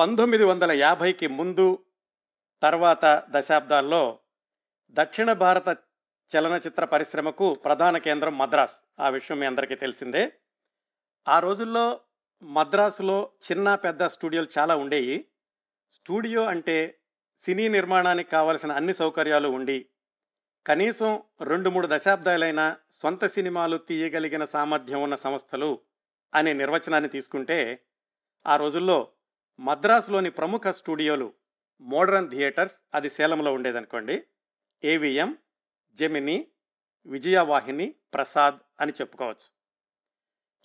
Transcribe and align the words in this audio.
పంతొమ్మిది 0.00 0.44
వందల 0.44 0.72
యాభైకి 0.72 1.26
ముందు 1.26 1.78
తర్వాత 2.62 3.22
దశాబ్దాల్లో 3.28 4.18
దక్షిణ 4.90 5.32
భారత 5.32 5.76
చలనచిత్ర 6.36 6.84
పరిశ్రమకు 6.84 7.54
ప్రధాన 7.54 7.98
కేంద్రం 7.98 8.38
మద్రాస్. 8.38 8.74
ఆ 9.00 9.08
విషయం 9.08 9.40
మీ 9.40 9.46
అందరికీ 9.46 9.74
తెలిసిందే. 9.74 10.32
ఆ 11.28 11.38
రోజుల్లో 11.38 12.00
మద్రాసులో 12.42 13.30
చిన్న 13.52 13.74
పెద్ద 13.74 14.06
స్టూడియోలు 14.06 14.48
చాలా 14.58 14.76
ఉండేవి 14.76 15.26
స్టూడియో 15.90 16.42
అంటే 16.42 16.98
సినీ 17.42 17.68
నిర్మాణానికి 17.68 18.30
కావలసిన 18.30 18.72
అన్ని 18.72 18.94
సౌకర్యాలు 18.94 19.48
ఉండి 19.48 19.88
కనీసం 20.66 21.22
రెండు 21.40 21.70
మూడు 21.70 21.86
దశాబ్దాలైన 21.90 22.76
సొంత 22.90 23.26
సినిమాలు 23.26 23.78
తీయగలిగిన 23.78 24.44
సామర్థ్యం 24.44 25.02
ఉన్న 25.02 25.14
సంస్థలు 25.14 25.78
అనే 26.34 26.52
నిర్వచనాన్ని 26.52 27.08
తీసుకుంటే 27.08 27.80
ఆ 28.46 28.56
రోజుల్లో 28.56 29.08
మద్రాసులోని 29.60 30.30
ప్రముఖ 30.30 30.66
స్టూడియోలు 30.68 31.34
మోడర్న్ 31.80 32.30
థియేటర్స్ 32.30 32.76
అది 32.94 33.10
సేలంలో 33.10 33.52
ఉండేదనుకోండి. 33.52 34.24
ఏవిఎం 34.84 35.36
జెమిని 35.94 36.46
విజయవాహిని 37.06 37.94
ప్రసాద్ 38.14 38.58
అని 38.80 38.92
చెప్పుకోవచ్చు. 38.92 39.46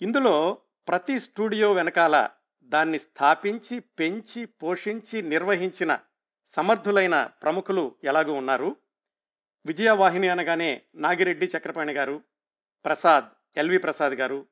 ఇందులో 0.00 0.58
ప్రతి 0.88 1.20
స్టూడియో 1.20 1.72
వెనకాల 1.72 2.28
దాన్ని 2.62 2.98
స్థాపించి 2.98 3.80
పెంచి 3.80 4.44
పోషించి 4.44 5.22
నిర్వహించిన 5.22 5.98
సమర్థులైన 6.46 7.24
ప్రముఖులు 7.42 7.96
ఎలాగూ 8.04 8.32
ఉన్నారు? 8.32 8.76
విజయవాహిని 9.66 10.28
అనగానే 10.28 10.82
నాగిరెడ్డి 10.94 11.46
చక్రపాణి 11.46 11.92
గారు 11.92 12.22
ప్రసాద్ 12.84 13.24
ఎల్వి 13.56 13.78
ప్రసాద్ 13.78 14.12
గారు 14.12 14.46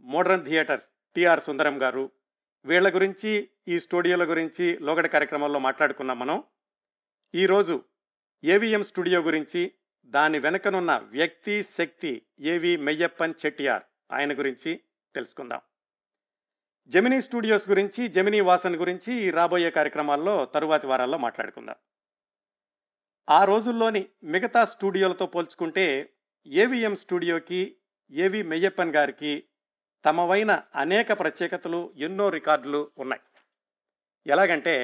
మోడర్న్ 0.00 0.44
థియేటర్స్ 0.44 0.86
టిఆర్ 1.14 1.40
సుందరం 1.40 1.82
గారు 1.82 2.10
వీళ్ళ 2.68 2.94
గురించి 2.94 3.50
ఈ 3.68 3.80
స్టూడియోల 3.80 4.30
గురించి 4.30 4.78
లోగడ 4.78 5.06
కార్యక్రమాల్లో 5.06 5.58
మాట్లాడుకున్నాం 5.58 6.18
మనం. 6.18 6.44
ఈరోజు 7.34 7.84
ఏవిఎం 8.44 8.82
స్టూడియో 8.82 9.22
గురించి 9.22 9.72
దాని 10.04 10.38
వెనుకనున్న 10.38 10.96
వ్యక్తి 10.96 11.62
శక్తి 11.62 12.22
ఏవి 12.40 12.76
మెయ్యప్పన్ 12.76 13.34
చెట్టియార్ 13.46 13.82
ఆయన 14.12 14.38
గురించి 14.38 14.80
తెలుసుకుందాం. 15.14 15.60
జెమినీ 16.86 17.20
స్టూడియోస్ 17.20 17.68
గురించి 17.68 18.08
జెమినీ 18.08 18.40
వాసన్ 18.40 18.76
గురించి 18.76 19.14
ఈ 19.14 19.30
రాబోయే 19.30 19.70
కార్యక్రమాల్లో 19.70 20.44
తరువాతి 20.44 20.86
వారాల్లో 20.86 21.18
మాట్లాడుకుందాం. 21.18 21.76
ఆ 23.28 23.44
రోజుల్లోని 23.44 24.08
మిగతా 24.24 24.64
స్టూడియోలతో 24.64 25.26
పోల్చుకుంటే 25.26 26.14
ఏవిఎం 26.46 26.96
స్టూడియోకి 26.96 27.76
ఏవి 28.10 28.42
మెయ్యప్పన్ 28.42 28.94
గారికి 28.94 29.44
తమవైన 30.04 30.52
అనేక 30.74 31.12
ప్రత్యేకతలు 31.20 31.80
ఎన్నో 31.96 32.26
రికార్డులు 32.30 32.80
ఉన్నాయి. 32.98 33.22
ఎలాగంటే 34.26 34.74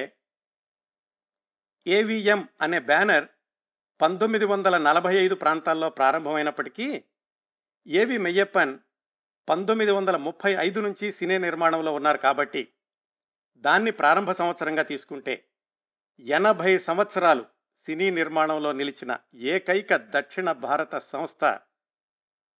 ఏవిఎం 1.87 2.41
అనే 2.61 2.79
బ్యానర్ 2.79 3.25
పంతొమ్మిది 3.99 4.45
వందల 4.45 4.75
నలభై 4.77 5.13
ఐదు 5.15 5.35
ప్రాంతాల్లో 5.35 5.89
ప్రారంభమైనప్పటికీ 5.89 6.87
ఏవి 7.87 8.17
మెయ్యప్పన్ 8.17 8.73
పంతొమ్మిది 9.47 9.91
వందల 9.91 10.17
ముప్పై 10.17 10.51
ఐదు 10.57 10.79
నుంచి 10.81 11.07
సినీ 11.11 11.37
నిర్మాణంలో 11.37 11.91
ఉన్నారు 11.93 12.17
కాబట్టి 12.17 12.63
దాన్ని 13.63 13.91
ప్రారంభ 13.91 14.31
సంవత్సరంగా 14.31 14.83
తీసుకుంటే 14.83 15.35
ఎనభై 16.19 16.71
సంవత్సరాలు 16.77 17.43
సినీ 17.85 18.09
నిర్మాణంలో 18.09 18.71
నిలిచిన 18.71 19.11
ఏకైక 19.53 19.93
దక్షిణ 20.15 20.51
భారత 20.51 20.95
సంస్థ 21.11 21.43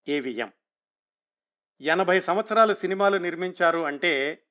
ఏవిఎం 0.06 0.50
ఎనభై 1.80 2.20
సంవత్సరాలు 2.20 2.74
సినిమాలు 2.74 3.16
నిర్మించారు 3.16 3.84
అంటే 3.84 4.42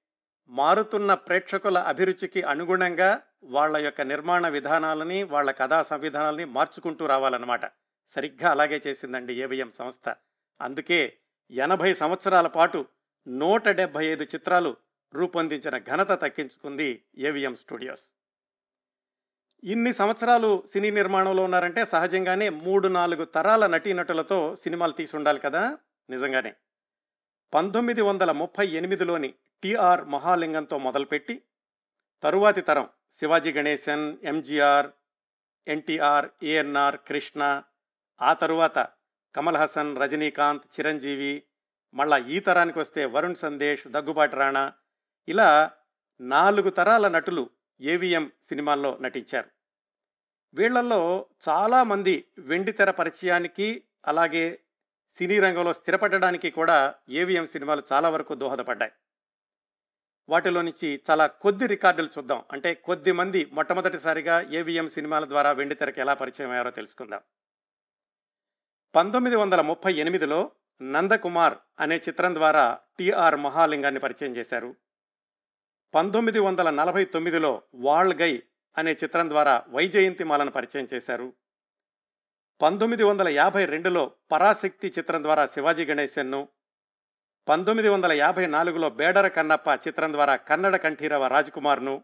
మారుతున్న 0.49 1.13
ప్రేక్షకుల 1.13 1.77
అభిరుచికి 1.77 2.41
అనుగుణంగా 2.41 3.21
వాళ్ళ 3.43 3.77
యొక్క 3.77 4.01
నిర్మాణ 4.01 4.47
విధానాలని 4.47 5.23
వాళ్ళ 5.23 5.51
కథా 5.51 5.83
సంవిధానాలని 5.83 6.45
మార్చుకుంటూ 6.45 7.05
రావాలన్నమాట. 7.05 7.65
సరిగ్గా 8.09 8.51
అలాగే 8.51 8.81
చేసిందండి 8.87 9.33
ఏవిఎం 9.33 9.71
సంస్థ. 9.71 10.15
అందుకే 10.61 11.17
ఎనభై 11.51 11.93
సంవత్సరాల 11.93 12.47
పాటు 12.47 12.85
నూట 13.27 13.67
డెబ్భై 13.67 14.05
ఐదు 14.05 14.23
చిత్రాలు 14.23 14.77
రూపొందించిన 15.13 15.77
ఘనత 15.77 16.11
తక్కించుకుంది 16.11 17.03
ఏవిఎం 17.17 17.55
స్టూడియోస్. 17.55 18.03
ఇన్ని 19.63 19.93
సంవత్సరాలు 19.93 20.63
సినీ 20.71 20.91
నిర్మాణంలో 20.91 21.43
ఉన్నారంటే 21.43 21.85
సహజంగానే 21.85 22.49
మూడు 22.49 22.87
నాలుగు 22.87 23.25
తరాల 23.25 23.67
నటీనటులతో 23.67 24.55
సినిమాలు 24.55 24.91
తీసి 24.91 25.15
ఉండాలి 25.15 25.39
కదా? 25.39 25.77
నిజంగానే. 26.09 26.53
పంతొమ్మిది 27.53 28.01
వందల 28.01 28.31
ముప్పై 28.31 28.67
ఎనిమిదిలోని 28.67 29.33
టిఆర్ 29.63 30.05
మహాలింగంతో 30.05 30.77
మొదలుపెట్టి 30.77 31.41
తరువాతి 32.23 32.61
తరం 32.61 32.89
శివాజీ 33.11 33.53
గణేశన్ 33.53 34.17
ఎంజీఆర్ 34.23 34.89
ఎన్టీఆర్ 35.67 36.29
ఏఎన్ఆర్ 36.43 36.97
కృష్ణ 37.07 37.63
ఆ 38.21 38.33
తరువాత 38.33 38.87
కమల్ 39.35 39.57
హసన్ 39.57 39.97
రజనీకాంత్ 39.97 40.65
చిరంజీవి 40.79 41.43
మళ్ళా 41.93 42.17
ఈ 42.17 42.39
తరానికి 42.39 42.79
వస్తే 42.79 43.05
వరుణ్ 43.05 43.35
సందేశ్ 43.35 43.87
దగ్గుబాటి 43.87 44.35
రాణా 44.35 44.73
ఇలా 45.27 45.71
నాలుగు 46.21 46.69
తరాల 46.69 47.07
నటులు 47.07 47.49
ఏవిఎం 47.81 48.31
సినిమాల్లో 48.43 48.97
నటించారు. 49.01 49.49
వీళ్ళలో 50.53 51.25
చాలామంది 51.49 52.27
వెండితెర 52.37 52.91
పరిచయానికి 52.91 53.83
అలాగే 54.05 54.59
సినీ 55.17 55.39
రంగంలో 55.39 55.73
స్థిరపడడానికి 55.73 56.51
కూడా 56.51 56.95
ఏవిఎం 57.09 57.45
సినిమాలు 57.45 57.83
చాలా 57.91 58.09
వరకు 58.09 58.33
దోహదపడ్డాయి. 58.33 58.91
వాటిలో 60.29 60.61
నుంచి 60.61 61.01
చాలా 61.11 61.27
కొద్ది 61.27 61.67
రికార్డులు 61.67 62.07
చూద్దాం. 62.17 62.43
అంటే 62.51 62.73
కొద్ది 62.73 63.11
మంది 63.11 63.49
మొట్టమొదటిసారిగా 63.53 64.41
ఏవిఎం 64.41 64.89
సినిమాల 64.89 65.25
ద్వారా 65.25 65.51
వెండితెరకు 65.51 65.99
ఎలా 65.99 66.13
పరిచయం 66.13 66.49
అయ్యారో 66.49 66.71
తెలుసుకుందాం. 66.71 67.21
పంతొమ్మిది 68.95 69.35
వందల 69.35 69.61
ముప్పై 69.61 69.93
ఎనిమిదిలో 69.93 70.51
నందకుమార్ 70.81 71.57
అనే 71.79 71.97
చిత్రం 71.97 72.35
ద్వారా 72.35 72.79
టిఆర్ 72.99 73.35
మహాలింగాన్ని 73.35 73.99
పరిచయం 73.99 74.35
చేశారు. 74.35 74.75
పంతొమ్మిది 75.95 76.39
వందల 76.39 76.69
నలభై 76.69 77.05
తొమ్మిదిలో 77.05 77.61
వాళ్గై 77.75 78.43
అనే 78.77 78.91
చిత్రం 78.91 79.29
ద్వారా 79.29 79.63
వైజయంతిమాలను 79.69 80.51
పరిచయం 80.51 80.87
చేశారు. 80.93 81.33
పంతొమ్మిది 82.61 83.03
వందల 83.03 83.27
యాభై 83.27 83.65
రెండులో 83.65 84.11
పరాశక్తి 84.31 84.87
చిత్రం 84.87 85.23
ద్వారా 85.23 85.45
శివాజీ 85.45 85.85
గణేశన్ను 85.85 86.47
పంతొమ్మిది 87.47 87.89
వందల 87.89 88.11
యాభై 88.11 88.45
నాలుగులో 88.45 88.89
బేడర 88.89 89.27
కన్నప్ప 89.27 89.67
చిత్రం 89.87 90.13
ద్వారా 90.13 90.35
కన్నడ 90.35 90.75
కంఠీరవ 90.75 91.27
రాజ్కుమార్ను 91.27 92.03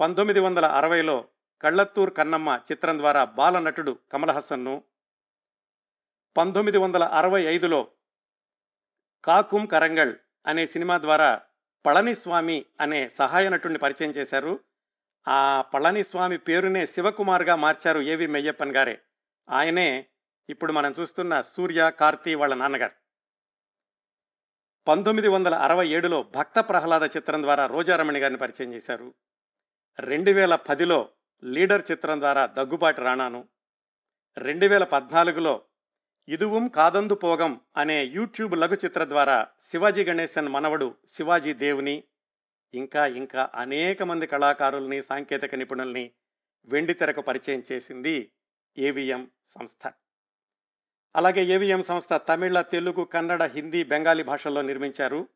పంతొమ్మిది 0.00 0.40
వందల 0.40 0.64
అరవైలో 0.64 1.28
కళ్ళత్తూర్ 1.60 2.14
కన్నమ్మ 2.14 2.60
చిత్రం 2.72 2.98
ద్వారా 2.98 3.24
బాలనటుడు 3.24 3.98
కమలహాసన్ను 4.12 4.82
పంతొమ్మిది 6.36 6.78
వందల 6.78 7.04
అరవై 7.04 7.42
ఐదులో 7.42 7.88
కాకుం 9.24 9.66
కరంగల్ 9.66 10.14
అనే 10.46 10.66
సినిమా 10.66 10.98
ద్వారా 10.98 11.42
పళనిస్వామి 11.86 12.64
అనే 12.80 13.08
సహాయ 13.08 13.48
నటుడిని 13.48 13.78
పరిచయం 13.78 14.10
చేశారు. 14.10 14.60
ఆ 15.28 15.64
పళనిస్వామి 15.74 16.38
పేరునే 16.38 16.86
శివకుమార్గా 16.86 17.56
మార్చారు 17.56 18.00
ఏవి 18.00 18.26
మెయ్యప్పన్ 18.26 18.76
గారే. 18.76 19.00
ఆయనే 19.48 20.08
ఇప్పుడు 20.48 20.72
మనం 20.72 20.94
చూస్తున్న 21.00 21.42
సూర్య 21.42 21.90
కార్తీ 21.90 22.34
వాళ్ళ 22.34 22.54
నాన్నగారు. 22.54 22.94
పంతొమ్మిది 24.86 25.28
వందల 25.28 25.54
అరవై 25.54 25.88
ఏడులో 25.88 26.22
భక్త 26.22 26.60
ప్రహ్లాద 26.60 27.02
చిత్రం 27.02 27.42
ద్వారా 27.42 27.66
రోజారమణి 27.66 28.18
గారిని 28.18 28.38
పరిచయం 28.38 28.72
చేశారు. 28.72 29.14
రెండు 29.98 30.30
వేల 30.30 30.54
పదిలో 30.54 31.12
లీడర్ 31.44 31.82
చిత్రం 31.90 32.20
ద్వారా 32.20 32.46
దగ్గుబాటి 32.46 33.00
రాణాను. 33.00 33.48
రెండు 34.36 34.66
వేల 34.66 34.84
పద్నాలుగులో 34.84 35.62
ఇదుவும் 36.28 36.68
కాదందు 36.68 37.14
పోగం 37.14 37.60
అనే 37.76 38.04
యూట్యూబ్ 38.04 38.56
లఘు 38.56 38.74
చిత్ర 38.74 39.04
ద్వారా 39.04 39.46
శివాజీ 39.60 40.04
గణేశన్ 40.04 40.48
మనవడు 40.48 40.96
శివాజీ 41.08 41.52
దేవుని 41.52 42.04
ఇంకా 42.74 43.06
ఇంకా 43.06 43.50
అనేక 43.54 44.02
మంది 44.02 44.26
కళాకారుల్ని 44.26 45.02
సాంకేతిక 45.02 45.54
నిపుణుల్ని 45.54 46.10
వెండితెరకు 46.64 47.20
పరిచయం 47.20 47.62
చేసింది 47.72 48.32
ఏవిఎం 48.78 49.30
సంస్థ. 49.46 49.92
అలాగే 51.16 51.44
ఏవిఎం 51.44 51.82
సంస్థ 51.82 52.14
తమిళ 52.14 52.60
తెలుగు 52.60 53.04
కన్నడ 53.04 53.42
హిందీ 53.42 53.84
బెంగాలీ 53.84 54.22
భాషల్లో 54.22 54.62
నిర్మించారు. 54.62 55.28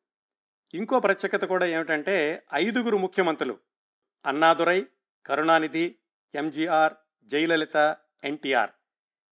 ఇంకో 0.75 1.01
ప్రత్యేకత 1.01 1.45
కూడా 1.45 1.67
ఏమిటంటే 1.67 2.45
ఐదుగురు 2.55 2.97
ముఖ్యమంత్రులు 2.97 3.59
అన్నాదురై 4.27 4.87
కరుణానిధి 5.27 5.99
ఎంజీఆర్ 6.35 6.95
జయలలిత 7.25 7.97
ఎన్టీఆర్. 8.25 8.71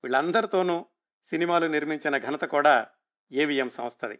వీళ్ళందరితోనూ 0.05 0.87
సినిమాలు 1.26 1.67
నిర్మించిన 1.67 2.19
ఘనత 2.19 2.44
కూడా 2.44 2.87
ఏవిఎం 3.32 3.69
సంస్థది. 3.69 4.19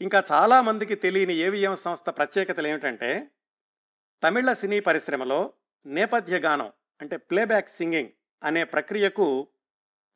ఇంకా 0.00 0.24
చాలామందికి 0.32 0.94
తెలియని 0.94 1.34
ఏవిఎం 1.34 1.76
సంస్థ 1.76 2.10
ప్రత్యేకతలు 2.10 2.66
ఏమిటంటే 2.66 3.30
తమిళ 4.22 4.52
సినీ 4.52 4.80
పరిశ్రమలో 4.80 5.52
నేపథ్య 5.86 6.38
గానం 6.38 6.72
అంటే 7.00 7.16
ప్లేబ్యాక్ 7.16 7.68
సింగింగ్ 7.68 8.10
అనే 8.44 8.64
ప్రక్రియకు 8.64 9.48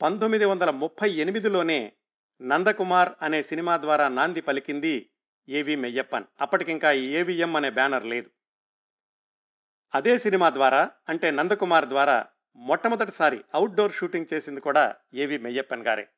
పంతొమ్మిది 0.03 0.45
వందల 0.45 0.71
ముప్పై 0.71 1.11
ఎనిమిదిలోనే 1.11 1.93
నందకుమార్ 2.43 3.13
అనే 3.23 3.43
సినిమా 3.43 3.77
ద్వారా 3.77 4.09
నాంది 4.09 4.41
పలికింది 4.41 5.11
ఏవి 5.49 5.77
మెయ్యప్పన్. 5.77 6.25
అప్పటికింకా 6.41 6.93
ఏవిఎం 6.93 7.57
అనే 7.57 7.71
బ్యానర్ 7.71 8.05
లేదు. 8.05 8.31
అదే 9.95 10.19
సినిమా 10.19 10.51
ద్వారా 10.51 10.91
అంటే 11.09 11.31
నందకుమార్ 11.31 11.87
ద్వారా 11.87 12.27
మొట్టమొదటిసారి 12.57 13.45
అవుట్డోర్ 13.55 13.93
షూటింగ్ 13.93 14.27
చేసింది 14.33 14.61
కూడా 14.61 14.97
ఏవి 15.15 15.39
మెయ్యప్పన్ 15.39 15.83
గారే. 15.83 16.09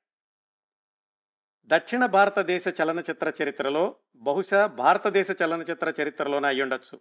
దక్షిణ 1.66 2.06
భారతదేశ 2.06 2.64
చలనచిత్ర 2.82 3.32
చరిత్రలో 3.42 3.96
బహుశా 4.16 4.66
భారతదేశ 4.66 5.26
చలనచిత్ర 5.42 5.92
చరిత్రలోనే 6.02 6.48
అయ్యుండొచ్చు. 6.48 7.00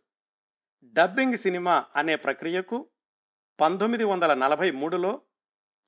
డబ్బింగ్ 0.83 1.37
సినిమా 1.37 1.85
అనే 1.95 2.15
ప్రక్రియకు 2.15 2.89
పంతొమ్మిది 3.59 4.03
వందల 4.03 4.33
నలభై 4.33 4.71
మూడులో 4.71 5.21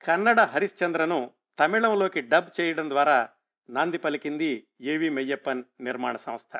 కన్నడ 0.03 0.39
హరిశ్చంద్రను 0.41 1.19
తమిళంలోకి 1.59 2.21
డబ్ 2.21 2.49
చేయడం 2.61 2.89
ద్వారా 2.89 3.29
నాంది 3.69 3.97
పలికింది 3.97 4.67
ఏవి 4.81 5.09
మెయ్యప్పన్ 5.09 5.63
నిర్మాణ 5.81 6.15
సంస్థ. 6.17 6.53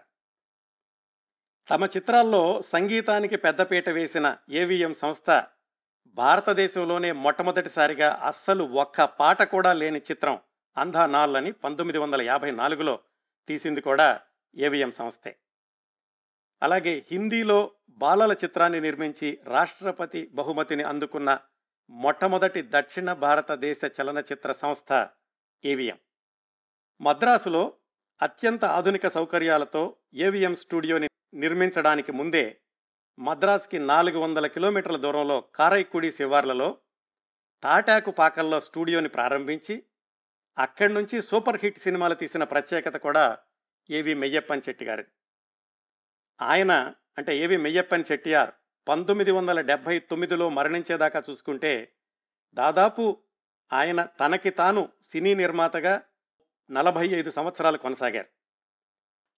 తమ 1.68 1.84
చిత్రాల్లో 1.86 2.62
సంగీతానికి 2.62 3.38
పెద్దపీట 3.38 3.90
వేసిన 3.90 4.38
ఏవిఎం 4.50 4.94
సంస్థ 4.94 5.30
భారతదేశంలోనే 6.18 7.12
మొట్టమొదటిసారిగా 7.12 8.10
అస్సలు 8.30 8.64
ఒక్క 8.64 9.04
పాట 9.04 9.42
కూడా 9.44 9.74
లేని 9.74 10.00
చిత్రం 10.00 10.40
అంధా 10.78 11.06
నాల్ 11.06 11.38
అని 11.38 11.52
పంతొమ్మిది 11.52 12.00
వందల 12.00 12.22
యాభై 12.22 12.52
నాలుగులో 12.52 13.00
తీసింది 13.50 13.82
కూడా 13.82 14.20
ఏవిఎం 14.56 14.92
సంస్థే. 14.92 15.32
అలాగే 16.62 17.06
హిందీలో 17.12 17.60
బాలల 17.98 18.32
చిత్రాన్ని 18.32 18.80
నిర్మించి 18.80 19.30
రాష్ట్రపతి 19.46 20.22
బహుమతిని 20.34 20.84
అందుకున్న 20.84 21.40
మొట్టమొదటి 21.90 22.62
దక్షిణ 22.62 23.14
భారతదేశ 23.14 23.80
చలనచిత్ర 23.98 24.52
సంస్థ 24.52 24.92
ఏవిఎం. 25.64 25.98
మద్రాసులో 27.02 27.64
అత్యంత 28.22 28.66
ఆధునిక 28.66 29.08
సౌకర్యాలతో 29.08 29.84
ఏవిఎం 30.14 30.56
స్టూడియోని 30.56 31.08
నిర్మించడానికి 31.34 32.12
ముందే 32.12 32.46
మద్రాస్కి 33.18 33.80
నాలుగు 33.80 34.20
వందల 34.20 34.48
కిలోమీటర్ల 34.48 34.98
దూరంలో 34.98 35.38
కారైకుడి 35.56 36.12
శివార్లలో 36.12 36.70
తాటాకు 37.64 38.12
పాకల్లో 38.12 38.60
స్టూడియోని 38.60 39.10
ప్రారంభించి 39.10 39.76
అక్కడి 40.58 40.94
నుంచి 40.94 41.22
సూపర్ 41.22 41.60
హిట్ 41.64 41.80
సినిమాలు 41.80 42.14
తీసిన 42.14 42.44
ప్రత్యేకత 42.44 42.96
కూడా 42.98 43.26
ఏవి 43.90 44.14
మెయ్యప్పన్ 44.14 44.64
చెట్టి 44.70 44.86
గారిది 44.86 45.12
ఆయన 46.42 46.94
అంటే 47.18 47.38
ఏవి 47.38 47.58
మెయ్యప్పన్ 47.58 48.04
చెట్టియార్ 48.12 48.52
పంతొమ్మిది 48.88 49.32
వందల 49.32 49.62
డెబ్భై 49.62 50.00
తొమ్మిదిలో 50.00 50.50
మరణించేదాకా 50.50 51.24
చూసుకుంటే 51.30 51.94
దాదాపు 52.54 53.24
ఆయన 53.74 54.04
తనకి 54.04 54.50
తాను 54.50 54.90
సినీ 55.02 55.34
నిర్మాతగా 55.34 56.02
నలభై 56.72 57.08
ఐదు 57.08 57.32
సంవత్సరాలు 57.32 57.78
కొనసాగారు. 57.78 58.28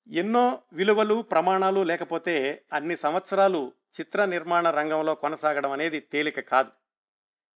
ఎన్నో 0.08 0.62
విలువలు 0.74 1.22
ప్రమాణాలు 1.22 1.84
లేకపోతే 1.84 2.66
అన్ని 2.74 2.98
సంవత్సరాలు 2.98 3.74
చిత్ర 4.00 4.26
నిర్మాణ 4.26 4.70
రంగంలో 4.70 5.16
కొనసాగడం 5.16 5.72
అనేది 5.72 6.00
తేలిక 6.00 6.40
కాదు. 6.40 6.72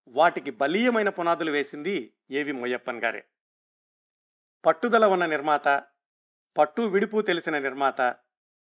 వాటికి 0.07 0.51
బలీయమైన 0.51 1.09
పునాదులు 1.09 1.51
వేసింది 1.51 2.13
ఏవి 2.31 2.51
మొయ్యప్పన్ 2.51 3.03
గారే. 3.03 3.23
పట్టుదల 4.65 5.05
ఉన్న 5.05 5.25
నిర్మాత 5.25 5.67
పట్టు 6.57 6.81
విడుపు 6.81 7.21
తెలిసిన 7.21 7.59
నిర్మాత 7.59 8.01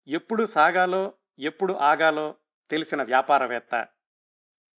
ఎప్పుడు 0.08 0.46
సాగాలో 0.46 1.14
ఎప్పుడు 1.40 1.74
ఆగాలో 1.74 2.36
తెలిసిన 2.70 3.04
వ్యాపారవేత్త. 3.04 3.88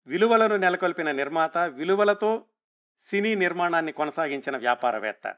విలువలను 0.07 0.57
నెలకొల్పిన 0.57 1.13
నిర్మాత 1.13 1.59
విలువలతో 1.59 2.47
సినీ 3.01 3.35
నిర్మాణాన్ని 3.35 3.93
కొనసాగించిన 3.93 4.57
వ్యాపారవేత్త. 4.57 5.37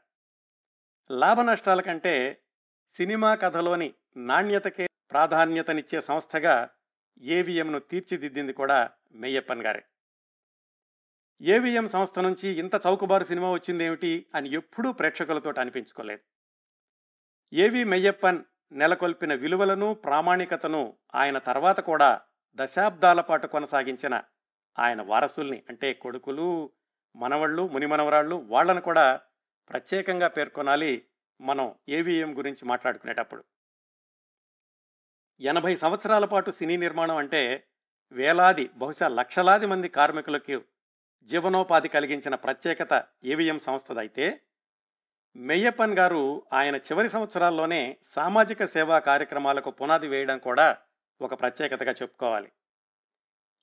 లాభ 1.11 1.41
నష్టాల 1.41 1.81
కంటే 1.81 2.43
సినిమా 2.89 3.35
కథలోని 3.35 3.93
నాణ్యతకే 4.17 4.87
ప్రాధాన్యతనిచ్చే 5.11 6.01
సంస్థగా 6.01 6.69
ఏవిఎంను 7.21 7.79
తీర్చిదిద్దింది 7.79 8.53
కూడా 8.53 8.91
మెయ్యప్పన్ 9.11 9.61
గారే. 9.61 9.83
ఏవిఎం 11.41 11.87
సంస్థ 11.87 12.19
నుంచి 12.19 12.49
ఇంత 12.49 12.75
చౌకబారు 12.75 13.23
సినిమా 13.23 13.51
వచ్చిందేమిటి 13.51 14.25
అని 14.35 14.53
ఎప్పుడూ 14.53 14.91
ప్రేక్షకులతో 14.91 15.53
అనిపించుకోలేదు. 15.59 16.21
ఏవి 17.53 17.83
మెయ్యప్పన్ 17.83 18.43
నెలకొల్పిన 18.71 19.33
విలువలను 19.33 19.93
ప్రామాణికతను 19.93 20.93
ఆయన 21.15 21.37
తర్వాత 21.37 21.79
కూడా 21.79 22.21
దశాబ్దాల 22.55 23.21
పాటు 23.21 23.47
కొనసాగించిన 23.47 24.21
ఆయన 24.79 25.01
వారసుల్ని 25.01 25.63
అంటే 25.69 25.93
కొడుకులు 25.93 26.71
మనవళ్ళు 27.15 27.63
మునిమనవరాళ్ళు 27.67 28.35
వాళ్ళను 28.35 28.81
కూడా 28.81 29.21
ప్రత్యేకంగా 29.69 30.27
పేర్కొనాలి 30.27 31.07
మనం 31.41 31.75
ఏవిఎం 31.89 32.37
గురించి 32.37 32.65
మాట్లాడుకునేటప్పుడు. 32.65 33.43
ఎనభై 35.39 35.75
సంవత్సరాల 35.75 36.25
పాటు 36.25 36.51
సినీ 36.51 36.77
నిర్మాణం 36.77 37.17
అంటే 37.17 37.63
వేలాది 38.11 38.69
బహుశా 38.75 39.07
లక్షలాది 39.07 39.65
మంది 39.65 39.87
కార్మికులకు 39.87 40.63
జీవనోపాధి 41.29 41.87
కలిగించిన 41.87 42.35
ప్రత్యేకత 42.35 43.03
ఏవిఎం 43.23 43.59
సంస్థదైతే 43.59 44.41
మెయ్యప్పన్ 45.35 45.97
గారు 45.97 46.43
ఆయన 46.53 46.75
చివరి 46.75 47.09
సంవత్సరాల్లోనే 47.09 47.97
సామాజిక 48.03 48.63
సేవా 48.63 48.99
కార్యక్రమాలకు 48.99 49.71
పునాది 49.71 50.07
వేయడం 50.07 50.37
కూడా 50.37 50.77
ఒక 51.21 51.41
ప్రత్యేకతగా 51.41 51.91
చెప్పుకోవాలి. 51.91 52.51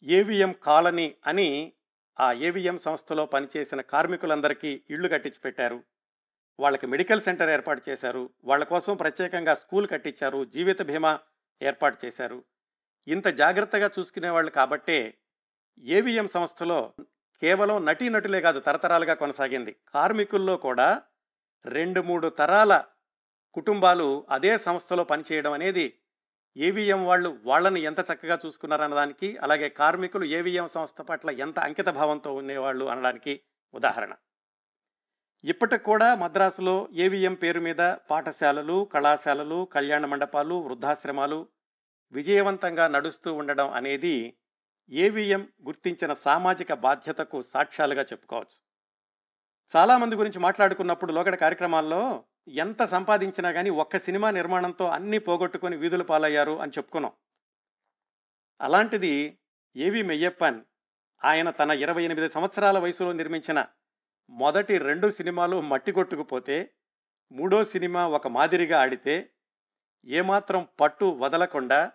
ఏవిఎం 0.03 0.55
కాలనీ 0.63 1.15
అని 1.27 1.73
ఆ 2.21 2.33
ఏవిఎం 2.33 2.79
సంస్థలో 2.79 3.27
పనిచేసిన 3.27 3.81
కార్మికులందరికీ 3.81 4.83
ఇళ్ళు 4.91 5.09
కట్టించి 5.09 5.39
పెట్టారు. 5.45 5.83
వాళ్ళకి 6.61 6.87
మెడికల్ 6.87 7.21
సెంటర్ 7.21 7.51
ఏర్పాటు 7.51 7.83
చేశారు. 7.89 8.31
వాళ్ళ 8.45 8.65
కోసం 8.65 8.97
ప్రత్యేకంగా 8.97 9.55
స్కూల్ 9.55 9.89
కట్టించారు. 9.89 10.45
జీవిత 10.45 10.83
బీమా 10.83 11.19
ఏర్పాటు 11.63 12.07
చేశారు. 12.07 12.45
ఇంత 13.09 13.27
జాగ్రత్తగా 13.27 13.91
చూసుకునేవాళ్ళు 13.99 14.51
కాబట్టే 14.51 15.15
ఏవిఎం 15.79 16.29
సంస్థలో 16.29 16.93
కేవలం 17.41 17.87
నటీనటులే 17.87 18.41
కాదు 18.41 18.61
తరతరాలుగా 18.61 19.15
కొనసాగింది. 19.15 19.77
కార్మికుల్లో 19.95 20.57
కూడా 20.57 21.03
రెండు 21.65 22.03
మూడు 22.03 22.29
తరాల 22.29 22.85
కుటుంబాలు 23.53 24.27
అదే 24.31 24.59
సంస్థలో 24.59 25.05
పనిచేయడం 25.05 25.53
అనేది 25.53 25.95
ఏవిఎం 26.57 27.05
వాళ్ళు 27.05 27.41
వాళ్ళని 27.45 27.81
ఎంత 27.81 28.01
చక్కగా 28.01 28.39
చూసుకున్నారన్నదానికి 28.47 29.39
అలాగే 29.39 29.69
కార్మికులు 29.69 30.25
ఏవిఎం 30.25 30.69
సంస్థ 30.69 31.01
పట్ల 31.01 31.31
ఎంత 31.31 31.59
అంకిత 31.59 31.89
భావంతో 31.89 32.35
ఉండేవాళ్ళు 32.35 32.85
అనడానికి 32.85 33.43
ఉదాహరణ. 33.75 34.15
ఇప్పటికి 35.45 35.85
కూడా 35.85 36.15
మద్రాసులో 36.15 36.89
ఏవిఎం 36.93 37.35
పేరు 37.35 37.61
మీద 37.61 37.81
పాఠశాలలు 38.11 38.85
కళాశాలలు 38.85 39.65
కళ్యాణ 39.65 40.07
మండపాలు 40.07 40.55
వృద్ధాశ్రమాలు 40.55 41.49
విజయవంతంగా 42.13 42.89
నడుస్తూ 42.89 43.35
ఉండడం 43.35 43.71
అనేది 43.71 44.39
ఏవిఎం 44.91 45.49
గుర్తించిన 45.63 46.13
సామాజిక 46.13 46.73
బాధ్యతకు 46.73 47.43
సాక్ష్యాలుగా 47.43 48.03
చెప్పుకోవచ్చు. 48.03 48.68
చాలామంది 49.71 50.17
గురించి 50.17 50.39
మాట్లాడుకున్నప్పుడు 50.39 51.13
లోగడ 51.13 51.35
కార్యక్రమాల్లో 51.35 52.25
ఎంత 52.49 52.83
సంపాదించినా 52.85 53.53
కానీ 53.53 53.71
ఒక్క 53.71 53.99
సినిమా 53.99 54.31
నిర్మాణంతో 54.31 54.87
అన్నీ 54.87 55.19
పోగొట్టుకొని 55.19 55.77
వీధులు 55.77 56.05
పాలయ్యారు 56.05 56.59
అని 56.61 56.73
చెప్పుకున్నాం. 56.73 57.13
అలాంటిది 58.61 59.41
ఏవి 59.77 60.03
మెయ్యప్పన్ 60.03 60.61
ఆయన 61.25 61.51
తన 61.51 61.71
ఇరవై 61.71 62.03
ఎనిమిది 62.03 62.29
సంవత్సరాల 62.29 62.79
వయసులో 62.79 63.13
నిర్మించిన 63.13 63.67
మొదటి 64.29 64.79
రెండు 64.79 65.09
సినిమాలు 65.09 65.61
మట్టి 65.61 65.93
కొట్టుకుపోతే 65.93 66.71
మూడో 67.31 67.65
సినిమా 67.65 68.07
ఒక 68.07 68.29
మాదిరిగా 68.29 68.81
ఆడితే 68.81 69.31
ఏమాత్రం 70.05 70.69
పట్టు 70.81 71.05
వదలకుండా 71.05 71.93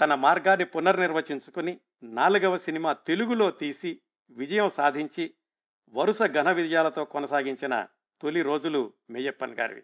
తన 0.00 0.14
మార్గాన్ని 0.14 0.64
పునర్నిర్వచించుకుని 0.64 1.80
నాలుగవ 2.02 2.58
సినిమా 2.58 2.92
తెలుగులో 2.92 3.50
తీసి 3.50 4.00
విజయం 4.30 4.68
సాధించి 4.70 5.34
వరుస 5.92 6.22
ఘన 6.22 6.52
విజయాలతో 6.52 7.04
కొనసాగించిన 7.04 7.86
తొలి 8.20 8.42
రోజులు 8.42 8.92
మెయ్యప్పన్ 9.10 9.54
గారివి. 9.54 9.82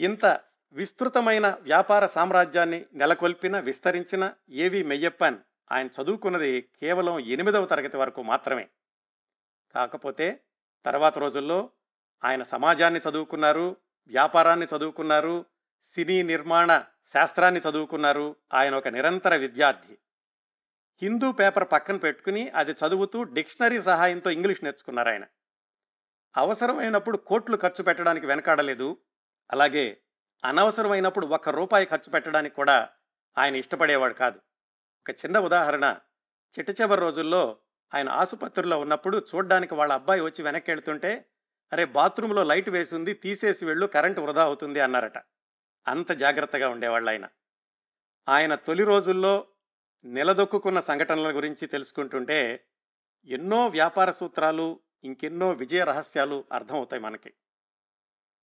ఇంత 0.00 0.40
విస్తృతమైన 0.72 1.58
వ్యాపార 1.60 2.06
సామ్రాజ్యాన్ని 2.06 2.86
నెలకొల్పిన 2.92 3.58
విస్తరించిన 3.58 4.32
ఏవి 4.50 4.82
మెయ్యప్పన్ 4.82 5.38
ఆయన 5.72 5.88
చదువుకున్నది 6.02 6.60
కేవలం 6.60 7.18
ఎనిమిదవ 7.18 7.66
తరగతి 7.66 7.96
వరకు 7.96 8.22
మాత్రమే. 8.22 8.68
కాకపోతే 9.74 10.40
తర్వాత 10.84 11.18
రోజుల్లో 11.18 11.70
ఆయన 12.24 12.42
సమాజాన్ని 12.42 13.00
చదువుకున్నారు 13.10 13.76
వ్యాపారాన్ని 14.06 14.66
చదువుకున్నారు 14.76 15.44
సినీ 15.94 16.22
నిర్మాణ 16.22 16.84
శాస్త్రాన్ని 17.06 17.60
చదువుకున్నారు 17.70 18.36
ఆయన 18.54 18.74
ఒక 18.74 18.88
నిరంతర 18.88 19.36
విద్యార్థి. 19.36 19.98
హిందూ 21.02 21.32
పేపర్ 21.32 21.68
పక్కన 21.72 21.96
పెట్టుకుని 21.96 22.48
అది 22.48 22.72
చదువుతూ 22.72 23.22
డిక్షనరీ 23.22 23.82
సహాయంతో 23.82 24.30
ఇంగ్లీష్ 24.30 24.64
నేర్చుకున్నారు 24.64 25.08
ఆయన. 25.08 25.24
అవసరమైనప్పుడు 26.36 27.16
కోట్లు 27.16 27.56
ఖర్చు 27.56 27.84
పెట్టడానికి 27.84 28.26
వెనకాడలేదు. 28.26 28.96
అలాగే 29.50 30.00
అనవసరమైనప్పుడు 30.44 31.26
ఒక్క 31.26 31.48
రూపాయి 31.48 31.86
ఖర్చు 31.86 32.10
పెట్టడానికి 32.10 32.54
కూడా 32.54 32.88
ఆయన 33.38 33.56
ఇష్టపడేవాడు 33.56 34.14
కాదు. 34.14 34.38
ఒక 35.00 35.10
చిన్న 35.10 35.38
ఉదాహరణ 35.38 35.98
చిట్ట 36.58 36.80
చివరి 36.80 37.00
రోజుల్లో 37.00 37.58
ఆయన 37.94 38.08
ఆసుపత్రిలో 38.08 38.80
ఉన్నప్పుడు 38.80 39.26
చూడ్డానికి 39.34 39.74
వాళ్ళ 39.74 39.92
అబ్బాయి 39.92 40.20
వచ్చి 40.20 40.42
వెనక్కి 40.42 40.70
వెళ్తుంటే 40.70 41.30
అరే 41.72 41.84
బాత్రూంలో 41.84 42.44
లైట్ 42.44 42.68
వేసింది 42.68 43.14
తీసేసి 43.14 43.64
వెళ్ళు 43.64 43.86
కరెంటు 43.86 44.20
వృధా 44.20 44.44
అవుతుంది 44.44 44.80
అన్నారట. 44.80 45.18
అంత 45.88 46.12
జాగ్రత్తగా 46.12 46.68
ఉండేవాళ్ళు 46.68 47.10
ఆయన 47.10 47.28
ఆయన 48.28 48.54
తొలి 48.54 48.84
రోజుల్లో 48.84 49.46
నిలదొక్కున్న 50.04 50.80
సంఘటనల 50.80 51.36
గురించి 51.36 51.66
తెలుసుకుంటుంటే 51.66 52.64
ఎన్నో 53.24 53.66
వ్యాపార 53.66 54.10
సూత్రాలు 54.10 54.80
ఇంకెన్నో 55.04 55.52
విజయ 55.52 55.84
రహస్యాలు 55.84 56.44
అర్థమవుతాయి 56.52 57.02
మనకి. 57.02 57.32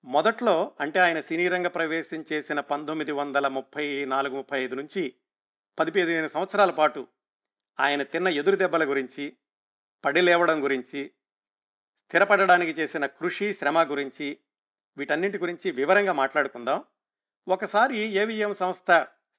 మొదట్లో 0.05 0.75
అంటే 0.79 0.99
ఆయన 0.99 1.19
సినీ 1.19 1.47
రంగ 1.47 1.67
ప్రవేశం 1.67 2.25
చేసిన 2.33 2.59
పంతొమ్మిది 2.59 3.11
వందల 3.11 3.47
ముప్పై 3.47 4.05
నాలుగు 4.05 4.35
ముప్పై 4.35 4.63
ఐదు 4.63 4.75
నుంచి 4.75 5.15
పది 5.79 5.91
పదిహేను 5.91 6.27
సంవత్సరాల 6.27 6.71
పాటు 6.71 7.07
ఆయన 7.79 8.03
తిన్న 8.03 8.27
ఎదురు 8.27 8.55
దెబ్బల 8.55 8.89
గురించి 8.89 9.37
పడిలేవడం 10.05 10.63
గురించి 10.63 11.11
స్థిరపడడానికి 12.07 12.71
చేసిన 12.71 13.05
కృషి 13.05 13.53
శ్రమ 13.53 13.91
గురించి 13.91 14.39
వీటన్నింటి 14.97 15.37
గురించి 15.37 15.71
వివరంగా 15.71 16.13
మాట్లాడుకుందాం. 16.13 16.85
ఒకసారి 17.47 17.97
ఏవిఎం 17.97 18.53
సంస్థ 18.53 18.91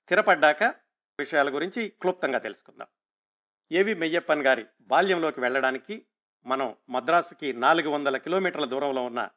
స్థిరపడ్డాక 0.03 0.84
విషయాల 1.21 1.55
గురించి 1.55 1.89
క్లుప్తంగా 1.89 2.39
తెలుసుకుందాం. 2.39 2.87
ఏవి 3.73 3.95
మెయ్యప్పన్ 3.95 4.43
గారి 4.43 4.67
బాల్యంలోకి 4.81 5.41
వెళ్ళడానికి 5.41 6.07
మనం 6.47 6.77
మద్రాసుకి 6.91 7.53
నాలుగు 7.53 7.89
వందల 7.89 8.17
కిలోమీటర్ల 8.17 8.65
దూరంలో 8.65 9.05
ఉన్న 9.05 9.31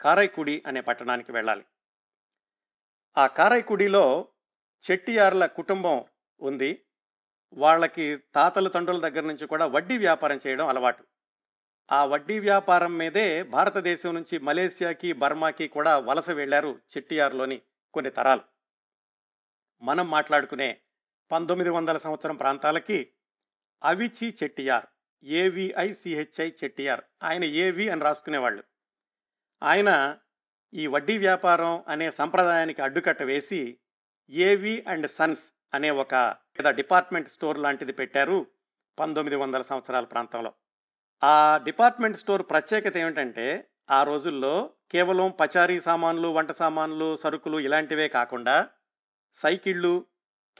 కారైకుడి 0.00 0.62
అనే 0.66 0.80
పట్టణానికి 0.80 1.32
వెళ్ళాలి. 1.32 1.64
ఆ 3.16 3.26
కారైకుడిలో 3.26 4.28
చెట్టియార్ల 4.90 5.46
కుటుంబం 5.46 6.04
ఉంది. 6.40 6.84
వాళ్ళకి 7.52 8.16
తాతల 8.34 8.68
తండ్రుల 8.68 9.08
దగ్గర 9.08 9.20
నుంచి 9.20 9.46
కూడా 9.46 9.66
వడ్డీ 9.66 9.98
వ్యాపారం 9.98 10.40
చేయడం 10.46 10.68
అలవాటు. 10.68 11.04
ఆ 11.92 12.04
వడ్డీ 12.04 12.38
వ్యాపారం 12.38 12.98
మీదే 12.98 13.42
భారతదేశం 13.42 14.14
నుంచి 14.14 14.38
మలేసియాకి 14.38 15.12
బర్మాకి 15.12 15.68
కూడా 15.68 15.98
వలస 15.98 16.30
వెళ్ళారు 16.30 16.80
చెట్టియార్లోని 16.96 17.62
కొన్ని 17.92 18.10
తరాలు. 18.10 18.40
మనం 19.82 20.10
మాట్లాడుకునే 20.10 20.80
పంతొమ్మిది 21.32 21.70
వందల 21.70 21.98
సంవత్సరం 21.98 22.36
ప్రాంతాలకి 22.36 23.12
అవిచి 23.84 24.34
చెట్టియార్ 24.42 24.86
ఏవిఐసిహెచ్ఐ 25.24 26.50
చెట్టియార్. 26.64 27.00
ఆయన 27.22 27.44
ఏవి 27.44 27.88
అని 27.88 28.00
రాసుకునేవాళ్ళు. 28.00 28.64
ఆయన 29.62 30.18
ఈ 30.74 30.86
వడ్డీ 30.86 31.18
వ్యాపారం 31.18 31.84
అనే 31.88 32.10
సంప్రదాయానికి 32.10 32.82
అడ్డుకట్ట 32.82 33.22
వేసి 33.22 33.78
ఏవి 34.30 34.84
అండ్ 34.88 35.10
సన్స్ 35.10 35.52
అనే 35.74 35.90
ఒక 35.90 36.36
డిపార్ట్మెంట్ 36.68 37.28
స్టోర్ 37.28 37.58
లాంటిది 37.58 37.92
పెట్టారు 37.92 38.46
పంతొమ్మిది 38.98 39.36
వందల 39.36 39.62
సంవత్సరాల 39.62 40.04
ప్రాంతంలో. 40.04 40.52
ఆ 41.24 41.60
డిపార్ట్మెంట్ 41.64 42.16
స్టోర్ 42.16 42.42
ప్రత్యేకత 42.50 42.96
ఏమిటంటే 42.96 43.70
ఆ 43.90 44.02
రోజుల్లో 44.02 44.70
కేవలం 44.92 45.30
పచారీ 45.40 45.80
సామాన్లు 45.80 46.28
వంట 46.28 46.52
సామాన్లు 46.52 47.16
సరుకులు 47.16 47.60
ఇలాంటివే 47.60 48.08
కాకుండా 48.08 48.68
సైకిళ్ళు 49.34 50.06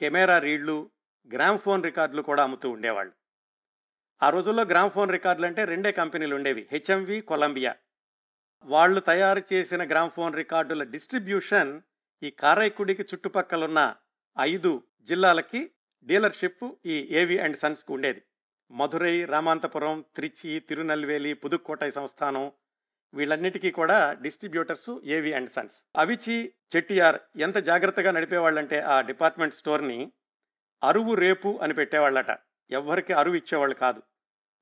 కెమెరా 0.01 0.39
రీళ్ళు 0.39 0.91
గ్రామ్ఫోన్ 1.35 1.85
రికార్డులు 1.85 2.23
కూడా 2.23 2.43
అమ్ముతూ 2.43 2.71
ఉండేవాళ్ళు. 2.71 3.13
ఆ 4.23 4.31
రోజుల్లో 4.31 4.63
గ్రామ్ఫోన్ 4.65 5.11
రికార్డులు 5.11 5.47
అంటే 5.47 5.65
రెండే 5.65 5.93
కంపెనీలు 5.93 6.35
ఉండేవి 6.35 6.69
హెచ్ఎంవి 6.73 7.21
కొలంబియా. 7.21 7.77
వాళ్ళు 8.65 9.01
తయారు 9.01 9.43
చేసిన 9.53 9.85
గ్రామ్ఫోన్ 9.85 10.35
రికార్డుల 10.35 10.83
డిస్ట్రిబ్యూషన్ 10.83 11.81
ఈ 12.23 12.31
కారైకుడికి 12.31 13.03
చుట్టుపక్కలున్న 13.03 13.97
ఐదు 14.41 14.83
జిల్లాలకి 15.03 15.71
డీలర్షిప్ 16.05 16.71
ఈ 16.87 17.09
ఏవి 17.11 17.39
అండ్ 17.39 17.57
సన్స్కు 17.57 17.95
ఉండేది. 17.95 18.23
మధురై 18.71 19.25
రామాంతపురం 19.25 20.05
త్రిచి 20.15 20.61
తిరునల్వేలి 20.61 21.35
పుదుక్కోటై 21.35 21.91
సంస్థానం 21.91 22.53
వీళ్ళన్నిటికీ 23.15 23.71
కూడా 23.71 24.13
డిస్ట్రిబ్యూటర్స్ 24.13 25.01
ఏవి 25.05 25.33
అండ్ 25.33 25.51
సన్స్ 25.51 25.85
అవిచి 25.97 26.53
చెట్టియార్ 26.77 27.19
ఎంత 27.37 27.57
జాగ్రత్తగా 27.57 28.11
నడిపేవాళ్ళంటే 28.11 28.81
ఆ 28.81 29.01
డిపార్ట్మెంట్ 29.01 29.55
స్టోర్ని 29.55 30.13
అరువు 30.83 31.15
రేపు 31.15 31.59
అని 31.63 31.75
పెట్టేవాళ్ళట. 31.75 32.39
ఎవ్వరికి 32.71 33.13
అరువు 33.13 33.35
ఇచ్చేవాళ్ళు 33.35 33.75
కాదు. 33.75 34.03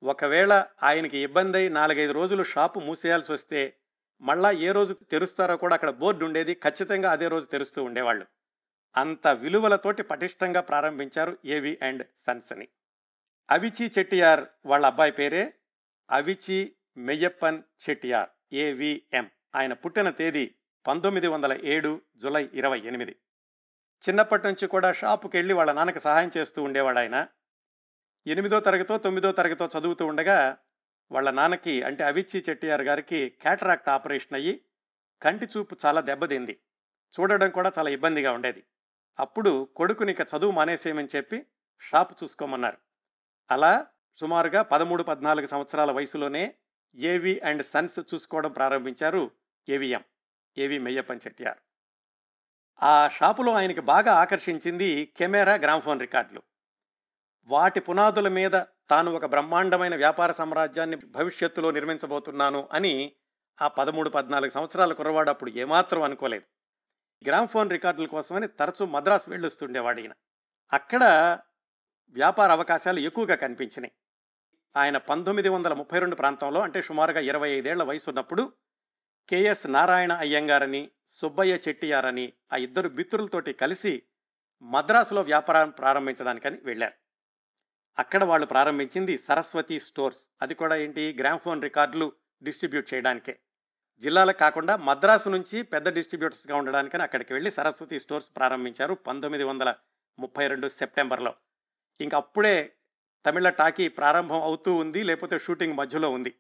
ఒకవేళ 0.03 0.67
ఆయనకి 0.83 1.19
ఇబ్బంది 1.19 1.59
అయి 1.59 1.69
నాలుగైదు 1.69 2.13
రోజులు 2.13 2.45
షాపు 2.45 2.81
మూసేయాల్సి 2.81 3.33
వస్తే 3.33 3.75
మళ్ళా 4.21 4.51
ఏ 4.51 4.73
రోజు 4.73 4.93
తెరుస్తారో 4.93 5.57
కూడా 5.57 5.75
అక్కడ 5.75 5.91
బోర్డు 5.91 6.25
ఉండేది 6.25 6.55
ఖచ్చితంగా 6.55 7.13
అదే 7.13 7.29
రోజు 7.29 7.47
తెరుస్తూ 7.47 7.85
ఉండేవాళ్ళు. 7.85 8.27
అంత 8.97 9.29
విలువలతోటి 9.29 10.03
పటిష్టంగా 10.03 10.61
ప్రారంభించారు 10.61 11.39
ఏవి 11.45 11.79
అండ్ 11.83 12.07
సన్స్ 12.27 12.53
అని 12.53 12.69
అవిచి 13.51 13.93
చెట్టియార్ 13.99 14.45
వాళ్ళ 14.67 14.87
అబ్బాయి 14.87 15.13
పేరే 15.13 15.55
అవిచి 16.11 16.73
మెయ్యప్పన్ 16.97 17.63
చెట్టియార్. 17.91 18.31
ఏవిఎం 18.53 19.31
ఆయన 19.55 19.73
పుట్టిన 19.73 20.11
తేదీ 20.11 20.55
పంతొమ్మిది 20.87 21.27
వందల 21.27 21.67
ఏడు 21.67 22.01
జులై 22.17 22.51
ఇరవై 22.55 22.81
ఎనిమిది. 22.81 23.17
చిన్నప్పటి 24.09 24.47
నుంచి 24.47 24.67
కూడా 24.67 24.93
షాపుకి 24.93 25.37
వెళ్ళి 25.37 25.55
వాళ్ళ 25.55 25.73
నాన్నకి 25.73 26.01
సహాయం 26.01 26.31
చేస్తూ 26.37 26.63
ఉండేవాడు 26.63 26.99
ఆయన. 26.99 27.27
ఎనిమిదో 28.27 28.61
తరగతో 28.61 28.99
తొమ్మిదో 28.99 29.33
తరగతో 29.33 29.69
చదువుతూ 29.79 30.07
ఉండగా 30.07 30.57
వాళ్ళ 31.13 31.31
నాన్నకి 31.31 31.83
అంటే 31.83 32.05
అవిచ్చి 32.05 32.45
చెట్టియార్ 32.51 32.83
గారికి 32.83 33.29
క్యాటరాక్ట్ 33.29 33.89
ఆపరేషన్ 33.89 34.35
అయ్యి 34.35 34.61
కంటి 35.23 35.47
చూపు 35.47 35.77
చాలా 35.87 36.01
దెబ్బతింది. 36.01 36.61
చూడడం 37.21 37.51
కూడా 37.51 37.73
చాలా 37.79 37.91
ఇబ్బందిగా 37.91 38.33
ఉండేది. 38.33 38.65
అప్పుడు 39.19 39.69
కొడుకుని 39.77 40.13
ఇక 40.13 40.21
చదువు 40.21 40.51
మానేసేయమని 40.51 41.09
చెప్పి 41.17 41.47
షాపు 41.81 42.15
చూసుకోమన్నారు. 42.25 42.79
అలా 43.51 43.87
సుమారుగా 44.17 44.63
పదమూడు 44.63 45.03
పద్నాలుగు 45.03 45.47
సంవత్సరాల 45.47 45.91
వయసులోనే 45.91 46.55
ఏవి 46.95 47.41
అండ్ 47.41 47.63
సన్స్ 47.63 47.99
చూసుకోవడం 47.99 48.53
ప్రారంభించారు 48.53 49.31
ఏవిఎం 49.69 50.05
ఏవి 50.59 50.79
మెయ్యప్పన్ 50.79 51.21
చెట్టియార్ 51.27 51.59
ఆ 52.83 53.09
షాపులో 53.09 53.53
ఆయనకి 53.53 53.81
బాగా 53.81 54.15
ఆకర్షించింది 54.15 55.15
కెమెరా 55.17 55.55
గ్రామ్ఫోన్ 55.55 56.01
రికార్డులు. 56.01 56.43
వాటి 57.47 57.81
పునాదుల 57.81 58.29
మీద 58.29 58.53
తాను 58.91 59.13
ఒక 59.13 59.25
బ్రహ్మాండమైన 59.25 59.97
వ్యాపార 59.97 60.33
సామ్రాజ్యాన్ని 60.33 60.97
భవిష్యత్తులో 60.97 61.71
నిర్మించబోతున్నాను 61.71 62.69
అని 62.73 63.13
ఆ 63.63 63.69
పదమూడు 63.69 64.11
పద్నాలుగు 64.11 64.51
సంవత్సరాల 64.51 64.93
కుర్రవాడు 64.93 65.31
అప్పుడు 65.31 65.51
ఏమాత్రం 65.51 66.03
అనుకోలేదు. 66.03 66.45
గ్రామ్ఫోన్ 67.27 67.71
రికార్డుల 67.71 68.07
కోసమని 68.07 68.49
తరచూ 68.49 68.87
మద్రాసు 68.87 69.31
వెళ్ళొస్తుండేవాడు 69.31 70.01
ఈయన 70.01 70.13
అక్కడ 70.73 71.05
వ్యాపార 72.09 72.51
అవకాశాలు 72.53 72.99
ఎక్కువగా 72.99 73.35
కనిపించినాయి. 73.35 73.93
ఆయన 74.77 74.97
పంతొమ్మిది 74.97 75.49
వందల 75.49 75.75
ముప్పై 75.75 75.99
రెండు 75.99 76.15
ప్రాంతంలో 76.17 76.61
అంటే 76.61 76.83
సుమారుగా 76.83 77.21
ఇరవై 77.21 77.51
ఐదేళ్ళ 77.51 77.83
వయసు 77.83 78.11
ఉన్నప్పుడు 78.11 78.53
కెఎస్ 79.29 79.67
నారాయణ 79.67 80.13
అయ్యంగారని 80.13 80.91
సుబ్బయ్య 81.09 81.59
చెట్టియారని 81.69 82.33
ఆ 82.53 82.57
ఇద్దరు 82.57 82.89
మిత్రులతోటి 82.89 83.53
కలిసి 83.53 84.03
మద్రాసులో 84.63 85.23
వ్యాపారం 85.23 85.71
ప్రారంభించడానికని 85.71 86.59
వెళ్ళారు. 86.65 86.93
అక్కడ 87.99 88.25
వాళ్ళు 88.25 88.47
ప్రారంభించింది 88.47 89.19
సరస్వతి 89.19 89.81
స్టోర్స్. 89.81 90.29
అది 90.43 90.55
కూడా 90.55 90.77
ఏంటి? 90.77 91.17
గ్రామ్ఫోన్ 91.21 91.63
రికార్డులు 91.63 92.13
డిస్ట్రిబ్యూట్ 92.43 92.95
చేయడానికే. 92.95 93.39
జిల్లాలకు 93.99 94.39
కాకుండా 94.39 94.77
మద్రాసు 94.77 95.29
నుంచి 95.29 95.63
పెద్ద 95.63 95.89
డిస్ట్రిబ్యూటర్స్గా 95.89 96.57
ఉండడానికని 96.57 97.03
అక్కడికి 97.03 97.33
వెళ్ళి 97.33 97.51
సరస్వతి 97.51 98.01
స్టోర్స్ 98.01 98.31
ప్రారంభించారు 98.37 98.95
పంతొమ్మిది 98.95 99.45
వందల 99.45 99.75
ముప్పై 100.19 100.47
రెండు 100.47 100.69
సెప్టెంబర్లో. 100.69 101.35
ఇంక 102.01 102.15
అప్పుడే 102.15 102.75
తమిళ 103.29 103.49
టాకీ 103.49 103.89
ప్రారంభం 103.89 104.43
అవుతూ 104.43 104.75
ఉంది 104.75 105.03
లేకపోతే 105.03 105.39
షూటింగ్ 105.39 105.73
మధ్యలో 105.73 106.11
ఉంది. 106.11 106.35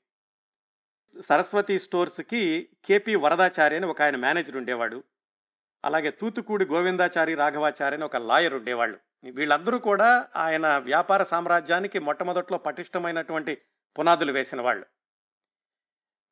సరస్వతి 1.20 1.78
స్టోర్స్కి 1.78 2.68
కేపీ 2.84 3.14
వరదాచారి 3.14 3.76
అని 3.76 3.86
ఒక 3.86 4.02
ఆయన 4.02 4.16
మేనేజర్ 4.16 4.56
ఉండేవాడు. 4.56 5.04
అలాగే 5.84 6.10
తూతుకూడి 6.10 6.64
గోవిందాచారి 6.64 7.34
రాఘవాచారి 7.34 7.94
అని 7.94 8.04
ఒక 8.04 8.16
లాయర్ 8.16 8.54
ఉండేవాళ్ళు. 8.54 8.98
వీళ్ళందరూ 9.30 9.78
కూడా 9.78 10.28
ఆయన 10.36 10.78
వ్యాపార 10.78 11.22
సామ్రాజ్యానికి 11.22 11.98
మొట్టమొదట్లో 11.98 12.58
పటిష్టమైనటువంటి 12.58 13.58
పునాదులు 13.98 14.32
వేసిన 14.32 14.60
వాళ్ళు. 14.60 14.86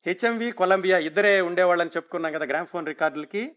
హెచ్ఎంవి 0.07 0.53
కొలంబియా 0.53 0.99
ఇద్దరే 0.99 1.41
ఉండేవాళ్ళని 1.41 1.91
చెప్పుకున్నాం 1.97 2.33
కదా 2.33 2.47
గ్రామ్ఫోన్ 2.47 2.87
రికార్డులకి. 2.87 3.57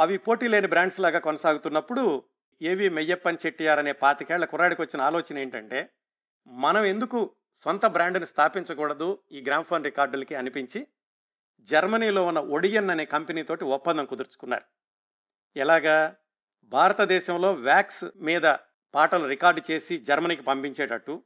అవి 0.00 0.18
పోటీ 0.18 0.48
లేని 0.48 0.66
బ్రాండ్స్ 0.66 1.00
లాగా 1.00 1.18
కొనసాగుతున్నప్పుడు 1.18 2.22
ఏవి 2.62 2.88
మెయ్యప్పన్ 2.88 3.38
చెట్టియార్ 3.46 3.78
అనే 3.78 3.92
పాతికేళ్ళ 3.92 4.44
కుర్రాడికి 4.44 4.82
వచ్చిన 4.82 5.02
ఆలోచన 5.02 5.38
ఏంటంటే 5.38 5.90
మనం 6.46 6.84
ఎందుకు 6.84 7.34
సొంత 7.56 7.86
బ్రాండ్ని 7.86 8.26
స్థాపించకూడదు 8.26 9.22
ఈ 9.32 9.40
గ్రామ్ఫోన్ 9.42 9.84
రికార్డులకి 9.84 10.34
అనిపించి 10.34 10.86
జర్మనీలో 11.60 12.26
ఉన్న 12.26 12.38
ఒడియన్ 12.38 12.90
అనే 12.90 13.04
కంపెనీతోటి 13.04 13.64
ఒప్పందం 13.64 14.04
కుదుర్చుకున్నారు. 14.04 14.64
ఎలాగా? 15.56 16.16
భారతదేశంలో 16.64 17.52
వ్యాక్స్ 17.52 18.04
మీద 18.16 18.56
పాటలు 18.94 19.26
రికార్డు 19.26 19.62
చేసి 19.70 19.98
జర్మనీకి 19.98 20.42
పంపించేటట్టు 20.42 21.22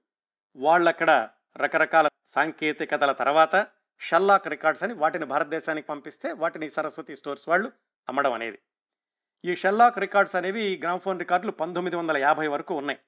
వాళ్ళక్కడ 0.57 1.29
రకరకాల 1.57 2.09
సాంకేతికతల 2.27 3.13
తర్వాత 3.13 3.67
షల్లాక్ 4.01 4.49
రికార్డ్స్ 4.49 4.83
అని 4.83 4.93
వాటిని 4.93 5.27
భారతదేశానికి 5.27 5.87
పంపిస్తే 5.87 6.33
వాటిని 6.33 6.71
సరస్వతి 6.71 7.17
స్టోర్స్ 7.17 7.49
వాళ్ళు 7.49 7.73
అమ్మడం 8.09 8.33
అనేది. 8.33 8.59
ఈ 9.45 9.55
షెల్లాక్ 9.55 9.99
రికార్డ్స్ 9.99 10.37
అనేవి 10.37 10.81
గ్రామ్ఫోన్ 10.83 11.19
రికార్డులు 11.19 11.53
పంతొమ్మిది 11.53 11.97
వందల 11.97 12.17
యాభై 12.17 12.47
వరకు 12.47 12.75
ఉన్నాయి. 12.75 12.99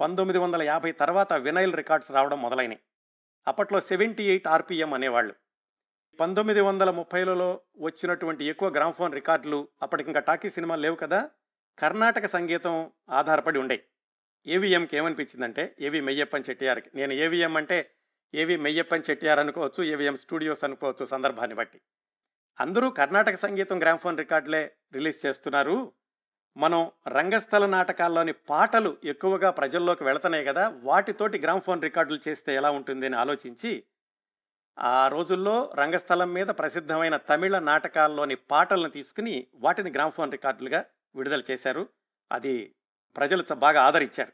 పంతొమ్మిది 0.00 0.38
వందల 0.38 0.62
యాభై 0.62 0.92
తర్వాత 0.92 1.32
వినైల్ 1.32 1.74
రికార్డ్స్ 1.74 2.10
రావడం 2.10 2.42
మొదలైనవి 2.42 2.80
అప్పట్లో 3.46 3.80
సెవెంటీ 3.80 4.24
ఎయిట్ 4.24 4.48
ఆర్పిఎం 4.48 4.94
అనేవాళ్ళు. 4.94 5.34
పంతొమ్మిది 6.20 6.60
వందల 6.60 6.90
ముప్పైలలో 6.90 7.60
వచ్చినటువంటి 7.76 8.44
ఎక్కువ 8.44 8.68
గ్రామ్ఫోన్ 8.68 9.14
రికార్డులు 9.14 9.68
అప్పటికింకా 9.82 10.20
టాకీ 10.20 10.50
సినిమాలు 10.50 10.80
లేవు 10.80 10.96
కదా? 10.96 11.30
కర్ణాటక 11.78 12.26
సంగీతం 12.26 12.90
ఆధారపడి 13.10 13.58
ఉండేవి 13.58 13.84
ఏవిఎంకి 14.46 14.96
ఏమనిపించిందంటే 14.96 15.76
ఏవి 15.80 16.00
మెయ్యప్పన్ 16.00 16.44
చెట్టియార్కి. 16.50 16.90
నేను 16.94 17.12
ఏవిఎం 17.12 17.56
అంటే 17.56 17.90
ఏవి 18.34 18.56
మెయ్యప్పన్ 18.56 19.02
చెట్టియార్ 19.10 19.38
అనుకోవచ్చు 19.38 19.82
ఏవిఎం 19.84 20.16
స్టూడియోస్ 20.16 20.64
అనుకోవచ్చు 20.64 21.04
సందర్భాన్ని 21.04 21.56
బట్టి. 21.56 21.80
అందరూ 22.60 22.90
కర్ణాటక 22.90 23.36
సంగీతం 23.36 23.80
గ్రామ్ఫోన్ 23.80 24.18
రికార్డులే 24.18 24.72
రిలీజ్ 24.92 25.26
చేస్తున్నారు. 25.26 25.92
మనం 26.56 26.90
రంగస్థల 27.08 27.66
నాటకాల్లోని 27.66 28.32
పాటలు 28.32 28.96
ఎక్కువగా 29.04 29.50
ప్రజల్లోకి 29.50 30.04
వెళుతున్నాయి 30.04 30.44
కదా 30.44 30.68
వాటితోటి 30.82 31.38
గ్రామ్ఫోన్ 31.38 31.82
రికార్డులు 31.82 32.28
చేస్తే 32.28 32.54
ఎలా 32.54 32.70
ఉంటుంది 32.70 33.06
అని 33.06 33.16
ఆలోచించి 33.16 33.84
ఆ 34.78 35.08
రోజుల్లో 35.08 35.72
రంగస్థలం 35.74 36.32
మీద 36.32 36.46
ప్రసిద్ధమైన 36.46 37.16
తమిళ 37.16 37.58
నాటకాల్లోని 37.58 38.34
పాటలను 38.34 38.88
తీసుకుని 38.88 39.46
వాటిని 39.54 39.90
గ్రామ్ఫోన్ 39.90 40.30
రికార్డులుగా 40.30 40.84
విడుదల 41.16 41.42
చేశారు. 41.50 41.88
అది 42.32 42.74
ప్రజలు 43.16 43.42
చ- 43.42 43.54
బాగా 43.54 43.82
ఆదరించారు. 43.82 44.32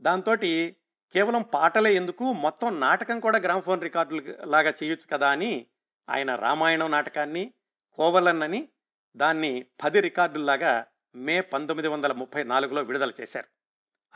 దాంతో 0.00 0.36
కేవలం 0.36 1.42
పాటలే 1.42 1.94
ఎందుకు 1.94 2.32
మొత్తం 2.32 2.80
నాటకం 2.80 3.20
కూడా 3.20 3.38
గ్రామ్ఫోన్ 3.38 3.80
రికార్డులు 3.80 4.46
లాగా 4.46 4.72
చేయొచ్చు 4.82 5.06
కదా 5.12 5.30
అని 5.30 5.66
ఆయన 6.08 6.34
రామాయణం 6.34 6.90
నాటకాన్ని 6.90 7.52
కోవలన్నని 7.92 8.68
దాన్ని 9.16 9.66
పది 9.84 10.00
రికార్డుల్లాగా 10.00 10.86
మే 11.14 11.40
పంతొమ్మిది 11.40 11.88
వందల 11.88 12.12
ముప్పై 12.12 12.42
నాలుగులో 12.42 12.82
విడుదల 12.82 13.12
చేశారు. 13.20 13.46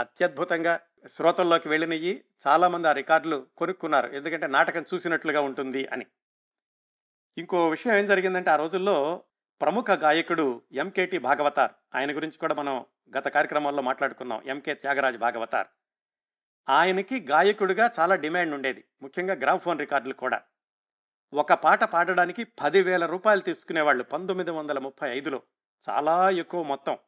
అత్యద్భుతంగా 0.00 0.81
శ్రోతల్లోకి 1.09 1.69
వెళ్ళినవి 1.69 2.25
చాలామంది 2.47 2.88
ఆ 2.88 2.93
రికార్డులు 2.93 3.47
కొనుక్కున్నారు. 3.57 4.07
ఎందుకంటే 4.07 4.47
నాటకం 4.47 4.85
చూసినట్లుగా 4.95 5.40
ఉంటుంది 5.40 5.87
అని. 5.87 6.07
ఇంకో 7.38 7.69
విషయం 7.69 7.95
ఏం 7.95 8.07
జరిగిందంటే 8.07 8.50
ఆ 8.50 8.57
రోజుల్లో 8.57 9.23
ప్రముఖ 9.61 9.90
గాయకుడు 9.90 10.62
ఎంకేటి 10.73 11.19
భాగవతార్ 11.19 11.71
ఆయన 11.95 12.16
గురించి 12.16 12.38
కూడా 12.38 12.55
మనం 12.55 12.87
గత 13.19 13.28
కార్యక్రమాల్లో 13.28 13.83
మాట్లాడుకున్నాం. 13.83 14.43
ఎంకే 14.43 14.75
త్యాగరాజ్ 14.75 15.19
భాగవతార్. 15.19 15.66
ఆయనకి 16.69 17.21
గాయకుడిగా 17.21 17.90
చాలా 18.00 18.14
డిమాండ్ 18.14 18.55
ఉండేది. 18.55 18.85
ముఖ్యంగా 19.02 19.35
గ్రామ్ఫోన్ 19.35 19.78
రికార్డులు 19.78 20.14
కూడా. 20.14 20.43
ఒక 21.35 21.52
పాట 21.52 21.85
పాడడానికి 21.85 22.45
పదివేల 22.45 23.06
రూపాయలు 23.06 23.40
తీసుకునేవాళ్ళు 23.40 24.04
పంతొమ్మిది 24.04 24.50
వందల 24.50 24.78
ముప్పై 24.78 25.11
ఐదులో. 25.11 25.42
చాలా 25.90 26.30
ఎక్కువ 26.30 26.62
మొత్తం. 26.62 26.99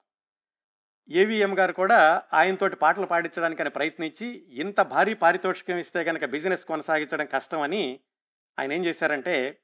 ఏవిఎం 1.11 1.59
గారు 1.59 1.73
కూడా 1.73 2.23
ఆయనతోటి 2.35 2.77
పాటలు 2.77 3.07
పాడించడానికని 3.07 3.71
ప్రయత్నించి 3.71 4.27
ఇంత 4.49 4.81
భారీ 4.81 5.15
పారితోషికం 5.15 5.77
ఇస్తే 5.77 6.05
కనుక 6.05 6.25
బిజినెస్ 6.25 6.65
కొనసాగించడం 6.65 7.27
కష్టమని 7.27 8.01
ఆయన 8.59 8.73
ఏం 8.73 8.85
చేశారంటే 8.85 9.61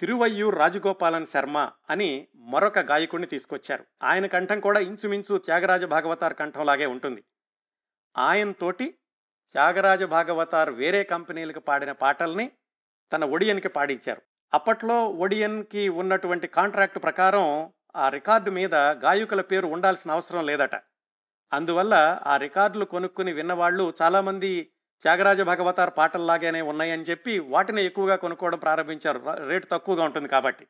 తిరువయ్యూర్ 0.00 0.58
రాజగోపాలన్ 0.58 1.26
శర్మ 1.26 1.70
అని 1.90 2.28
మరొక 2.34 2.78
గాయకుడిని 2.78 3.26
తీసుకొచ్చారు. 3.26 3.84
ఆయన 4.02 4.26
కంఠం 4.26 4.60
కూడా 4.60 4.80
ఇంచుమించు 4.80 5.38
త్యాగరాజ 5.38 5.84
భాగవతార్ 5.84 6.34
కంఠంలాగే 6.34 6.86
ఉంటుంది. 6.86 7.24
ఆయనతోటి 8.18 8.94
త్యాగరాజ 9.52 10.04
భాగవతార్ 10.04 10.70
వేరే 10.70 11.04
కంపెనీలకు 11.04 11.60
పాడిన 11.60 11.92
పాటల్ని 11.92 12.50
తన 13.12 13.24
ఒడియన్కి 13.24 13.68
పాడించారు. 13.68 14.22
అప్పట్లో 14.54 15.08
ఒడియన్కి 15.08 15.88
ఉన్నటువంటి 15.88 16.46
కాంట్రాక్ట్ 16.46 17.02
ప్రకారం 17.02 17.72
ఆ 17.96 18.08
రికార్డు 18.08 18.50
మీద 18.50 18.74
గాయకుల 18.74 19.40
పేరు 19.40 19.66
ఉండాల్సిన 19.66 20.10
అవసరం 20.10 20.46
లేదట. 20.46 20.74
అందువల్ల 21.52 22.20
ఆ 22.26 22.36
రికార్డులు 22.36 22.84
కొనుక్కుని 22.84 23.32
విన్నవాళ్ళు 23.32 23.94
చాలామంది 24.02 24.72
త్యాగరాజ 25.02 25.40
భగవతార్ 25.40 25.92
పాటల్లాగానే 25.98 26.60
ఉన్నాయని 26.60 27.02
చెప్పి 27.02 27.38
వాటిని 27.38 27.84
ఎక్కువగా 27.84 28.16
కొనుక్కోవడం 28.16 28.58
ప్రారంభించారు. 28.58 29.24
రేటు 29.48 29.66
తక్కువగా 29.70 30.04
ఉంటుంది 30.04 30.28
కాబట్టి. 30.28 30.66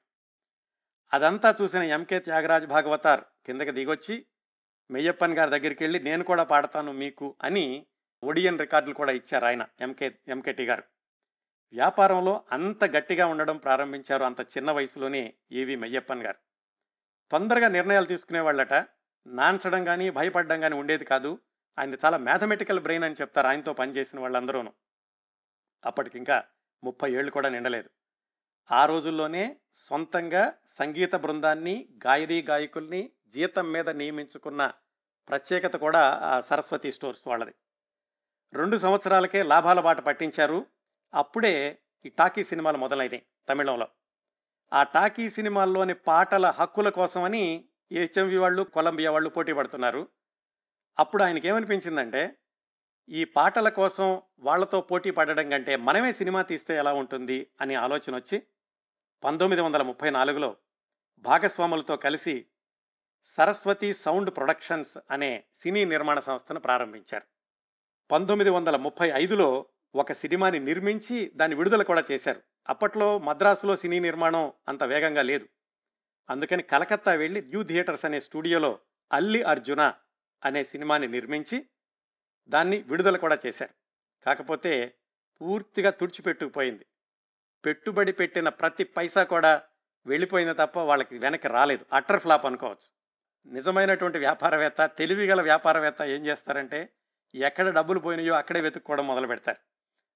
అదంతా 1.13 1.55
చూసిన 1.63 1.83
ఎంకే 1.83 2.19
త్యాగరాజ 2.19 2.65
భాగవతార్ 2.65 3.21
కిందకి 3.47 3.71
దిగొచ్చి 3.71 4.27
మెయ్యప్పన్ 4.91 5.35
గారి 5.35 5.51
దగ్గరికి 5.51 5.85
వెళ్ళి 5.85 5.99
నేను 5.99 6.25
కూడా 6.25 6.43
పాడతాను 6.43 6.93
మీకు 6.93 7.37
అని 7.43 7.87
ఒడియన్ 8.23 8.59
రికార్డులు 8.59 8.95
కూడా 8.95 9.13
ఇచ్చారు 9.13 9.45
ఆయన 9.45 9.67
ఎంకే 9.81 10.13
ఎంకేటి 10.29 10.65
గారు. 10.65 10.83
వ్యాపారంలో 11.73 12.45
అంత 12.53 12.85
గట్టిగా 12.85 13.27
ఉండడం 13.27 13.57
ప్రారంభించారు 13.57 14.25
అంత 14.25 14.41
చిన్న 14.41 14.71
వయసులోనే 14.71 15.35
ఏవి 15.53 15.77
మెయ్యప్పన్ 15.77 16.23
గారు. 16.23 16.37
తొందరగా 17.31 17.69
నిర్ణయాలు 17.69 18.07
తీసుకునేవాళ్ళట 18.07 18.73
నాన్చడం 19.27 19.85
కానీ 19.85 20.11
భయపడడం 20.11 20.61
కానీ 20.61 20.75
ఉండేది 20.75 21.05
కాదు. 21.05 21.39
ఆయన 21.79 21.95
చాలా 22.05 22.17
మ్యాథమెటికల్ 22.17 22.81
బ్రెయిన్ 22.81 23.05
అని 23.05 23.15
చెప్తారు 23.21 23.47
ఆయనతో 23.47 23.73
పనిచేసిన 23.73 24.21
వాళ్ళందరూను. 24.21 24.73
అప్పటికింకా 25.85 26.45
ముప్పై 26.85 27.13
ఏళ్ళు 27.13 27.31
కూడా 27.31 27.49
నిండలేదు. 27.49 27.91
ఆ 28.73 28.87
రోజుల్లోనే 28.87 29.57
సొంతంగా 29.75 30.53
సంగీత 30.67 31.17
బృందాన్ని 31.17 31.89
గాయని 32.07 32.43
గాయకుల్ని 32.43 33.11
జీతం 33.29 33.73
మీద 33.73 33.89
నియమించుకున్న 33.89 34.73
ప్రత్యేకత 35.29 35.77
కూడా 35.77 36.21
సరస్వతి 36.41 36.93
స్టోర్స్ 36.93 37.23
వాళ్ళది. 37.27 37.55
రెండు 38.53 38.79
సంవత్సరాలకే 38.79 39.43
లాభాల 39.43 39.81
బాట 39.81 40.01
పట్టించారు. 40.01 40.67
అప్పుడే 41.15 41.79
ఈ 42.07 42.09
టాకీ 42.09 42.45
సినిమాలు 42.45 42.79
మొదలైనాయి 42.79 43.23
తమిళంలో. 43.49 43.89
ఆ 44.73 44.83
టాకీ 44.83 45.31
సినిమాల్లోని 45.31 45.95
పాటల 45.95 46.47
హక్కుల 46.47 46.89
కోసమని 46.89 47.65
హెచ్ఎంవి 47.93 48.39
వాళ్ళు 48.39 48.63
కొలంబియా 48.63 49.11
వాళ్ళు 49.11 49.31
పోటీ 49.31 49.53
పడుతున్నారు. 49.53 50.09
అప్పుడు 50.99 51.23
ఆయనకి 51.23 51.49
ఏమనిపించిందంటే 51.49 52.37
ఈ 53.09 53.25
పాటల 53.25 53.69
కోసం 53.69 54.23
వాళ్ళతో 54.39 54.81
పోటీ 54.81 55.11
పడడం 55.11 55.51
కంటే 55.51 55.77
మనమే 55.77 56.13
సినిమా 56.13 56.43
తీస్తే 56.43 56.77
ఎలా 56.77 56.93
ఉంటుంది 56.93 57.47
అని 57.61 57.75
ఆలోచన 57.75 58.15
వచ్చి 58.15 58.43
పంతొమ్మిది 59.25 59.63
వందల 59.63 59.83
ముప్పై 59.83 60.11
నాలుగులో 60.11 60.57
భాగస్వాములతో 61.19 61.97
కలిసి 61.97 62.47
సరస్వతి 63.25 63.95
సౌండ్ 63.95 64.37
ప్రొడక్షన్స్ 64.37 64.99
అనే 65.11 65.45
సినీ 65.57 65.85
నిర్మాణ 65.85 66.21
సంస్థను 66.21 66.61
ప్రారంభించారు. 66.61 67.25
పంతొమ్మిది 68.11 68.51
వందల 68.51 68.77
ముప్పై 68.77 69.09
ఐదులో 69.09 69.67
ఒక 69.95 70.13
సినిమాని 70.13 70.59
నిర్మించి 70.59 71.33
దాన్ని 71.37 71.57
విడుదల 71.57 71.83
కూడా 71.83 72.05
చేశారు. 72.13 72.43
అప్పట్లో 72.69 73.19
మద్రాసులో 73.19 73.77
సినీ 73.77 73.99
నిర్మాణం 73.99 74.53
అంత 74.69 74.85
వేగంగా 74.85 75.23
లేదు. 75.23 75.49
అందుకని 76.31 76.63
కలకత్తా 76.63 77.13
వెళ్ళి 77.13 77.43
న్యూ 77.43 77.63
థియేటర్స్ 77.63 78.05
అనే 78.05 78.21
స్టూడియోలో 78.21 78.79
అల్లి 79.13 79.43
అర్జున 79.43 79.95
అనే 80.45 80.65
సినిమాని 80.65 81.09
నిర్మించి 81.09 81.67
దాన్ని 82.49 82.83
విడుదల 82.83 83.17
కూడా 83.17 83.39
చేశారు. 83.47 83.75
కాకపోతే 84.25 84.95
పూర్తిగా 85.41 85.91
తుడిచిపెట్టుకుపోయింది. 85.91 86.87
పెట్టుబడి 87.65 88.13
పెట్టిన 88.13 88.49
ప్రతి 88.49 88.85
పైసా 88.85 89.23
కూడా 89.23 89.63
వెళ్ళిపోయింది 90.07 90.55
తప్ప 90.55 90.79
వాళ్ళకి 90.79 91.19
వెనక్కి 91.19 91.49
రాలేదు. 91.49 91.87
అటర్ 91.93 92.21
ఫ్లాప్ 92.21 92.47
అనుకోవచ్చు. 92.47 93.01
నిజమైనటువంటి 93.47 94.19
వ్యాపారవేత్త 94.19 94.87
తెలివిగల 94.87 95.43
వ్యాపారవేత్త 95.43 96.03
ఏం 96.03 96.27
చేస్తారంటే 96.27 96.93
ఎక్కడ 97.35 97.71
డబ్బులు 97.71 97.99
పోయినాయో 97.99 98.35
అక్కడే 98.35 98.61
వెతుక్కోవడం 98.61 99.07
మొదలు 99.07 99.27
పెడతారు 99.27 99.59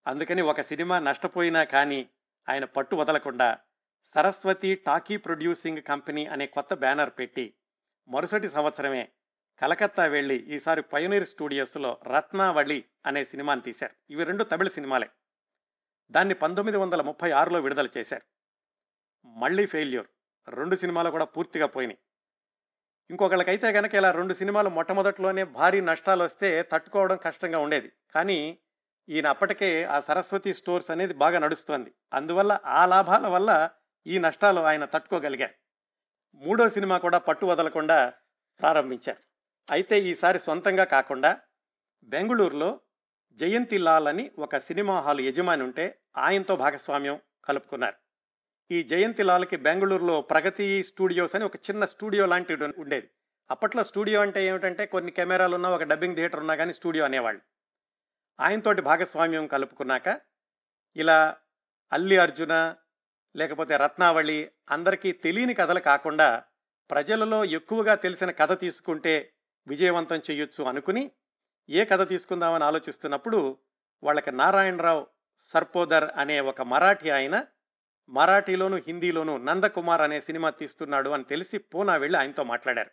అందుకని 0.07 0.43
ఒక 0.43 0.61
సినిమా 0.61 0.99
నష్టపోయినా 0.99 1.65
కానీ 1.65 2.09
ఆయన 2.49 2.65
పట్టు 2.65 2.97
వదలకుండా 2.97 3.59
సరస్వతి 4.05 4.75
టాకీ 4.75 5.17
ప్రొడ్యూసింగ్ 5.17 5.83
కంపెనీ 5.83 6.27
అనే 6.27 6.47
కొత్త 6.47 6.75
బ్యానర్ 6.75 7.11
పెట్టి 7.19 7.55
మరుసటి 8.09 8.49
సంవత్సరమే 8.49 9.09
కలకత్తా 9.59 10.05
వెళ్ళి 10.05 10.37
ఈసారి 10.37 10.83
పయోనీర్ 10.83 11.29
స్టూడియోస్లో 11.29 11.99
రత్నావళి 12.03 12.85
అనే 13.07 13.25
సినిమాని 13.25 13.61
తీశారు. 13.61 13.95
ఇవి 14.11 14.25
రెండు 14.25 14.45
తమిళ 14.45 14.69
సినిమాలే. 14.69 15.11
దాన్ని 16.11 16.35
పంతొమ్మిది 16.35 16.79
వందల 16.79 17.03
ముప్పై 17.03 17.31
ఆరులో 17.31 17.61
విడుదల 17.61 17.89
చేశారు. 17.97 18.23
మళ్ళీ 19.27 19.67
ఫెయిల్యూర్. 19.67 20.07
రెండు 20.49 20.77
సినిమాలు 20.77 21.11
కూడా 21.11 21.25
పూర్తిగా 21.25 21.67
పోయినాయి. 21.67 21.99
ఇంకొకళ్ళకైతే 23.11 23.73
కనుక 23.73 23.95
ఇలా 23.95 24.11
రెండు 24.11 24.35
సినిమాలు 24.35 24.69
మొట్టమొదట్లోనే 24.69 25.45
భారీ 25.45 25.81
నష్టాలు 25.81 26.25
వస్తే 26.25 26.63
తట్టుకోవడం 26.63 27.17
కష్టంగా 27.17 27.59
ఉండేది. 27.59 27.93
కానీ 28.15 28.59
ఈయన 29.09 29.27
అప్పటికే 29.27 29.85
ఆ 29.85 30.01
సరస్వతి 30.01 30.55
స్టోర్స్ 30.55 30.91
అనేది 30.91 31.15
బాగా 31.15 31.39
నడుస్తోంది. 31.39 31.93
అందువల్ల 32.13 32.59
ఆ 32.65 32.87
లాభాల 32.87 33.27
వల్ల 33.27 33.71
ఈ 34.07 34.19
నష్టాలు 34.19 34.61
ఆయన 34.61 34.85
తట్టుకోగలిగారు. 34.85 35.55
మూడో 36.35 36.69
సినిమా 36.69 36.99
కూడా 36.99 37.19
పట్టు 37.19 37.47
వదలకుండా 37.47 38.13
ప్రారంభించారు. 38.61 39.19
అయితే 39.71 40.01
ఈసారి 40.01 40.39
సొంతంగా 40.39 40.85
కాకుండా 40.85 41.41
బెంగళూరులో 42.05 42.81
జయంతి 43.33 43.79
లాల్ 43.79 44.09
అని 44.09 44.31
ఒక 44.39 44.59
సినిమా 44.59 45.01
హాల్ 45.01 45.21
యజమాని 45.21 45.63
ఉంటే 45.63 46.01
ఆయనతో 46.17 46.57
భాగస్వామ్యం 46.57 47.21
కలుపుకున్నారు. 47.45 47.95
ఈ 48.71 48.83
జయంతి 48.83 49.23
లాల్కి 49.23 49.57
బెంగళూరులో 49.57 50.21
ప్రగతి 50.21 50.83
స్టూడియోస్ 50.83 51.35
అని 51.35 51.45
ఒక 51.45 51.57
చిన్న 51.57 51.85
స్టూడియో 51.85 52.27
లాంటిది 52.27 52.65
ఉండేది. 52.65 53.11
అప్పట్లో 53.51 53.85
స్టూడియో 53.85 54.21
అంటే 54.21 54.45
ఏమిటంటే 54.45 54.87
కొన్ని 54.87 55.13
కెమెరాలు 55.13 55.55
ఉన్నా 55.55 55.71
ఒక 55.71 55.83
డబ్బింగ్ 55.83 56.15
థియేటర్ 56.15 56.41
ఉన్నా 56.41 56.55
కానీ 56.55 56.73
స్టూడియో 56.73 57.05
అనేవాళ్ళు. 57.05 57.54
ఆయనతోటి 58.41 58.83
భాగస్వామ్యం 58.83 59.47
కలుపుకున్నాక 59.47 60.21
ఇలా 60.97 61.37
అల్లి 61.93 62.17
అర్జున 62.19 62.77
లేకపోతే 63.37 63.77
రత్నావళి 63.77 64.51
అందరికీ 64.71 65.13
తెలియని 65.13 65.55
కథలు 65.55 65.81
కాకుండా 65.81 66.45
ప్రజలలో 66.91 67.45
ఎక్కువగా 67.45 67.95
తెలిసిన 67.95 68.31
కథ 68.31 68.61
తీసుకుంటే 68.61 69.33
విజయవంతం 69.67 70.21
చేయొచ్చు 70.31 70.65
అనుకుని 70.65 71.11
ఏ 71.69 71.85
కథ 71.85 72.09
తీసుకుందామని 72.09 72.65
ఆలోచిస్తున్నప్పుడు 72.65 73.59
వాళ్ళకి 74.03 74.31
నారాయణరావు 74.31 75.07
సర్పోదర్ 75.43 76.11
అనే 76.17 76.41
ఒక 76.41 76.63
మరాఠీ 76.63 77.11
ఆయన 77.11 77.47
మరాఠీలోను 78.09 78.77
హిందీలోను 78.77 79.37
నందకుమార్ 79.37 80.01
అనే 80.01 80.21
సినిమా 80.21 80.51
తీస్తున్నాడు 80.51 81.11
అని 81.11 81.25
తెలిసి 81.25 81.59
పూనా 81.59 81.97
వెళ్ళి 81.97 82.19
ఆయనతో 82.19 82.43
మాట్లాడారు. 82.43 82.91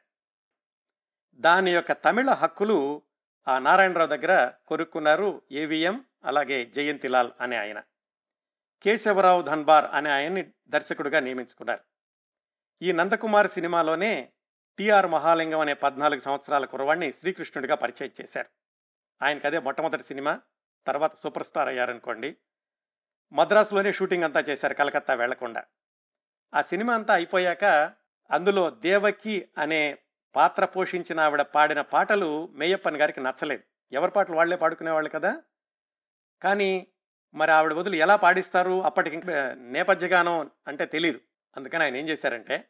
దాని 1.35 1.71
యొక్క 1.73 1.91
తమిళ 1.91 2.29
హక్కులు 2.29 3.01
ఆ 3.47 3.59
నారాయణరావు 3.59 4.09
దగ్గర 4.09 4.51
కొనుక్కున్నారు 4.67 5.41
ఏవిఎం 5.51 6.05
అలాగే 6.25 6.65
జయంతిలాల్ 6.65 7.31
అనే 7.41 7.57
ఆయన. 7.57 7.83
కేశవరావు 8.81 9.41
ధన్బార్ 9.41 9.85
అనే 9.85 10.09
ఆయన్ని 10.09 10.51
దర్శకుడిగా 10.67 11.19
నియమించుకున్నారు. 11.19 11.79
ఈ 12.81 12.91
నందకుమార్ 12.91 13.47
సినిమాలోనే 13.47 14.31
టిఆర్ 14.77 15.07
మహాలింగం 15.07 15.59
అనే 15.59 15.73
పద్నాలుగు 15.73 16.19
సంవత్సరాల 16.19 16.65
కురవాణ్ణి 16.65 17.13
శ్రీకృష్ణుడిగా 17.13 17.75
పరిచయం 17.75 18.09
చేశారు. 18.21 18.49
ఆయనకి 19.21 19.47
అదే 19.47 19.59
మొట్టమొదటి 19.59 20.03
సినిమా 20.03 20.41
తర్వాత 20.87 21.15
సూపర్ 21.15 21.43
స్టార్ 21.43 21.67
అయ్యారనుకోండి. 21.67 22.37
మద్రాసులోనే 23.33 23.93
షూటింగ్ 23.93 24.23
అంతా 24.23 24.39
చేశారు 24.39 24.73
కలకత్తా 24.73 25.13
వెళ్ళకుండా. 25.13 25.63
ఆ 26.53 26.61
సినిమా 26.61 26.93
అంతా 26.93 27.13
అయిపోయాక 27.13 27.63
అందులో 28.31 28.69
దేవకి 28.69 29.49
అనే 29.57 29.97
పాత్ర 30.35 30.65
పోషించిన 30.65 31.19
ఆవిడ 31.19 31.41
పాడిన 31.41 31.81
పాటలు 31.81 32.47
మేయప్పన్ 32.47 32.97
గారికి 32.97 33.19
నచ్చలేదు. 33.19 33.63
ఎవరి 33.91 34.11
పాటలు 34.11 34.35
వాళ్ళే 34.35 34.55
పాడుకునేవాళ్ళు 34.55 35.09
కదా? 35.09 35.43
కానీ 36.43 36.87
మరి 37.35 37.51
ఆవిడ 37.51 37.73
బదులు 37.73 37.95
ఎలా 37.95 38.15
పాడిస్తారు? 38.15 38.83
అప్పటికి 38.83 39.17
నేపథ్యగానం 39.17 39.71
నేపథ్య 39.71 40.07
గానం 40.07 40.51
అంటే 40.67 40.85
తెలియదు 40.85 41.19
అందుకని 41.57 41.83
ఆయన 41.83 41.95
ఏం 41.95 42.09
చేశారంటే 42.09 42.67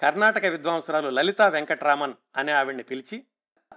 కర్ణాటక 0.00 0.44
విద్వాంసురాలు 0.44 1.08
లలితా 1.08 1.48
వెంకట్రామన్ 1.48 2.14
అనే 2.36 2.52
ఆవిడ్ని 2.52 2.82
పిలిచి 2.82 3.26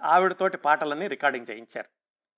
ఆవిడతోటి 0.02 0.56
పాటలన్నీ 0.56 1.08
రికార్డింగ్ 1.08 1.46
చేయించారు. 1.50 1.88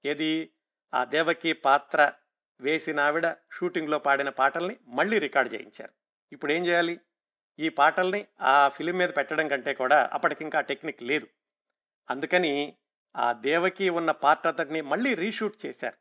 ఏది? 0.09 0.53
ఆ 0.95 1.05
దేవకి 1.05 1.53
పాత్ర 1.53 2.13
వేసిన 2.61 3.01
ఆవిడ 3.01 3.31
షూటింగ్లో 3.31 3.99
పాడిన 3.99 4.29
పాటల్ని 4.29 4.77
మళ్ళీ 4.87 5.19
రికార్డ్ 5.19 5.55
చేయించారు. 5.55 5.93
ఇప్పుడు 6.33 6.53
ఏం 6.53 6.67
చేయాలి? 6.67 7.01
ఈ 7.59 7.69
పాటల్ని 7.69 8.27
ఆ 8.41 8.69
ఫిలిం 8.69 8.97
మీద 8.97 9.09
పెట్టడం 9.17 9.49
కంటే 9.49 9.75
కూడా 9.75 10.11
అప్పటికింకా 10.13 10.61
టెక్నిక్ 10.61 11.03
లేదు. 11.03 11.27
అందుకని 12.11 12.77
ఆ 13.17 13.33
దేవకి 13.33 13.89
ఉన్న 13.89 14.11
పార్ట్ 14.11 14.47
అంతటిని 14.47 14.81
మళ్ళీ 14.81 15.15
రీషూట్ 15.15 15.67
చేశారు. 15.67 15.97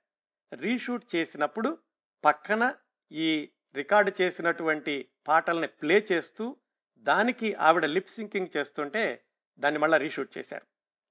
రీషూట్ 0.56 1.16
చేసినప్పుడు 1.16 1.78
పక్కన 2.26 2.74
ఈ 3.12 3.50
రికార్డు 3.76 4.12
చేసినటువంటి 4.22 5.10
పాటల్ని 5.28 5.68
ప్లే 5.68 6.06
చేస్తూ 6.12 6.56
దానికి 7.00 7.54
ఆవిడ 7.54 7.86
లిప్ 7.86 8.10
సింకింగ్ 8.10 8.48
చేస్తుంటే 8.58 9.24
దాన్ని 9.60 9.80
మళ్ళీ 9.80 9.98
రీషూట్ 9.98 10.38
చేశారు. 10.38 10.66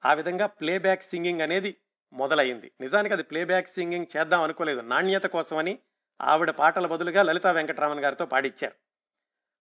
ఆ 0.05 0.15
విధంగా 0.15 0.47
ప్లేబ్యాక్ 0.47 1.03
సింగింగ్ 1.03 1.41
అనేది 1.41 1.77
మొదలైంది 2.13 2.73
నిజానికి 2.81 3.15
అది 3.15 3.23
ప్లేబ్యాక్ 3.23 3.69
సింగింగ్ 3.69 4.07
చేద్దాం 4.17 4.43
అనుకోలేదు. 4.43 4.81
నాణ్యత 4.81 5.23
కోసమని 5.23 5.79
ఆవిడ 6.21 6.51
పాటల 6.51 6.87
బదులుగా 6.87 7.23
లలితా 7.23 7.51
వెంకటరామన్ 7.51 8.01
గారితో 8.01 8.27
పాడిచ్చారు. 8.27 8.90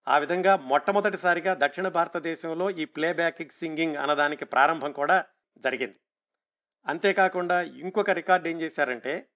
ఆ 0.07 0.17
విధంగా 0.17 0.55
మొట్టమొదటిసారిగా 0.55 1.53
దక్షిణ 1.53 1.87
భారతదేశంలో 1.87 2.69
ఈ 2.69 2.85
ప్లేబ్యాక్ 2.85 3.51
సింగింగ్ 3.51 3.95
అన్నదానికి 3.95 4.45
ప్రారంభం 4.45 4.91
కూడా 4.91 5.25
జరిగింది. 5.57 5.99
అంతేకాకుండా 6.87 7.61
ఇంకొక 7.61 8.09
రికార్డ్ 8.09 8.47
ఏం 8.47 8.61
చేశారంటే 8.61 9.27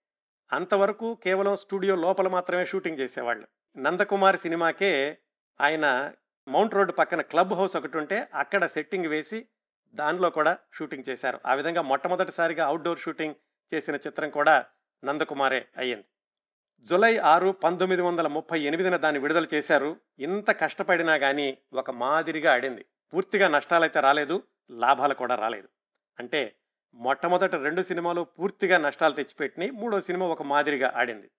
అంతవరకు 0.52 1.15
కేవలం 1.15 1.56
స్టూడియో 1.56 1.95
లోపల 1.95 2.28
మాత్రమే 2.28 2.65
షూటింగ్ 2.65 2.99
చేసేవాళ్ళు. 2.99 3.47
నందకుమార్ 3.78 4.38
సినిమాకే 4.38 5.17
ఆయన 5.62 6.13
మౌంట్ 6.47 6.73
రోడ్డు 6.73 6.93
పక్కన 6.93 7.21
క్లబ్ 7.21 7.54
హౌస్ 7.54 7.76
ఒకటి 7.76 7.97
ఉంటే 7.97 8.28
అక్కడ 8.34 8.65
సెట్టింగ్ 8.65 9.06
వేసి 9.06 9.47
దానిలో 9.93 10.30
కూడా 10.30 10.58
షూటింగ్ 10.73 11.10
చేశారు. 11.10 11.39
ఆ 11.45 11.54
విధంగా 11.54 11.82
మొట్టమొదటిసారిగా 11.82 12.65
అవుట్డోర్ 12.65 12.99
షూటింగ్ 12.99 13.36
చేసిన 13.73 13.95
చిత్రం 13.95 14.30
కూడా 14.30 14.65
నందకుమారే 15.04 15.65
అయ్యింది. 15.78 16.06
జులై 16.84 17.17
ఆరు 17.17 17.50
పంతొమ్మిది 17.52 18.02
వందల 18.02 18.28
ముప్పై 18.28 18.60
ఎనిమిదిన 18.60 18.98
దాన్ని 18.98 19.22
విడుదల 19.22 19.48
చేశారు. 19.54 19.98
ఇంత 20.19 20.60
కష్టపడినా 20.60 21.17
కానీ 21.17 21.58
ఒక 21.74 21.91
మాదిరిగా 21.91 22.54
ఆడింది. 22.54 22.86
పూర్తిగా 23.13 23.48
నష్టాలైతే 23.48 24.00
రాలేదు 24.00 24.43
లాభాలు 24.72 25.13
కూడా 25.13 25.36
రాలేదు. 25.36 25.67
అంటే 26.19 26.56
మొట్టమొదటి 26.93 27.58
రెండు 27.58 27.82
సినిమాలు 27.82 28.22
పూర్తిగా 28.22 28.78
నష్టాలు 28.78 29.13
తెచ్చిపెట్టినాయి 29.13 29.72
మూడో 29.72 30.02
సినిమా 30.02 30.26
ఒక 30.26 30.43
మాదిరిగా 30.43 30.93
ఆడింది. 30.96 31.32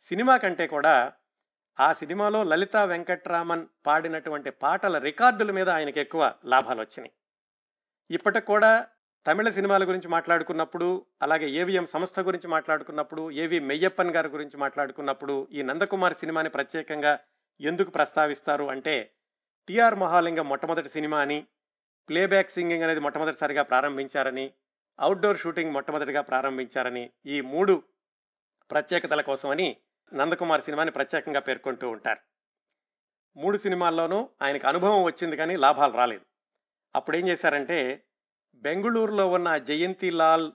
సినిమా 0.00 0.36
కంటే 0.36 0.66
కూడా 0.66 1.12
ఆ 1.80 1.92
సినిమాలో 1.92 2.44
లలితా 2.44 2.84
వెంకట్రామన్ 2.84 3.66
పాడినటువంటి 3.86 4.50
పాటల 4.50 4.98
రికార్డుల 4.98 5.50
మీద 5.50 5.68
ఆయనకు 5.68 5.98
ఎక్కువ 5.98 6.34
లాభాలు 6.44 6.80
వచ్చినాయి. 6.80 7.12
ఇప్పటికి 8.10 8.46
కూడా 8.46 8.86
తమిళ 9.26 9.48
సినిమాల 9.50 9.84
గురించి 9.84 10.08
మాట్లాడుకున్నప్పుడు 10.08 11.06
అలాగే 11.22 11.48
ఏవిఎం 11.50 11.86
సంస్థ 11.86 12.20
గురించి 12.20 12.48
మాట్లాడుకున్నప్పుడు 12.48 13.30
ఏవి 13.30 13.60
మెయ్యప్పన్ 13.60 14.10
గారి 14.10 14.28
గురించి 14.28 14.56
మాట్లాడుకున్నప్పుడు 14.56 15.48
ఈ 15.52 15.62
నందకుమార్ 15.62 16.14
సినిమాని 16.14 16.48
ప్రత్యేకంగా 16.48 17.18
ఎందుకు 17.60 17.90
ప్రస్తావిస్తారు 17.90 18.68
అంటే 18.68 19.12
టిఆర్ 19.68 19.94
మహాలింగం 19.94 20.48
మొట్టమొదటి 20.48 20.88
సినిమా 20.88 21.20
అని 21.20 21.46
ప్లేబ్యాక్ 22.08 22.50
సింగింగ్ 22.50 22.82
అనేది 22.82 23.00
మొట్టమొదటిసారిగా 23.00 23.62
ప్రారంభించారని 23.62 24.52
అవుట్డోర్ 24.98 25.38
షూటింగ్ 25.38 25.72
మొట్టమొదటిగా 25.72 26.22
ప్రారంభించారని 26.22 27.10
ఈ 27.26 27.40
మూడు 27.40 27.82
ప్రత్యేకతల 28.70 29.20
కోసమని 29.20 29.76
నందకుమార్ 30.12 30.62
సినిమాని 30.62 30.90
ప్రత్యేకంగా 30.90 31.40
పేర్కొంటూ 31.40 31.90
ఉంటారు. 31.90 32.20
మూడు 33.36 33.58
సినిమాల్లోనూ 33.58 34.28
ఆయనకు 34.42 34.66
అనుభవం 34.66 35.02
వచ్చింది 35.04 35.36
కానీ 35.36 35.56
లాభాలు 35.56 35.92
రాలేదు. 35.92 36.24
అప్పుడు 36.94 37.16
ఏం 37.16 37.28
చేశారంటే 37.28 37.78
బెంగళూరులో 38.54 39.28
ఉన్న 39.28 39.56
జయంతిలాల్ 39.56 40.52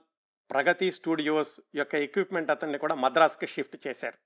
ప్రగతి 0.50 0.92
స్టూడియోస్ 0.92 1.60
యొక్క 1.74 1.94
ఎక్విప్మెంట్ 1.94 2.50
అతన్ని 2.50 2.78
కూడా 2.78 2.94
మద్రాస్కి 2.94 3.46
షిఫ్ట్ 3.46 3.86
చేశారు. 3.86 4.18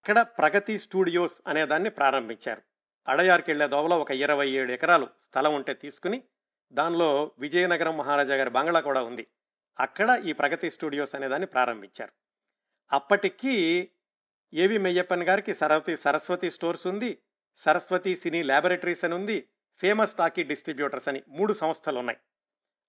ఇక్కడ 0.00 0.20
ప్రగతి 0.20 0.78
స్టూడియోస్ 0.78 1.40
అనే 1.46 1.66
దాన్ని 1.66 1.90
ప్రారంభించారు. 1.90 2.62
అడయార్కి 3.08 3.50
వెళ్ళే 3.50 3.68
దోవలో 3.68 3.98
ఒక 3.98 4.10
ఇరవై 4.10 4.48
ఏడు 4.48 4.72
ఎకరాలు 4.72 5.04
స్థలం 5.04 5.54
ఉంటే 5.54 5.74
తీసుకుని 5.74 6.22
దానిలో 6.72 7.32
విజయనగరం 7.38 7.96
మహారాజా 7.96 8.34
గారి 8.34 8.50
బంగ్లా 8.50 8.80
కూడా 8.80 9.02
ఉంది. 9.02 9.26
అక్కడ 9.78 10.22
ఈ 10.24 10.32
ప్రగతి 10.32 10.70
స్టూడియోస్ 10.70 11.14
అనేదాన్ని 11.14 11.46
ప్రారంభించారు. 11.46 12.12
అప్పటికీ 12.92 13.88
ఏవి 14.54 14.78
మెయ్యప్పన్ 14.78 15.22
గారికి 15.22 15.54
సరస్వతి 15.54 15.96
సరస్వతి 15.96 16.50
స్టోర్స్ 16.50 16.86
ఉంది 16.86 17.18
సరస్వతి 17.56 18.16
సినీ 18.16 18.42
ల్యాబొరేటరీస్ 18.42 19.04
అని 19.04 19.14
ఉంది 19.14 19.48
ఫేమస్ 19.78 20.14
టాకీ 20.14 20.42
డిస్ట్రిబ్యూటర్స్ 20.42 21.08
అని 21.08 21.22
మూడు 21.28 21.52
సంస్థలు 21.52 21.98
ఉన్నాయి. 21.98 22.18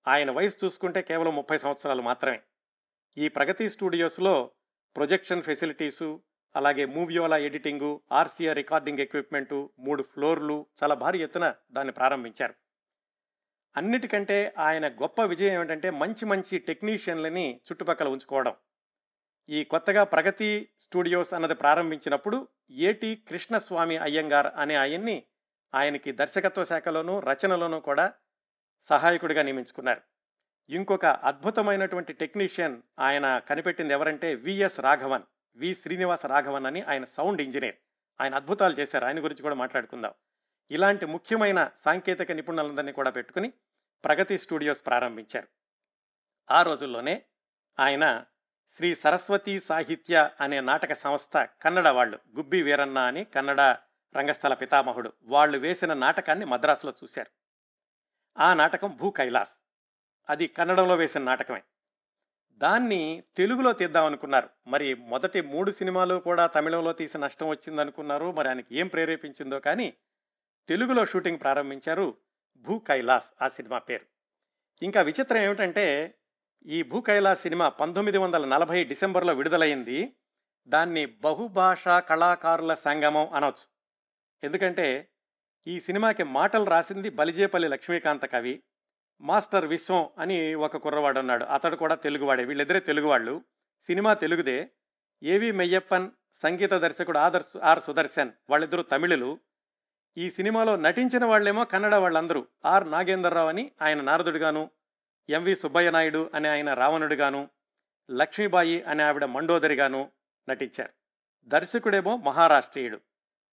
ఆయన 0.06 0.30
వయసు 0.30 0.56
చూసుకుంటే 0.64 1.02
కేవలం 1.02 1.34
ముప్పై 1.34 1.58
సంవత్సరాలు 1.58 2.02
మాత్రమే. 2.02 2.42
ఈ 3.16 3.28
ప్రగతి 3.28 3.68
స్టూడియోస్లో 3.68 4.50
ప్రొజెక్షన్ 4.96 5.42
ఫెసిలిటీసు 5.42 6.22
అలాగే 6.56 6.84
moviola 6.84 7.36
editing 7.36 8.00
RCR 8.12 8.56
recording 8.56 8.98
equipment 8.98 9.70
మూడు 9.78 10.02
ఫ్లోర్లు 10.02 10.66
చాలా 10.82 10.94
భారీ 10.94 11.22
ఎత్తున 11.22 11.54
దాన్ని 11.70 11.92
ప్రారంభించారు. 11.92 12.54
అన్నిటికంటే 13.76 14.54
ఆయన 14.58 14.88
గొప్ప 14.88 15.22
విజయం 15.22 15.52
ఏమిటంటే 15.52 15.90
మంచి 15.90 16.24
మంచి 16.24 16.58
టెక్నీషియన్లని 16.58 17.60
చుట్టుపక్కల 17.72 18.08
ఉంచుకోవడం. 18.08 18.54
ఈ 19.48 19.64
కొత్తగా 19.64 20.04
ప్రగతి 20.04 20.68
స్టూడియోస్ 20.80 21.34
అన్నది 21.34 21.54
ప్రారంభించినప్పుడు 21.54 22.48
ఏటి 22.70 23.16
కృష్ణస్వామి 23.16 23.96
అయ్యంగార్ 23.96 24.46
అనే 24.56 24.74
ఆయన్ని 24.74 25.22
ఆయనకి 25.74 26.12
దర్శకత్వ 26.12 26.64
శాఖలోనూ 26.64 27.20
రచనలోనూ 27.20 27.80
కూడా 27.80 28.12
సహాయకుడిగా 28.84 29.42
నియమించుకున్నారు. 29.42 30.00
ఇంకొక 30.70 31.06
అద్భుతమైనటువంటి 31.06 32.12
టెక్నీషియన్ 32.12 32.82
ఆయన 32.98 33.38
కనిపెట్టింది 33.38 33.94
ఎవరంటే 33.94 34.34
V S 34.34 34.80
Raghavan 34.80 35.22
V 35.56 35.74
Srinivasa 35.74 36.26
Raghavan 36.26 36.66
అని 36.66 36.82
ఆయన 36.82 37.04
సౌండ్ 37.04 37.40
ఇంజనీర్. 37.40 37.76
ఆయన 38.20 38.34
అద్భుతాలు 38.34 38.74
చేశారు. 38.80 39.04
ఆయన 39.04 39.24
గురించి 39.24 39.42
కూడా 39.42 39.54
మాట్లాడుకుందాం. 39.54 40.12
ఇలాంటి 40.70 41.06
ముఖ్యమైన 41.06 41.70
సాంకేతిక 41.76 42.32
నిపుణులందరినీ 42.32 42.92
కూడా 42.92 43.10
పెట్టుకుని 43.10 43.52
ప్రగతి 44.04 44.38
స్టూడియోస్ 44.38 44.86
ప్రారంభించారు. 44.86 45.48
ఆ 46.50 46.62
రోజుల్లోనే 46.62 47.22
ఆయన 47.80 48.24
శ్రీ 48.68 48.94
సరస్వతి 48.94 49.60
సాహిత్య 49.60 50.30
అనే 50.40 50.60
నాటక 50.60 50.92
సంస్థ 50.92 51.36
కన్నడ 51.36 51.88
వాళ్ళు 51.88 52.18
గుబ్బి 52.36 52.62
వీరన్న 52.62 52.98
అని 52.98 53.24
కన్నడ 53.24 53.60
రంగస్థల 54.16 54.54
పితామహుడు 54.54 55.12
వాళ్ళు 55.22 55.58
వేసిన 55.58 55.92
నాటకాన్ని 55.92 56.44
మద్రాసులో 56.44 56.92
చూశారు. 57.04 57.43
ఆ 58.38 58.54
నాటకం 58.54 58.96
భూ 58.96 59.10
కైలాస్. 59.10 59.56
అది 60.30 60.46
కన్నడంలో 60.46 60.94
వేసిన 60.94 61.22
నాటకమే. 61.22 61.62
దాన్ని 62.52 63.22
తెలుగులో 63.36 63.72
తీద్దామనుకున్నారు 63.72 64.48
మరి 64.66 64.94
మొదటి 64.94 65.40
మూడు 65.40 65.72
సినిమాలు 65.72 66.14
కూడా 66.14 66.46
తమిళంలో 66.46 66.92
తీసి 66.92 67.18
నష్టం 67.18 67.48
వచ్చిందనుకున్నారు. 67.48 68.32
మరి 68.32 68.48
ఆయనకి 68.48 68.76
ఏం 68.76 68.86
ప్రేరేపించిందో 68.86 69.60
కానీ 69.60 69.94
తెలుగులో 70.68 71.06
షూటింగ్ 71.06 71.40
ప్రారంభించారు 71.40 72.16
భూ 72.56 72.78
కైలాస్ 72.78 73.30
ఆ 73.42 73.48
సినిమా 73.48 73.78
పేరు. 73.78 74.06
ఇంకా 74.84 75.00
విచిత్రం 75.00 75.38
ఏమిటంటే 75.38 76.14
ఈ 76.66 76.82
భూ 76.82 77.00
కైలాస్ 77.00 77.42
సినిమా 77.42 77.68
పంతొమ్మిది 77.68 78.18
వందల 78.18 78.44
నలభై 78.44 78.84
డిసెంబర్లో 78.84 79.34
విడుదలైంది. 79.34 80.16
దాన్ని 80.68 81.06
బహుభాషా 81.06 82.00
కళాకారుల 82.00 82.74
సంగమం 82.74 83.28
అనవచ్చు 83.28 83.66
ఎందుకంటే 84.44 85.10
ఈ 85.66 85.80
సినిమాకి 85.80 86.22
మాటలు 86.22 86.64
రాసింది 86.64 87.10
బలిజేపల్లి 87.10 87.68
లక్ష్మీకాంత 87.68 88.24
కవి 88.24 88.62
మాస్టర్ 89.20 89.64
విశ్వం 89.64 90.08
అని 90.18 90.54
ఒక 90.54 90.76
కుర్రవాడు 90.76 91.18
అన్నాడు 91.18 91.44
అతడు 91.44 91.76
కూడా 91.76 91.94
తెలుగువాడే. 91.94 92.44
వీళ్ళిద్దరే 92.44 92.80
తెలుగువాళ్ళు. 92.80 93.42
సినిమా 93.82 94.14
తెలుగుదే. 94.14 94.70
ఏవి 95.22 95.52
మెయ్యప్పన్ 95.52 96.10
సంగీత 96.32 96.74
దర్శకుడు 96.74 97.18
ఆదర్ 97.18 97.42
ఆర్ 97.62 97.80
సుదర్శన్ 97.80 98.30
వాళ్ళిద్దరూ 98.50 98.82
తమిళులు. 98.82 99.38
ఈ 100.16 100.30
సినిమాలో 100.30 100.76
నటించిన 100.76 101.24
వాళ్ళేమో 101.24 101.64
కన్నడ 101.64 101.94
వాళ్ళందరూ. 101.94 102.46
ఆర్ 102.64 102.90
నాగేంద్రరావు 102.90 103.48
అని 103.48 103.70
ఆయన 103.82 104.00
నారదుడుగాను 104.00 104.70
ఎంవి 105.28 105.56
సుబ్బయ్య 105.56 105.90
నాయుడు 105.90 106.30
అనే 106.34 106.48
ఆయన 106.48 106.74
రావణుడుగాను 106.74 107.48
లక్ష్మీబాయి 108.10 108.82
అనే 108.82 109.04
ఆవిడ 109.04 109.24
మండోదరిగాను 109.24 110.10
నటించారు. 110.50 110.92
దర్శకుడేమో 111.48 112.16
మహారాష్ట్రీయుడు. 112.16 113.00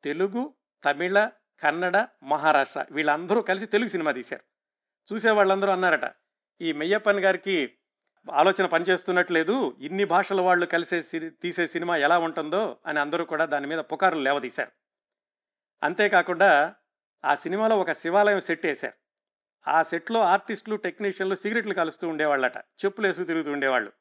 తెలుగు 0.03 0.53
తమిళ 0.85 1.29
కన్నడ 1.63 2.07
మహారాష్ట్ర 2.23 2.85
వీళ్ళందరూ 2.91 3.41
కలిసి 3.41 3.65
తెలుగు 3.65 3.89
సినిమా 3.89 4.11
తీశారు. 4.11 4.43
చూసే 5.13 5.31
వాళ్ళందరూ 5.31 5.71
అన్నారట 5.71 6.13
ఈ 6.61 6.73
మెయ్యప్పన్ 6.73 7.19
గారికి 7.19 7.73
ఆలోచన 8.31 8.65
పనిచేస్తున్నట్లేదు 8.65 9.77
ఇన్ని 9.79 10.05
భాషల 10.05 10.41
వాళ్ళు 10.41 10.65
కలిసే 10.65 11.01
తీసే 11.29 11.67
సినిమా 11.67 11.97
ఎలా 11.97 12.19
ఉంటుందో? 12.19 12.77
అని 12.85 12.99
అందరూ 12.99 13.25
కూడా 13.25 13.45
దాని 13.45 13.67
మీద 13.67 13.79
పుకారులు 13.79 14.21
లేవదీశారు. 14.21 14.71
అంతేకాకుండా 15.83 16.75
ఆ 17.25 17.35
సినిమాలో 17.35 17.79
ఒక 17.79 17.91
శివాలయం 17.91 18.41
సెట్ 18.41 18.65
వేశారు. 18.65 18.93
ఆ 19.69 19.83
సెట్లో 19.83 20.19
ఆర్టిస్టులు 20.19 20.75
టెక్నీషియన్లు 20.75 21.35
సిగరెట్లు 21.35 21.73
కలుస్తూ 21.73 22.07
ఉండేవాళ్ళట 22.07 22.57
చెప్పులు 22.57 23.07
వేసుకు 23.07 23.23
తిరుగుతూ 23.23 23.51
ఉండేవాళ్ళు. 23.51 23.91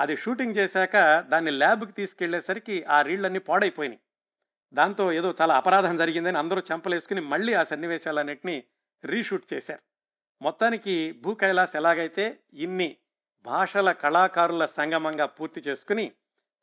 అది 0.00 0.16
షూటింగ్ 0.16 0.56
చేశాక 0.56 1.20
దాన్ని 1.20 1.50
ల్యాబ్కి 1.50 1.92
తీసుకెళ్ళేసరికి 1.92 2.84
ఆ 2.84 3.02
రీళ్ళన్నీ 3.02 3.38
పాడైపోయినాయి. 3.38 4.00
దాంతో 4.72 5.12
ఏదో 5.12 5.34
చాలా 5.40 5.56
అపరాధం 5.56 5.96
జరిగిందని 5.96 6.38
అందరూ 6.38 6.62
చెంపలేసుకుని 6.72 7.20
మళ్ళీ 7.20 7.54
ఆ 7.54 7.62
సన్నివేశాలన్నింటినీ 7.62 8.64
రీషూట్ 9.04 9.52
చేశారు. 9.52 9.80
మొత్తానికి 10.42 11.12
భూ 11.12 11.34
కైలాస్ 11.34 11.76
ఎలాగైతే 11.76 12.38
ఇన్ని 12.52 12.96
భాషల 13.42 13.92
కళాకారుల 13.92 14.66
సంగమంగా 14.66 15.26
పూర్తి 15.26 15.60
చేసుకుని 15.60 16.12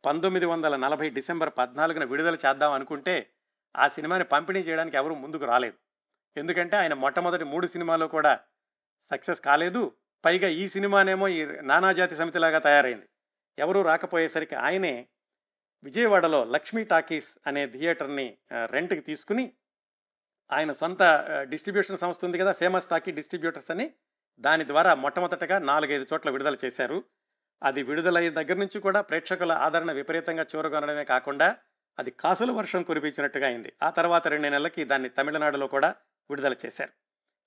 పంతొమ్మిది 0.05 0.45
వందల 0.45 0.75
నలభై 0.75 1.09
డిసెంబర్ 1.09 1.53
పద్నాలుగున 1.57 2.03
విడుదల 2.03 2.35
చేద్దాం 2.35 2.71
అనుకుంటే 2.71 3.29
ఆ 3.77 3.87
సినిమాని 3.87 4.23
పంపిణీ 4.23 4.59
చేయడానికి 4.59 4.97
ఎవరూ 4.97 5.15
ముందుకు 5.15 5.45
రాలేదు. 5.45 5.77
ఎందుకంటే 6.37 6.77
ఆయన 6.77 6.93
మొట్టమొదటి 6.93 7.43
మూడు 7.43 7.67
సినిమాలు 7.67 8.05
కూడా 8.05 8.39
సక్సెస్ 9.11 9.41
కాలేదు. 9.41 9.91
పైగా 10.25 10.47
ఈ 10.47 10.69
సినిమానేమో 10.69 11.27
ఈ 11.27 11.45
నానాజాతి 11.45 12.15
సమితిలాగా 12.15 12.59
తయారైంది. 12.59 13.09
ఎవరూ 13.59 13.81
రాకపోయేసరికి 13.81 14.55
ఆయనే 14.55 15.07
విజయవాడలో 15.83 16.43
లక్ష్మీ 16.43 16.83
టాకీస్ 16.83 17.37
అనే 17.47 17.67
థియేటర్ని 17.67 18.37
రెంట్కి 18.65 18.99
తీసుకుని 18.99 19.53
ఆయన 20.51 20.71
సొంత 20.71 21.03
డిస్ట్రిబ్యూషన్ 21.49 21.97
సంస్థ 21.97 22.25
ఉంది 22.25 22.37
కదా 22.37 22.51
ఫేమస్ 22.51 22.87
టాకీ 22.87 23.11
డిస్ట్రిబ్యూటర్స్ 23.11 23.71
అని 23.71 23.91
దాని 24.39 24.67
ద్వారా 24.67 24.95
మొట్టమొదటగా 24.95 25.59
నాలుగైదు 25.59 26.05
చోట్ల 26.13 26.29
విడుదల 26.29 26.57
చేశారు. 26.65 27.03
అది 27.63 27.83
విడుదలయ్యే 27.83 28.29
దగ్గర 28.29 28.57
నుంచి 28.57 28.79
కూడా 28.79 29.01
ప్రేక్షకుల 29.01 29.51
ఆదరణ 29.51 29.91
విపరీతంగా 29.91 30.45
చూరగొనడమే 30.55 31.03
కాకుండా 31.03 31.57
అది 31.99 32.11
కాసుల 32.11 32.51
వర్షం 32.51 32.83
కురిపించినట్టుగా 32.83 33.47
అయింది. 33.47 33.73
ఆ 33.83 33.89
తర్వాత 33.89 34.27
రెండు 34.27 34.47
నెలలకి 34.47 34.85
దాన్ని 34.85 35.09
తమిళనాడులో 35.09 35.67
కూడా 35.67 35.95
విడుదల 36.29 36.55
చేశారు. 36.65 36.91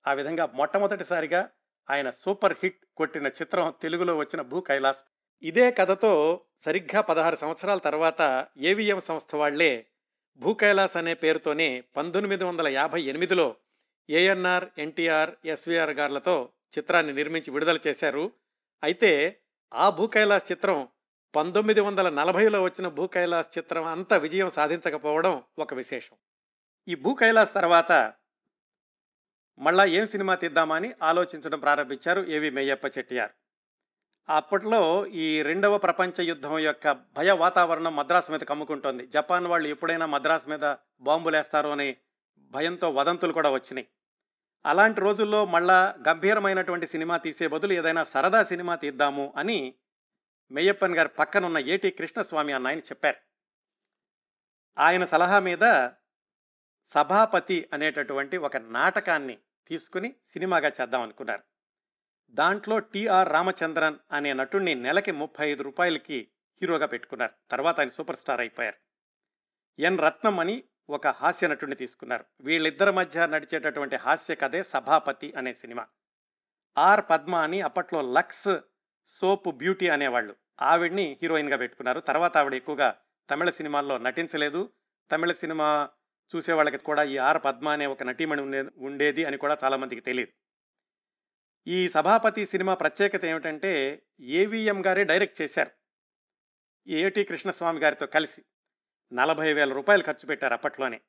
ఆ 0.07 0.13
విధంగా 0.13 0.45
మొట్టమొదటిసారిగా 0.45 1.49
ఆయన 1.89 2.09
సూపర్ 2.09 2.55
హిట్ 2.63 2.85
కొట్టిన 2.97 3.27
చిత్రం 3.27 3.73
తెలుగులో 3.81 4.17
వచ్చిన 4.17 4.41
భూ 4.41 4.61
కైలాస్ 4.61 5.03
ఇదే 5.41 5.71
కథతో 5.71 6.41
సరిగ్గా 6.65 7.01
పదహారు 7.01 7.35
సంవత్సరాల 7.35 7.77
తర్వాత 7.77 8.47
ఏవిఎం 8.57 8.99
సంస్థ 8.99 9.35
వాళ్ళే 9.35 9.85
భూకైలాస్ 10.37 10.97
అనే 10.97 11.13
పేరుతోనే 11.13 11.83
పంతొమ్మిది 11.95 12.43
వందల 12.43 12.67
యాభై 12.67 13.01
ఎనిమిదిలో 13.01 13.55
ఏఎన్ఆర్ 14.09 14.65
ఎన్టీఆర్ 14.77 15.31
ఎస్విఆర్ 15.45 15.89
గార్లతో 15.89 16.49
చిత్రాన్ని 16.77 17.13
నిర్మించి 17.13 17.51
విడుదల 17.51 17.79
చేశారు. 17.87 18.31
అయితే 18.83 19.41
ఆ 19.73 19.89
భూకైలాస్ 19.89 20.51
చిత్రం 20.51 20.87
పంతొమ్మిది 21.35 21.81
వందల 21.81 22.09
నలభైలో 22.09 22.63
వచ్చిన 22.63 22.87
భూకైలాస్ 22.87 23.57
చిత్రం 23.57 23.85
అంత 23.85 24.13
విజయం 24.13 24.49
సాధించకపోవడం 24.49 25.43
ఒక 25.59 25.73
విశేషం. 25.73 26.15
ఈ 26.87 26.95
భూకైలాస్ 26.95 27.53
తర్వాత 27.53 28.13
మళ్ళా 29.57 29.85
ఏం 29.85 30.07
సినిమా 30.07 30.35
తీద్దామని 30.35 30.93
ఆలోచించడం 31.01 31.59
ప్రారంభించారు 31.59 32.21
ఏవి 32.25 32.49
మెయ్యప్ప 32.49 32.97
చెట్టియార్. 32.97 33.31
అప్పట్లో 34.27 35.05
ఈ 35.05 35.41
రెండవ 35.41 35.77
ప్రపంచ 35.77 36.21
యుద్ధం 36.21 36.59
యొక్క 36.59 36.91
భయ 36.91 37.31
వాతావరణం 37.31 37.95
మద్రాసు 37.95 38.31
మీద 38.31 38.39
కమ్ముకుంటోంది. 38.39 39.07
జపాన్ 39.07 39.47
వాళ్ళు 39.47 39.67
ఎప్పుడైనా 39.67 40.05
మద్రాసు 40.05 40.49
మీద 40.49 40.75
బాంబులేస్తారో 41.01 41.71
అని 41.71 41.97
భయంతో 42.51 42.89
వదంతులు 42.89 43.33
కూడా 43.33 43.49
వచ్చినాయి. 43.49 43.87
అలాంటి 44.65 45.01
రోజుల్లో 45.01 45.45
మళ్ళా 45.45 45.95
గంభీరమైనటువంటి 46.07 46.87
సినిమా 46.87 47.17
తీసే 47.17 47.47
బదులు 47.47 47.73
ఏదైనా 47.73 48.03
సరదా 48.03 48.43
సినిమా 48.43 48.75
తీద్దాము 48.75 49.33
అని 49.37 49.75
మెయ్యప్పన్ 50.51 50.95
గారి 50.95 51.09
పక్కనున్న 51.09 51.57
ఏటి 51.57 51.89
కృష్ణస్వామి 51.89 52.53
అన్న 52.53 52.67
ఆయన 52.67 52.79
చెప్పారు. 52.79 53.17
ఆయన 54.77 55.05
సలహా 55.05 55.39
మీద 55.39 55.91
సభాపతి 56.85 57.69
అనేటటువంటి 57.73 58.37
ఒక 58.37 58.57
నాటకాన్ని 58.57 59.37
తీసుకుని 59.67 60.15
సినిమాగా 60.33 60.71
చేద్దాం 60.81 61.01
అనుకున్నారు. 61.01 61.48
దాంట్లో 62.29 62.79
టిఆర్ 62.79 63.29
రామచంద్రన్ 63.29 63.95
అనే 64.11 64.33
నటుణ్ణి 64.33 64.75
నెలకి 64.75 65.11
ముప్పై 65.11 65.49
ఐదు 65.49 65.63
రూపాయలకి 65.63 66.27
హీరోగా 66.61 66.85
పెట్టుకున్నారు. 66.85 67.31
తర్వాత 67.51 67.79
ఆయన 67.79 67.89
సూపర్ 67.89 68.17
స్టార్ 68.17 68.39
అయిపోయారు. 68.39 68.75
ఎన్ 69.81 69.99
రత్నం 69.99 70.39
అని 70.39 70.63
ఒక 70.89 71.07
హాస్య 71.07 71.47
నటుడిని 71.47 71.75
తీసుకున్నారు. 71.75 72.25
వీళ్ళిద్దరి 72.41 72.91
మధ్య 72.91 73.27
నడిచేటటువంటి 73.27 73.95
హాస్య 73.95 74.35
కథే 74.35 74.63
సభాపతి 74.63 75.33
అనే 75.37 75.53
సినిమా. 75.53 75.87
ఆర్ 76.77 77.01
పద్మ 77.09 77.35
అని 77.35 77.61
అప్పట్లో 77.61 78.01
లక్స్ 78.01 78.57
సోప్ 79.05 79.55
బ్యూటీ 79.55 79.87
అనేవాళ్ళు. 79.87 80.35
ఆవిడ్ని 80.61 81.17
హీరోయిన్గా 81.21 81.57
పెట్టుకున్నారు. 81.57 81.99
తర్వాత 81.99 82.37
ఆవిడ 82.37 82.53
ఎక్కువగా 82.53 82.95
తమిళ 83.29 83.49
సినిమాల్లో 83.49 83.97
నటించలేదు. 83.97 84.69
తమిళ 85.11 85.31
సినిమా 85.31 85.89
చూసే 86.35 86.53
వాళ్ళకి 86.53 86.77
కూడా 86.77 87.03
ఈ 87.03 87.17
ఆర్ 87.17 87.41
పద్మ 87.45 87.69
అనే 87.69 87.85
ఒక 87.85 88.03
నటీమణి 88.03 88.41
ఉండే 88.41 88.65
ఉండేది 88.77 89.25
అని 89.25 89.37
కూడా 89.37 89.57
చాలామందికి 89.63 90.01
తెలియదు. 90.01 90.48
ఈ 91.69 91.89
సభాపతి 91.89 92.45
సినిమా 92.45 92.73
ప్రత్యేకత 92.73 93.25
ఏమిటంటే 93.25 94.01
ఏవిఎం 94.19 94.85
గారే 94.85 95.03
డైరెక్ట్ 95.03 95.41
చేశారు. 95.41 95.71
ఏటి 96.87 97.23
కృష్ణస్వామి 97.23 97.79
గారితో 97.79 98.05
కలిసి 98.05 98.41
నలభై 99.13 99.53
వేల 99.53 99.73
రూపాయలు 99.73 100.03
ఖర్చు 100.03 100.27
పెట్టారు 100.27 100.53
అప్పట్లోనే. 100.53 101.01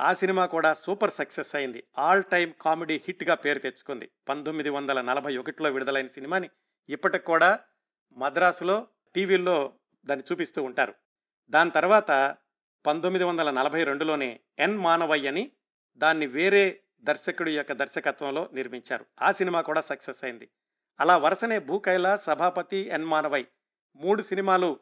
ఆ 0.00 0.12
సినిమా 0.12 0.46
కూడా 0.46 0.74
సూపర్ 0.74 1.10
సక్సెస్ 1.10 1.56
అయింది. 1.56 1.84
ఆల్ 1.98 2.24
టైమ్ 2.24 2.52
కామెడీ 2.60 2.96
హిట్గా 3.04 3.34
పేరు 3.34 3.58
తెచ్చుకుంది. 3.58 4.10
పంతొమ్మిది 4.28 4.70
వందల 4.70 5.00
నలభై 5.00 5.36
ఒకటిలో 5.36 5.70
విడుదలైన 5.70 6.06
సినిమాని 6.06 6.50
ఇప్పటికి 6.88 7.24
కూడా 7.24 7.60
మద్రాసులో 8.16 8.86
టీవీల్లో 9.14 9.72
దాన్ని 10.04 10.24
చూపిస్తూ 10.32 10.62
ఉంటారు. 10.62 10.94
దాని 11.50 11.70
తర్వాత 11.70 12.36
పంతొమ్మిది 12.86 13.24
వందల 13.24 13.50
నలభై 13.50 13.84
రెండులోనే 13.84 14.40
ఎన్ 14.58 14.78
మానవయ్య 14.78 15.28
అని 15.28 15.50
దాన్ని 15.96 16.26
వేరే 16.26 16.80
దర్శకుడి 17.04 17.56
యొక్క 17.56 17.72
దర్శకత్వంలో 17.72 18.48
నిర్మించారు. 18.52 19.04
ఆ 19.22 19.32
సినిమా 19.32 19.60
కూడా 19.60 19.80
సక్సెస్ 19.80 20.24
అయింది. 20.24 20.48
అలా 21.00 21.16
వరుసనే 21.16 21.58
భూ 21.58 21.78
కైలాస్ 21.78 22.24
సభాపతి 22.24 22.76
ఎన్ 22.76 23.04
మానవై 23.04 23.46
మూడు 23.96 24.22
సినిమాలు 24.22 24.80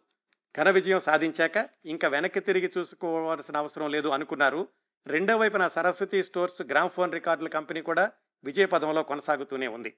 ఘన 0.58 0.70
విజయం 0.70 1.00
సాధించాక 1.00 1.68
ఇంకా 1.84 2.08
వెనక్కి 2.08 2.40
తిరిగి 2.40 2.70
చూసుకోవాల్సిన 2.78 3.56
అవసరం 3.56 3.90
లేదు 3.90 4.08
అనుకున్నారు. 4.08 4.68
రెండో 5.06 5.36
వైపున 5.36 5.68
సరస్వతి 5.68 6.22
స్టోర్స్ 6.22 6.62
గ్రామ్ఫోన్ 6.62 7.12
రికార్డుల 7.12 7.48
కంపెనీ 7.48 7.82
కూడా 7.82 8.12
విజయపదంలో 8.44 9.02
కొనసాగుతూనే 9.02 9.66
ఉంది. 9.66 9.96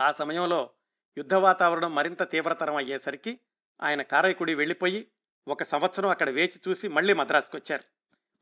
ఆ 0.00 0.12
సమయంలో 0.12 0.70
యుద్ధ 1.18 1.34
వాతావరణం 1.34 1.94
మరింత 1.94 2.30
తీవ్రతరం 2.30 2.76
అయ్యేసరికి 2.76 3.40
ఆయన 3.82 4.02
కారైకుడి 4.02 4.54
వెళ్ళిపోయి 4.54 5.08
ఒక 5.48 5.62
సంవత్సరం 5.62 6.08
అక్కడ 6.08 6.30
వేచి 6.30 6.58
చూసి 6.68 6.88
మళ్ళీ 6.88 7.14
మద్రాసుకు 7.14 7.56
వచ్చారు 7.56 7.84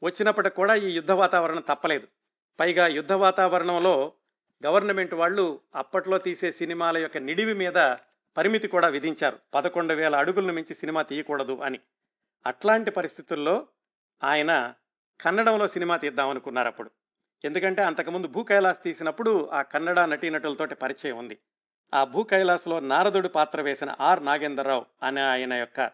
వచ్చినప్పటికి 0.03 0.57
కూడా 0.57 0.75
ఈ 0.75 0.91
యుద్ధ 0.91 1.11
వాతావరణం 1.11 1.61
తప్పలేదు. 1.61 2.09
పైగా 2.61 2.87
యుద్ధ 2.87 3.13
వాతావరణంలో 3.13 4.13
గవర్నమెంట్ 4.67 5.15
వాళ్ళు 5.15 5.61
అప్పట్లో 5.75 6.19
తీసే 6.19 6.53
సినిమాల 6.53 6.99
యొక్క 6.99 7.19
నిడివి 7.19 7.55
మీద 7.55 7.95
పరిమితి 8.37 8.69
కూడా 8.69 8.89
విధించారు. 8.89 9.39
పదకొండు 9.55 9.95
వేల 9.95 10.17
అడుగులను 10.17 10.53
మించి 10.53 10.75
సినిమా 10.75 11.03
తీయకూడదు 11.03 11.61
అని. 11.65 11.81
అట్లాంటి 12.47 12.91
పరిస్థితుల్లో 12.91 13.69
ఆయన 14.25 14.75
కన్నడంలో 15.21 15.69
సినిమా 15.69 15.97
తీద్దామనుకున్నారు 15.97 16.67
అప్పుడు. 16.67 16.91
ఎందుకంటే 17.45 17.83
అంతకుముందు 17.83 18.27
భూ 18.27 18.45
కైలాస్ 18.45 18.83
తీసినప్పుడు 18.83 19.51
ఆ 19.53 19.63
కన్నడ 19.63 20.01
నటీనటులతోటి 20.01 20.75
పరిచయం 20.75 21.19
ఉంది. 21.19 21.39
ఆ 21.95 22.05
భూ 22.05 22.23
కైలాస్లో 22.23 22.81
నారదుడు 22.81 23.29
పాత్ర 23.29 23.61
వేసిన 23.61 23.95
ఆర్ 24.01 24.25
నాగేంద్రరావు 24.25 24.87
అనే 25.03 25.21
ఆయన 25.21 25.53
యొక్క 25.53 25.91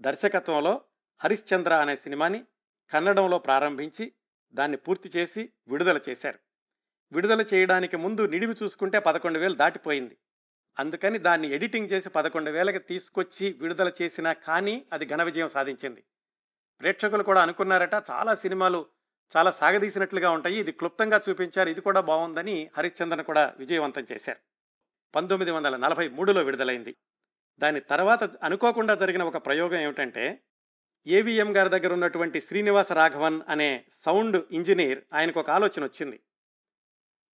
దర్శకత్వంలో 0.00 0.80
హరిశ్చంద్ర 1.24 1.74
అనే 1.74 1.96
సినిమాని 1.96 2.44
కన్నడంలో 2.92 3.38
ప్రారంభించి 3.38 4.12
దాన్ని 4.56 4.76
పూర్తి 4.76 5.08
చేసి 5.16 5.52
విడుదల 5.68 6.00
చేశారు. 6.08 6.38
విడుదల 7.12 7.44
చేయడానికి 7.54 7.96
ముందు 7.96 8.26
నిడివి 8.26 8.54
చూసుకుంటే 8.62 8.98
పదకొండు 8.98 9.38
వేలు 9.38 9.54
దాటిపోయింది. 9.54 10.16
అందుకని 10.78 11.18
దాన్ని 11.18 11.48
ఎడిటింగ్ 11.48 11.90
చేసి 11.92 12.08
పదకొండు 12.08 12.50
వేలకి 12.50 12.78
తీసుకొచ్చి 12.78 13.56
విడుదల 13.60 13.92
చేసినా 14.02 14.32
కానీ 14.32 14.86
అది 14.92 15.06
ఘన 15.06 15.22
విజయం 15.22 15.48
సాధించింది. 15.48 16.04
ప్రేక్షకులు 16.80 17.22
కూడా 17.22 17.42
అనుకున్నారట 17.42 17.94
చాలా 17.94 18.34
సినిమాలు 18.34 18.86
చాలా 19.36 19.50
సాగదీసినట్లుగా 19.50 20.30
ఉంటాయి 20.30 20.56
ఇది 20.56 20.72
క్లుప్తంగా 20.72 21.20
చూపించారు 21.28 21.68
ఇది 21.68 21.80
కూడా 21.80 22.00
బాగుందని 22.00 22.70
హరిశ్చంద్రన్ 22.76 23.24
కూడా 23.24 23.54
విజయవంతం 23.58 24.06
చేశారు. 24.12 24.38
పంతొమ్మిది 25.14 25.50
వందల 25.50 25.76
నలభై 25.76 26.08
మూడులో 26.08 26.42
విడుదలైంది. 26.42 26.96
దాని 27.58 27.80
తర్వాత 27.80 28.24
అనుకోకుండా 28.42 28.94
జరిగిన 28.94 29.22
ఒక 29.22 29.46
ప్రయోగం 29.46 29.80
ఏమిటంటే 29.80 30.40
ఏవిఎం 31.08 31.56
గారి 31.56 31.68
దగ్గర 31.68 31.92
ఉన్నటువంటి 31.92 32.40
శ్రీనివాస 32.40 32.92
రాఘవన్ 32.92 33.40
అనే 33.48 33.84
సౌండ్ 33.92 34.44
ఇంజనీర్ 34.50 35.02
ఆయనకు 35.12 35.40
ఒక 35.40 35.50
ఆలోచన 35.50 35.84
వచ్చింది. 35.84 36.20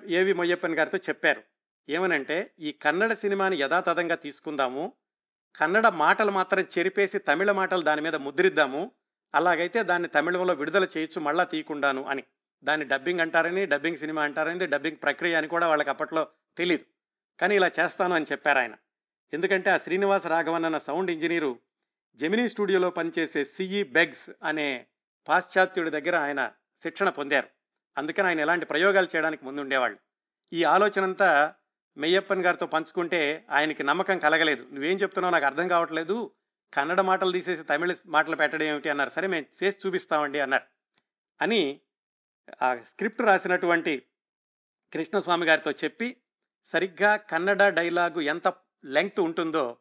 ఏవి 0.07 0.33
మొయ్యప్పన్ 0.33 0.75
గారితో 0.75 0.97
చెప్పారు. 0.97 1.43
ఏమనంటే 1.89 2.51
ఈ 2.59 2.71
కన్నడ 2.71 3.13
సినిమాని 3.13 3.57
యథాతథంగా 3.57 4.15
తీసుకుందాము 4.15 4.93
కన్నడ 5.55 5.87
మాటలు 5.87 6.31
మాత్రం 6.31 6.65
చెరిపేసి 6.77 7.17
తమిళ 7.17 7.51
మాటలు 7.51 7.81
దాని 7.81 8.01
మీద 8.01 8.15
ముద్రిద్దాము 8.15 8.91
అలాగైతే 9.35 9.83
దాన్ని 9.83 10.09
తమిళంలో 10.09 10.53
విడుదల 10.53 10.87
చేయొచ్చు 10.97 11.21
మళ్ళా 11.21 11.43
తీయకుండాను 11.43 12.03
అని. 12.03 12.23
దాన్ని 12.63 12.87
డబ్బింగ్ 12.87 13.19
అంటారని 13.19 13.65
డబ్బింగ్ 13.65 13.97
సినిమా 13.97 14.23
అంటారని 14.23 14.67
డబ్బింగ్ 14.67 14.97
ప్రక్రియ 15.03 15.35
అని 15.35 15.47
కూడా 15.47 15.67
వాళ్ళకి 15.67 15.89
అప్పట్లో 15.89 16.27
తెలియదు 16.57 16.85
కానీ 17.39 17.55
ఇలా 17.55 17.71
చేస్తాను 17.79 18.15
అని 18.15 18.25
చెప్పారు 18.31 18.59
ఆయన. 18.59 18.75
ఎందుకంటే 19.33 19.69
ఆ 19.69 19.77
శ్రీనివాస 19.77 20.27
రాఘవన్ 20.27 20.65
అన్న 20.65 20.77
సౌండ్ 20.77 21.11
ఇంజనీరు 21.11 21.59
జెమినీ 22.15 22.49
స్టూడియోలో 22.49 22.89
పనిచేసే 22.89 23.45
సిఈ 23.45 23.83
బెగ్స్ 23.83 24.29
అనే 24.43 24.85
పాశ్చాత్యుడి 25.27 25.89
దగ్గర 25.89 26.15
ఆయన 26.15 26.51
శిక్షణ 26.83 27.09
పొందారు. 27.09 27.47
అందుకని 27.97 28.27
ఆయన 28.27 28.39
ఎలాంటి 28.39 28.65
ప్రయోగాలు 28.65 29.07
చేయడానికి 29.15 29.45
ముందుండేవాళ్ళు. 29.45 29.99
ఈ 30.53 30.63
ఆలోచన 30.63 31.03
అంతా 31.03 31.53
మెయ్యప్పన్ 31.97 32.45
గారితో 32.45 32.65
పంచుకుంటే 32.65 33.45
ఆయనకి 33.49 33.83
నమ్మకం 33.83 34.19
కలగలేదు. 34.19 34.67
నువ్వేం 34.71 34.97
చెప్తున్నావు 34.97 35.33
నాకు 35.33 35.45
అర్థం 35.45 35.67
కావట్లేదు. 35.67 36.31
కన్నడ 36.73 37.01
మాటలు 37.01 37.31
తీసేసి 37.31 37.63
తమిళ 37.63 37.95
మాటలు 38.05 38.35
పెట్టడం 38.35 38.65
ఏమిటి 38.65 38.89
అన్నారు. 38.89 39.09
సరే 39.09 39.27
మేము 39.27 39.63
చేసి 39.63 39.77
చూపిస్తామండి 39.87 40.39
అన్నారు. 40.39 40.63
అని 41.41 41.79
ఆ 42.61 42.75
స్క్రిప్ట్ 42.75 43.21
రాసినటువంటి 43.21 44.03
కృష్ణస్వామి 44.93 45.45
గారితో 45.45 45.71
చెప్పి 45.71 46.17
సరిగ్గా 46.65 47.15
కన్నడ 47.15 47.69
డైలాగు 47.69 48.21
ఎంత 48.21 48.53
లెంగ్త్ 48.85 49.19
ఉంటుందో 49.19 49.77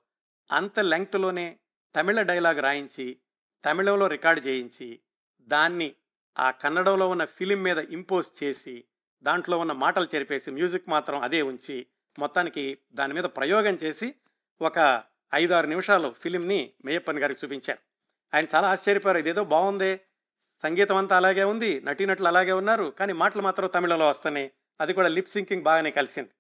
అంత 0.53 0.81
లెంగ్త్లోనే 0.81 1.59
తమిళ 1.97 2.23
డైలాగ్ 2.23 2.63
రాయించి 2.63 3.17
తమిళంలో 3.65 4.07
రికార్డ్ 4.07 4.47
చేయించి 4.47 5.01
దాన్ని 5.43 5.95
ఆ 6.39 6.51
కన్నడంలో 6.51 7.09
ఉన్న 7.09 7.25
ఫిలిం 7.25 7.63
మీద 7.63 7.79
ఇంపోజ్ 7.79 8.45
చేసి 8.45 8.85
దాంట్లో 9.23 9.59
ఉన్న 9.59 9.73
మాటలు 9.73 10.09
చెరిపేసి 10.15 10.51
మ్యూజిక్ 10.51 10.89
మాత్రం 10.89 11.23
అదే 11.23 11.43
ఉంచి 11.43 11.87
మొత్తానికి 12.19 12.79
దాని 12.93 13.15
మీద 13.15 13.25
ప్రయోగం 13.25 13.75
చేసి 13.75 14.15
ఒక 14.63 15.03
ఐదారు 15.35 15.67
నిమిషాలు 15.67 16.15
ఫిలింని 16.21 16.73
మేయప్పన్ 16.85 17.19
గారికి 17.19 17.41
చూపించారు. 17.45 17.79
ఆయన 18.35 18.45
చాలా 18.55 18.71
ఆశ్చర్యపోయారు. 18.71 19.19
ఇదేదో 19.19 19.45
బాగుందే. 19.45 20.01
సంగీతం 20.63 20.97
అంతా 20.97 21.17
అలాగే 21.17 21.45
ఉంది. 21.45 21.81
నటీనటులు 21.81 22.29
అలాగే 22.29 22.53
ఉన్నారు. 22.53 22.85
కానీ 22.85 23.13
మాటలు 23.13 23.43
మాత్రం 23.43 23.69
తమిళంలో 23.69 24.09
వస్తున్నాయి. 24.09 24.51
అది 24.81 24.93
కూడా 24.93 25.09
లిప్ 25.09 25.29
సింకింగ్ 25.29 25.63
బాగానే 25.63 25.91
కలిసింది. 25.91 26.31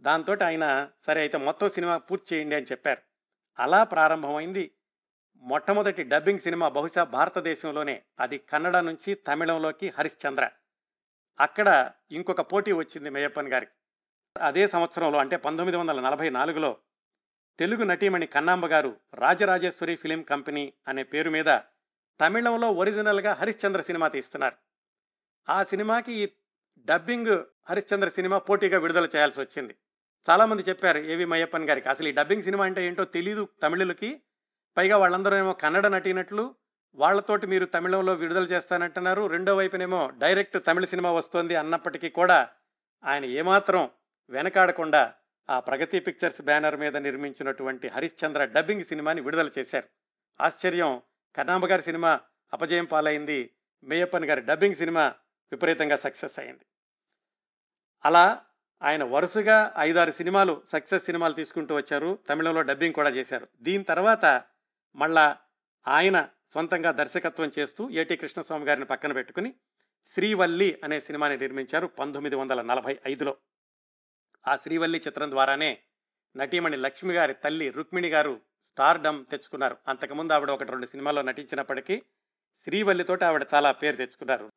దాంతో 0.00 0.36
ఆయన 0.44 0.88
సరే 1.02 1.20
అయితే 1.20 1.38
మొత్తం 1.38 1.68
సినిమా 1.68 1.96
పూర్తి 1.96 2.34
చేయండి 2.34 2.56
అని 2.56 2.66
చెప్పారు. 2.66 3.02
అలా 3.58 3.84
ప్రారంభమైంది 3.84 4.70
మొట్టమొదటి 5.42 6.02
డబ్బింగ్ 6.02 6.40
సినిమా 6.40 6.68
బహుశా 6.68 7.04
భారతదేశంలోనే 7.04 8.02
అది 8.20 8.38
కన్నడ 8.38 8.76
నుంచి 8.76 9.14
తమిళంలోకి 9.14 9.88
హరిశ్చంద్ర. 9.88 10.50
అక్కడ 11.40 11.90
ఇంకొక 12.10 12.40
పోటీ 12.40 12.72
వచ్చింది 12.72 13.10
మేయప్పన్ 13.10 13.48
గారికి. 13.48 13.72
అదే 14.42 14.68
సంవత్సరంలో 14.68 15.18
అంటే 15.18 15.36
పంతొమ్మిది 15.36 15.78
వందల 15.78 16.00
నలభై 16.00 16.30
నాలుగులో 16.30 16.78
తెలుగు 17.58 17.84
నటీమణి 17.84 18.26
కన్నాంబ 18.26 18.66
గారు 18.66 18.96
రాజరాజేశ్వరి 19.14 19.96
ఫిలిం 19.96 20.22
కంపెనీ 20.22 20.72
అనే 20.88 21.02
పేరు 21.02 21.30
మీద 21.30 21.58
తమిళంలో 22.20 22.70
ఒరిజినల్గా 22.70 23.32
హరిశ్చంద్ర 23.32 23.80
సినిమా 23.80 24.08
తీస్తున్నారు. 24.08 24.56
ఆ 25.48 25.62
సినిమాకి 25.62 26.12
ఈ 26.12 26.28
డబ్బింగ్ 26.78 27.44
హరిశ్చంద్ర 27.68 28.08
సినిమా 28.08 28.38
పోటీగా 28.38 28.78
విడుదల 28.78 29.04
చేయాల్సి 29.04 29.40
వచ్చింది. 29.40 29.76
చాలామంది 30.30 30.62
చెప్పారు 30.62 30.98
ఏవి 30.98 31.24
మయ్యప్పన్ 31.24 31.68
గారికి? 31.68 31.88
అసలు 31.88 32.08
ఈ 32.08 32.12
డబ్బింగ్ 32.12 32.42
సినిమా 32.42 32.64
అంటే 32.64 32.86
ఏంటో 32.86 33.04
తెలీదు 33.04 33.48
తమిళులకి. 33.62 34.22
పైగా 34.76 34.96
వాళ్ళందరూ 34.96 35.36
ఏమో 35.36 35.52
కన్నడ 35.52 35.86
నటినట్లు 35.86 36.54
వాళ్ళతోటి 36.94 37.46
మీరు 37.46 37.64
తమిళంలో 37.64 38.14
విడుదల 38.14 38.44
చేస్తానంటున్నారు. 38.44 39.26
రెండో 39.26 39.56
వైపునేమో 39.56 40.10
డైరెక్ట్ 40.18 40.66
తమిళ 40.66 40.84
సినిమా 40.84 41.10
వస్తోంది 41.10 41.54
అన్నప్పటికీ 41.56 42.08
కూడా 42.08 42.38
ఆయన 43.04 43.24
ఏమాత్రం 43.24 43.90
వెనకాడకుండా 44.30 45.14
ఆ 45.48 45.60
ప్రగతి 45.60 46.00
పిక్చర్స్ 46.00 46.42
బ్యానర్ 46.42 46.76
మీద 46.76 46.96
నిర్మించినటువంటి 46.96 47.88
హరిశ్చంద్ర 47.88 48.44
డబ్బింగ్ 48.44 48.84
సినిమాని 48.84 49.20
విడుదల 49.20 49.50
చేశారు. 49.58 49.88
ఆశ్చర్యం! 50.40 51.02
కన్నాంబ 51.34 51.66
గారి 51.66 51.82
సినిమా 51.82 52.20
అపజయం 52.52 52.84
పాలైంది. 52.84 53.40
మేయప్పన్ 53.82 54.24
గారి 54.24 54.40
డబ్బింగ్ 54.40 54.74
సినిమా 54.74 55.14
విపరీతంగా 55.52 55.96
సక్సెస్ 55.96 56.38
అయింది. 56.38 56.64
అలా 58.04 58.24
ఆయన 58.82 59.04
వరుసగా 59.04 59.74
ఐదారు 59.78 60.10
సినిమాలు 60.10 60.62
సక్సెస్ 60.68 61.04
సినిమాలు 61.04 61.34
తీసుకుంటూ 61.34 61.76
వచ్చారు. 61.76 62.18
తమిళంలో 62.28 62.62
డబ్బింగ్ 62.62 62.94
కూడా 62.94 63.10
చేశారు. 63.10 63.48
దీని 63.62 63.84
తర్వాత 63.84 64.24
మళ్ళా 64.96 65.36
ఆయన 65.88 66.28
సొంతంగా 66.50 66.90
దర్శకత్వం 66.90 67.52
చేస్తూ 67.58 67.90
ఏటి 67.90 68.16
కృష్ణస్వామి 68.16 68.64
గారిని 68.64 68.86
పక్కన 68.86 69.12
పెట్టుకుని 69.12 69.54
శ్రీవల్లి 70.06 70.80
అనే 70.84 71.00
సినిమాని 71.00 71.36
నిర్మించారు 71.36 71.86
పంతొమ్మిది 71.86 72.36
వందల 72.36 72.62
నలభై 72.62 72.98
ఐదులో. 73.06 73.36
ఆ 74.48 74.56
శ్రీవల్లి 74.56 74.98
చిత్రం 74.98 75.30
ద్వారానే 75.30 75.78
నటీమణి 76.36 76.76
లక్ష్మి 76.76 77.14
గారి 77.14 77.34
తల్లి 77.34 77.70
రుక్మిణి 77.70 78.08
గారు 78.08 78.40
స్టార్డమ్ 78.66 79.24
తెచ్చుకున్నారు. 79.26 79.76
అంతకుముందు 79.88 80.32
ఆవిడ 80.32 80.50
ఒకటి 80.50 80.70
రెండు 80.70 80.86
సినిమాల్లో 80.86 81.22
నటించినప్పటికీ 81.22 82.02
శ్రీవల్లితోటి 82.64 83.24
ఆవిడ 83.24 83.46
చాలా 83.54 83.72
పేరు 83.72 83.96
తెచ్చుకున్నారు. 83.96 84.52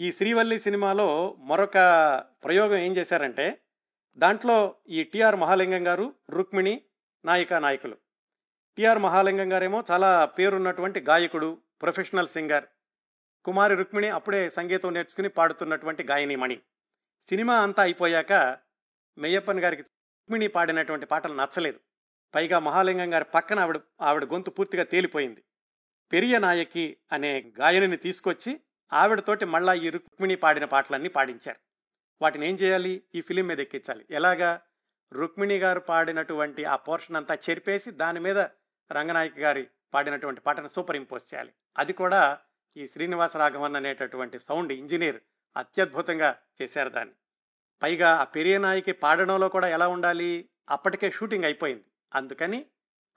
ఈ 0.00 0.12
శ్రీవల్లి 0.12 0.60
సినిమాలో 0.60 1.36
మరొక 1.38 1.74
ప్రయోగం 2.44 2.76
ఏం 2.76 2.96
చేశారంటే 2.96 3.60
దాంట్లో 4.16 4.74
ఈ 4.88 5.02
టిఆర్ 5.04 5.36
మహాలింగం 5.36 5.86
గారు 5.86 6.14
రుక్మిణి 6.30 6.82
నాయిక 7.24 7.54
నాయకులు. 7.54 7.96
టిఆర్ 8.76 8.98
మహాలింగం 8.98 9.52
గారేమో 9.52 9.84
చాలా 9.90 10.24
పేరున్నటువంటి 10.24 11.00
గాయకుడు 11.00 11.58
ప్రొఫెషనల్ 11.82 12.28
సింగర్. 12.28 12.64
కుమారి 13.44 13.74
రుక్మిణి 13.74 14.08
అప్పుడే 14.08 14.50
సంగీతం 14.50 14.92
నేర్చుకుని 14.92 15.28
పాడుతున్నటువంటి 15.28 16.02
గాయనిమణి 16.02 16.60
సినిమా 17.28 17.62
అంతా 17.62 17.82
అయిపోయాక 17.82 18.32
మెయ్యప్పన్ 19.18 19.60
గారికి 19.60 19.82
రుక్మిణి 19.82 20.48
పాడినటువంటి 20.48 21.06
పాటలు 21.06 21.34
నచ్చలేదు. 21.34 21.80
పైగా 22.34 22.58
మహాలింగం 22.58 23.14
గారి 23.14 23.24
పక్కన 23.24 23.60
ఆవిడ 23.60 23.80
ఆవిడ 24.00 24.24
గొంతు 24.24 24.50
పూర్తిగా 24.50 24.84
తేలిపోయింది. 24.84 25.44
పెరియ 26.12 26.38
నాయకి 26.38 26.96
అనే 27.12 27.52
గాయనిని 27.60 27.96
తీసుకొచ్చి 27.96 28.60
ఆవిడతోటి 28.92 29.44
మళ్ళా 29.44 29.74
ఈ 29.74 29.90
రుక్మిణి 29.90 30.34
పాడిన 30.34 30.64
పాటలన్నీ 30.64 31.08
పాడించారు. 31.08 31.58
వాటిని 32.22 32.48
ఏం 32.48 32.54
చేయాలి? 32.54 33.02
ఈ 33.14 33.20
ఫిలిం 33.20 33.46
మీద 33.46 33.60
ఎక్కించాలి. 33.60 34.06
ఎలాగా? 34.10 34.60
రుక్మిణి 35.12 35.58
గారు 35.58 35.80
పాడినటువంటి 35.80 36.64
ఆ 36.64 36.76
పోర్షన్ 36.76 37.16
అంతా 37.16 37.34
చెరిపేసి 37.34 37.90
దాని 37.90 38.20
మీద 38.20 38.44
రంగనాయక్ 38.92 39.38
గారి 39.38 39.68
పాడినటువంటి 39.94 40.40
పాటను 40.40 40.68
సూపర్ 40.68 40.96
ఇంపోజ్ 40.96 41.34
చేయాలి. 41.34 41.52
అది 41.78 41.92
కూడా 41.92 42.38
ఈ 42.76 42.86
శ్రీనివాస 42.86 43.36
రాఘవన్ 43.36 43.76
అనేటటువంటి 43.76 44.38
సౌండ్ 44.38 44.72
ఇంజనీర్ 44.72 45.20
అత్యద్భుతంగా 45.56 46.36
చేశారు 46.62 46.88
దాన్ని. 46.88 47.14
పైగా 47.82 48.14
ఆ 48.14 48.24
పెరియ 48.24 48.58
నాయకి 48.58 48.92
పాడడంలో 48.92 49.48
కూడా 49.48 49.68
ఎలా 49.68 49.88
ఉండాలి? 49.88 50.48
అప్పటికే 50.70 51.10
షూటింగ్ 51.10 51.44
అయిపోయింది. 51.44 51.84
అందుకని 52.14 52.66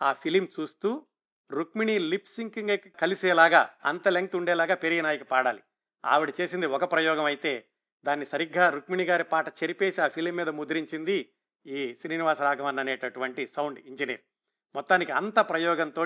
ఆ 0.01 0.13
ఫిలిం 0.13 0.47
చూస్తూ 0.59 1.05
రుక్మిణి 1.51 1.99
లిప్ 1.99 2.27
సింకింగ్ 2.27 2.77
కలిసేలాగా 3.01 3.69
అంత 3.85 4.07
లెంగ్త్ 4.07 4.35
ఉండేలాగా 4.35 4.75
పెరియ 4.75 5.01
నాయకి 5.01 5.23
పాడాలి. 5.23 5.63
ఆవిడ 6.05 6.33
చేసింది 6.41 6.65
ఒక 6.65 6.91
ప్రయోగం 6.91 7.25
అయితే 7.25 7.65
దాన్ని 8.05 8.25
సరిగ్గా 8.25 8.69
రుక్మిణి 8.69 9.03
గారి 9.03 9.23
పాట 9.23 9.47
చెరిపేసి 9.49 10.01
ఆ 10.01 10.07
ఫిలిం 10.07 10.35
మీద 10.35 10.49
ముద్రించింది 10.49 11.29
ఈ 11.65 11.95
శ్రీనివాస 12.01 12.41
రాఘవన్ 12.41 12.79
అనేటటువంటి 12.79 13.47
సౌండ్ 13.47 13.79
ఇంజనీర్. 13.79 14.21
మొత్తానికి 14.75 15.11
అంత 15.11 15.39
ప్రయోగంతో 15.39 16.03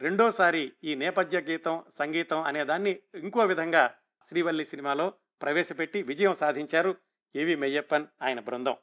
రెండోసారి 0.00 0.72
ఈ 0.84 0.94
నేపథ్య 0.94 1.40
గీతం 1.40 1.84
సంగీతం 1.98 2.42
అనేదాన్ని 2.42 2.98
ఇంకో 3.14 3.40
విధంగా 3.40 3.94
శ్రీవల్లి 4.28 4.64
సినిమాలో 4.64 5.12
ప్రవేశపెట్టి 5.42 6.02
విజయం 6.02 6.34
సాధించారు 6.34 6.96
ఏవి 7.36 7.56
మెయ్యప్పన్ 7.56 8.06
ఆయన 8.22 8.40
బృందం. 8.40 8.76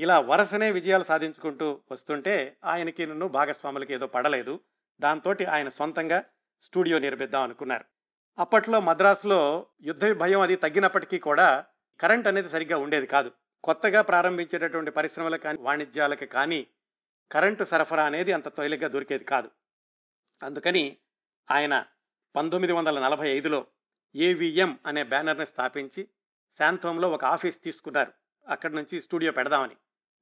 ఇలా 0.00 0.20
వరుసనే 0.20 0.70
విజయాలు 0.70 1.02
సాధించుకుంటూ 1.02 1.80
వస్తుంటే 1.90 2.56
ఆయనకి 2.64 3.06
నన్ను 3.06 3.28
భాగస్వాములకి 3.28 3.94
ఏదో 3.94 4.06
పడలేదు. 4.06 4.60
దాంతో 5.00 5.34
ఆయన 5.50 5.68
సొంతంగా 5.68 6.24
స్టూడియో 6.62 6.98
నిర్మిద్దాం 6.98 7.42
అనుకున్నారు. 7.42 7.84
అప్పట్లో 8.38 8.80
మద్రాసులో 8.80 9.66
యుద్ధ 9.82 10.12
భయం 10.12 10.40
అది 10.40 10.56
తగ్గినప్పటికీ 10.56 11.18
కూడా 11.18 11.64
కరెంట్ 12.00 12.28
అనేది 12.28 12.48
సరిగ్గా 12.48 12.78
ఉండేది 12.78 13.06
కాదు. 13.06 13.32
కొత్తగా 13.64 14.02
ప్రారంభించేటటువంటి 14.02 14.90
పరిశ్రమలకు 14.90 15.42
కానీ 15.42 15.58
వాణిజ్యాలకు 15.60 16.24
కానీ 16.24 16.66
కరెంటు 17.32 17.64
సరఫరా 17.64 18.04
అనేది 18.04 18.32
అంత 18.32 18.48
తేలిగ్గా 18.48 18.88
దొరికేది 18.88 19.24
కాదు. 19.24 19.50
అందుకని 20.42 20.96
ఆయన 21.50 21.86
పంతొమ్మిది 22.36 22.72
వందల 22.72 23.00
నలభై 23.00 23.28
ఐదులో 23.28 23.66
ఏవిఎం 24.14 24.78
అనే 24.86 25.02
బ్యానర్ని 25.02 25.46
స్థాపించి 25.46 26.08
శాంతంలో 26.58 27.10
ఒక 27.10 27.24
ఆఫీస్ 27.24 27.62
తీసుకున్నారు. 27.62 28.12
అక్కడి 28.48 28.74
నుంచి 28.74 29.02
స్టూడియో 29.02 29.32
పెడదామని. 29.32 29.76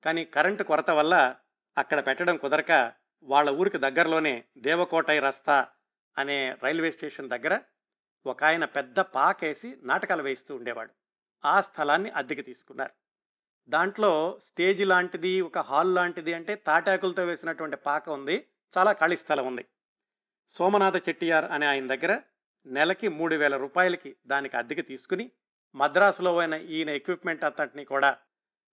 కానీ 0.05 0.25
కరెంటు 0.25 0.63
కొరత 0.63 0.91
వల్ల 0.91 1.37
అక్కడ 1.79 2.07
పెట్టడం 2.07 2.37
కుదరక 2.37 2.93
వాళ్ళ 3.23 3.51
ఊరికి 3.51 3.79
దగ్గరలోనే 3.79 4.45
దేవకోటై 4.59 5.19
రస్తా 5.19 5.69
అనే 6.19 6.57
రైల్వే 6.63 6.93
స్టేషన్ 6.93 7.31
దగ్గర 7.31 7.61
ఒక 8.27 8.45
ఆయన 8.45 8.65
పెద్ద 8.65 9.01
పాకేసి 9.01 9.77
నాటకాలు 9.83 10.23
వేయిస్తూ 10.23 10.57
ఉండేవాడు. 10.57 10.91
ఆ 11.45 11.61
స్థలాన్ని 11.61 12.11
అద్దెకి 12.11 12.43
తీసుకున్నారు. 12.43 13.02
దాంట్లో 13.69 14.41
స్టేజ్ 14.43 14.87
లాంటిది 14.87 15.41
ఒక 15.41 15.59
హాల్ 15.59 15.95
లాంటిది 15.95 16.35
అంటే 16.35 16.55
తాటాకులతో 16.55 17.25
వేసినటువంటి 17.25 17.77
పాక 17.77 18.09
ఉంది. 18.09 18.47
చాలా 18.79 18.93
ఖాళీ 18.93 19.17
స్థలం 19.17 19.47
ఉంది. 19.47 19.65
సోమనాథ 20.51 21.09
చెట్టియార్ 21.09 21.45
అనే 21.45 21.67
ఆయన 21.67 21.87
దగ్గర 21.87 22.21
నెలకి 22.67 23.09
మూడు 23.09 23.35
వేల 23.35 23.57
రూపాయలకి 23.57 24.17
దానికి 24.27 24.57
అద్దెకి 24.57 24.83
తీసుకుని 24.83 25.31
మద్రాసులో 25.75 26.39
అయిన 26.39 26.55
ఈయన 26.55 26.91
ఎక్విప్మెంట్ 26.91 27.45
అంతటిని 27.45 27.85
కూడా 27.85 28.17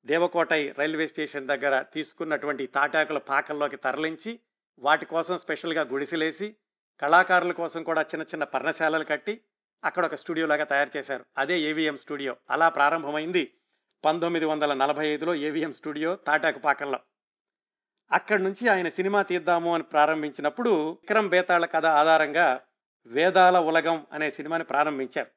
దేవకోటై 0.06 0.72
రైల్వే 0.78 1.08
స్టేషన్ 1.08 1.48
దగ్గర 1.48 1.82
తీసుకున్నటువంటి 1.82 2.68
తాటాకుల 2.68 3.18
పాకల్లోకి 3.18 3.78
తరలించి 3.78 4.40
వాటి 4.80 5.06
కోసం 5.06 5.38
స్పెషల్గా 5.38 5.82
గుడిసెలేసి 5.82 6.56
కళాకారుల 7.02 7.52
కోసం 7.52 7.84
కూడా 7.84 8.02
చిన్న 8.02 8.24
చిన్న 8.24 8.44
పర్ణశాలలు 8.44 9.04
కట్టి 9.04 9.42
అక్కడ 9.84 10.06
ఒక 10.06 10.16
స్టూడియోలాగా 10.16 10.64
తయారు 10.64 10.98
చేశారు. 10.98 11.26
అదే 11.38 11.60
ఏవిఎం 11.60 11.98
స్టూడియో. 11.98 12.38
అలా 12.50 12.70
ప్రారంభమైంది. 12.70 13.54
పంతొమ్మిది 14.04 14.46
వందల 14.46 14.74
నలభై 14.74 15.08
ఐదులో 15.08 15.36
ఏవిఎం 15.36 15.74
స్టూడియో 15.74 16.16
తాటాకుపాకల్లో 16.16 17.00
అక్కడి 18.12 18.44
నుంచి 18.44 18.68
ఆయన 18.68 18.90
సినిమా 18.90 19.22
తీద్దాము 19.22 19.74
అని 19.74 19.84
ప్రారంభించినప్పుడు 19.84 20.92
విక్రమ్ 20.92 21.30
బేతాళ 21.30 21.66
కథ 21.66 21.86
ఆధారంగా 21.86 22.62
వేదాల 23.06 23.58
ఉలగం 23.58 24.08
అనే 24.12 24.32
సినిమాని 24.32 24.64
ప్రారంభించారు. 24.64 25.32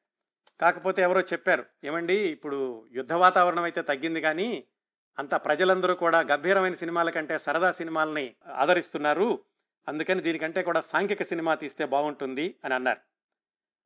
కాకపోతే 0.59 1.01
ఎవరో 1.01 1.21
చెప్పారు 1.21 1.65
ఏమండి 1.83 2.13
ఇప్పుడు 2.13 2.89
యుద్ధ 2.91 3.13
వాతావరణం 3.13 3.63
అయితే 3.63 3.81
తగ్గింది 3.81 4.21
కానీ 4.21 4.67
అంత 5.19 5.35
ప్రజలందరూ 5.35 5.95
కూడా 5.95 6.19
గంభీరమైన 6.21 6.73
సినిమాల 6.73 7.09
కంటే 7.09 7.37
సరదా 7.37 7.71
సినిమాలని 7.71 8.35
ఆదరిస్తున్నారు. 8.47 9.45
అందుకని 9.87 10.21
దీనికంటే 10.21 10.63
కూడా 10.63 10.81
సాంఘిక 10.81 11.23
సినిమా 11.23 11.55
తీస్తే 11.55 11.85
బాగుంటుంది 11.85 12.55
అని 12.65 12.73
అన్నారు. 12.73 12.99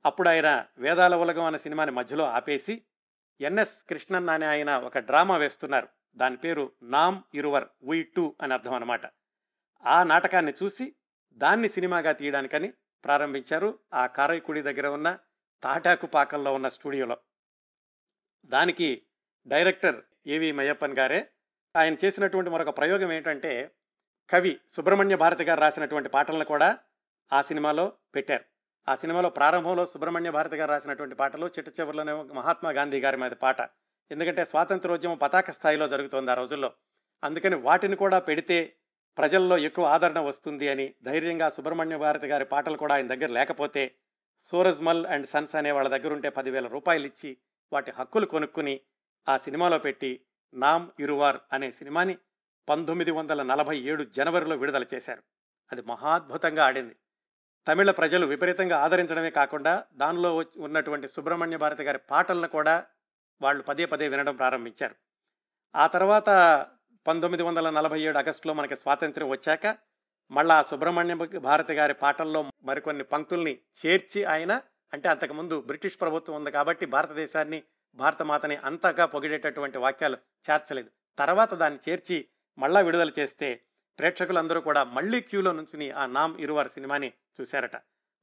అప్పుడు 0.05 0.29
ఆయన 0.29 0.65
వేదాల 0.77 1.15
ఉలగం 1.15 1.43
అనే 1.43 1.57
సినిమాని 1.57 1.91
మధ్యలో 1.91 2.25
ఆపేసి 2.25 2.81
ఎన్ఎస్ 3.41 3.83
కృష్ణన్ 3.89 4.29
అనే 4.29 4.45
ఆయన 4.45 4.77
ఒక 4.77 4.97
డ్రామా 4.97 5.37
వేస్తున్నారు. 5.37 5.87
దాని 6.15 6.37
పేరు 6.37 6.71
నామ్ 6.83 7.21
ఇరువర్ 7.33 7.65
వీ 7.83 8.03
టూ 8.03 8.35
అని 8.41 8.53
అర్థం 8.53 8.73
అనమాట 8.73 9.01
ఆ 9.85 10.03
నాటకాన్ని 10.03 10.53
చూసి 10.63 10.95
దాన్ని 11.33 11.69
సినిమాగా 11.69 12.11
తీయడానికని 12.11 12.73
ప్రారంభించారు 13.05 13.79
ఆ 13.93 14.07
కారైకుడి 14.07 14.61
దగ్గర 14.61 14.87
ఉన్న 14.87 15.17
తాటాకు 15.63 16.07
పాకల్లో 16.07 16.53
ఉన్న 16.53 16.67
స్టూడియోలో. 16.67 17.17
దానికి 18.45 19.03
డైరెక్టర్ 19.47 20.01
ఏవి 20.27 20.51
మయ్యప్పన్ 20.51 20.97
గారే 20.97 21.29
ఆయన 21.75 21.95
చేసినటువంటి 22.05 22.49
మరొక 22.49 22.77
ప్రయోగం 22.77 23.11
ఏంటంటే 23.11 23.71
కవి 24.29 24.59
సుబ్రహ్మణ్య 24.73 25.15
భారతి 25.15 25.43
గారు 25.43 25.59
రాసినటువంటి 25.59 26.09
పాటలను 26.09 26.45
కూడా 26.45 26.77
ఆ 27.33 27.41
సినిమాలో 27.41 27.93
పెట్టారు. 28.15 28.45
ఆ 28.89 28.95
సినిమాలో 28.95 29.29
ప్రారంభంలో 29.29 29.85
సుబ్రహ్మణ్య 29.85 30.31
భారతి 30.31 30.55
గారు 30.55 30.69
రాసినటువంటి 30.69 31.15
పాటలు 31.15 31.47
చిట్ట 31.47 31.79
చివరిలోనే 31.79 32.13
మహాత్మా 32.13 32.71
గాంధీ 32.71 33.01
గారి 33.01 33.17
మీద 33.17 33.31
పాట. 33.31 33.61
ఎందుకంటే 34.11 34.45
స్వాతంత్రోద్యమం 34.45 35.17
పతాక 35.17 35.51
స్థాయిలో 35.51 35.87
జరుగుతోంది 35.87 36.31
ఆ 36.31 36.33
రోజుల్లో. 36.33 36.73
అందుకని 37.23 37.55
వాటిని 37.55 37.95
కూడా 37.95 38.19
పెడితే 38.19 38.73
ప్రజల్లో 39.17 39.57
ఎక్కువ 39.57 39.85
ఆదరణ 39.85 40.19
వస్తుంది 40.19 40.69
అని 40.69 40.93
ధైర్యంగా 41.03 41.49
సుబ్రహ్మణ్య 41.49 41.97
భారతి 41.97 42.27
గారి 42.27 42.45
పాటలు 42.45 42.77
కూడా 42.77 42.95
ఆయన 42.95 43.07
దగ్గర 43.07 43.29
లేకపోతే 43.29 43.95
సూరజ్మల్ 44.41 45.05
అండ్ 45.05 45.27
సన్స్ 45.27 45.55
అనే 45.55 45.71
వాళ్ళ 45.71 45.89
దగ్గర 45.89 46.13
ఉంటే 46.13 46.29
పదివేల 46.29 46.67
రూపాయలు 46.67 47.05
ఇచ్చి 47.05 47.37
వాటి 47.73 47.91
హక్కులు 47.91 48.25
కొనుక్కుని 48.25 48.79
ఆ 49.29 49.37
సినిమాలో 49.37 49.79
పెట్టి 49.79 50.21
నామ్ 50.53 50.89
ఇరువార్ 50.99 51.37
అనే 51.53 51.71
సినిమాని 51.71 52.17
పంతొమ్మిది 52.69 53.11
వందల 53.11 53.43
నలభై 53.43 53.77
ఏడు 53.79 54.03
జనవరిలో 54.03 54.55
విడుదల 54.55 54.85
చేశారు. 54.93 55.23
అది 55.71 55.81
మహాద్భుతంగా 55.81 56.65
ఆడింది. 56.65 56.95
తమిళ 57.67 57.91
ప్రజలు 57.91 58.25
విపరీతంగా 58.25 58.77
ఆదరించడమే 58.77 59.29
కాకుండా 59.29 59.83
దానిలో 59.93 60.35
వచ్చి- 60.35 60.63
ఉన్నటువంటి 60.63 61.07
సుబ్రహ్మణ్య 61.07 61.57
భారతి 61.57 61.83
గారి 61.83 61.97
పాటలను 61.97 62.47
కూడా 62.47 62.85
వాళ్ళు 63.41 63.63
పదే 63.63 63.85
పదే 63.85 64.07
వినడం 64.07 64.35
ప్రారంభించారు. 64.35 64.95
ఆ 65.75 65.87
తర్వాత 65.87 66.29
పంతొమ్మిది 67.07 67.43
వందల 67.43 67.69
నలభై 67.69 68.01
ఏడు 68.01 68.17
ఆగస్టులో 68.17 68.53
మనకి 68.53 68.75
స్వాతంత్ర్యం 68.75 69.29
వచ్చాక 69.29 69.77
మళ్ళా 70.31 70.63
సుబ్రహ్మణ్య 70.63 71.13
భారతి 71.39 71.73
గారి 71.73 71.93
పాటల్లో 71.93 72.45
మరికొన్ని 72.63 73.03
పంక్తుల్ని 73.03 73.59
చేర్చి 73.85 74.23
ఆయన 74.23 74.61
అంటే 74.93 75.09
అంతకుముందు 75.09 75.61
బ్రిటిష్ 75.61 76.01
ప్రభుత్వం 76.01 76.35
ఉంది 76.35 76.51
కాబట్టి 76.51 76.85
భారతదేశాన్ని 76.85 77.63
భారతమాతని 77.95 78.55
అంతగా 78.55 79.05
పొగిడేటటువంటి 79.05 79.77
వాక్యాలు 79.77 80.17
చేర్చలేదు. 80.51 80.89
తర్వాత 81.19 81.53
దాన్ని 81.53 81.91
చేర్చి 81.91 82.27
మళ్ళా 82.57 82.79
విడుదల 82.79 83.11
చేస్తే 83.19 83.61
ప్రేక్షకులందరూ 83.99 84.61
కూడా 84.61 84.83
మళ్ళీ 84.83 85.21
క్యూలో 85.21 85.51
నుంచుని 85.51 85.91
ఆ 85.91 86.05
నామ్ 86.05 86.41
ఇరువారు 86.41 86.67
సినిమాని 86.67 87.13
చూశారట. 87.41 87.75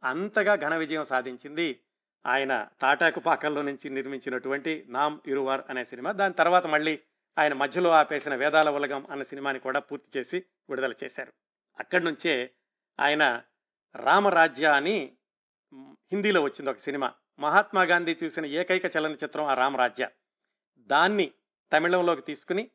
అంతగా 0.04 0.54
ఘన 0.54 0.76
విజయం 0.76 1.04
సాధించింది 1.04 1.80
ఆయన 2.26 2.68
తాటాకు 2.80 3.20
పాకల్లో 3.20 3.62
నుంచి 3.62 3.90
నిర్మించినటువంటి 3.90 4.84
నామ్ 4.88 5.20
ఇరువార్ 5.26 5.60
అనే 5.70 5.84
సినిమా. 5.84 6.12
దాని 6.12 6.34
తర్వాత 6.34 6.66
మళ్ళీ 6.66 7.00
ఆయన 7.38 7.52
మధ్యలో 7.52 7.90
ఆపేసిన 7.90 8.34
వేదాల 8.34 8.70
ఉలగం 8.70 9.06
అన్న 9.10 9.22
సినిమాని 9.22 9.58
కూడా 9.58 9.80
పూర్తి 9.80 10.18
చేసి 10.18 10.44
విడుదల 10.70 10.94
చేశారు. 11.04 11.32
అక్కడి 11.78 12.04
నుంచే 12.04 12.50
ఆయన 13.00 13.42
రామరాజ్య 13.96 14.66
అని 14.66 15.16
హిందీలో 16.12 16.42
వచ్చింది 16.42 16.70
ఒక 16.70 16.78
సినిమా. 16.78 17.12
మహాత్మా 17.38 17.82
గాంధీ 17.82 18.16
చూసిన 18.24 18.46
ఏకైక 18.46 18.96
చలనచిత్రం 18.96 19.44
ఆ 19.44 19.54
రామరాజ్య. 19.54 20.08
దాన్ని 20.78 21.32
తమిళంలోకి 21.72 22.22
తీసుకుని 22.22 22.70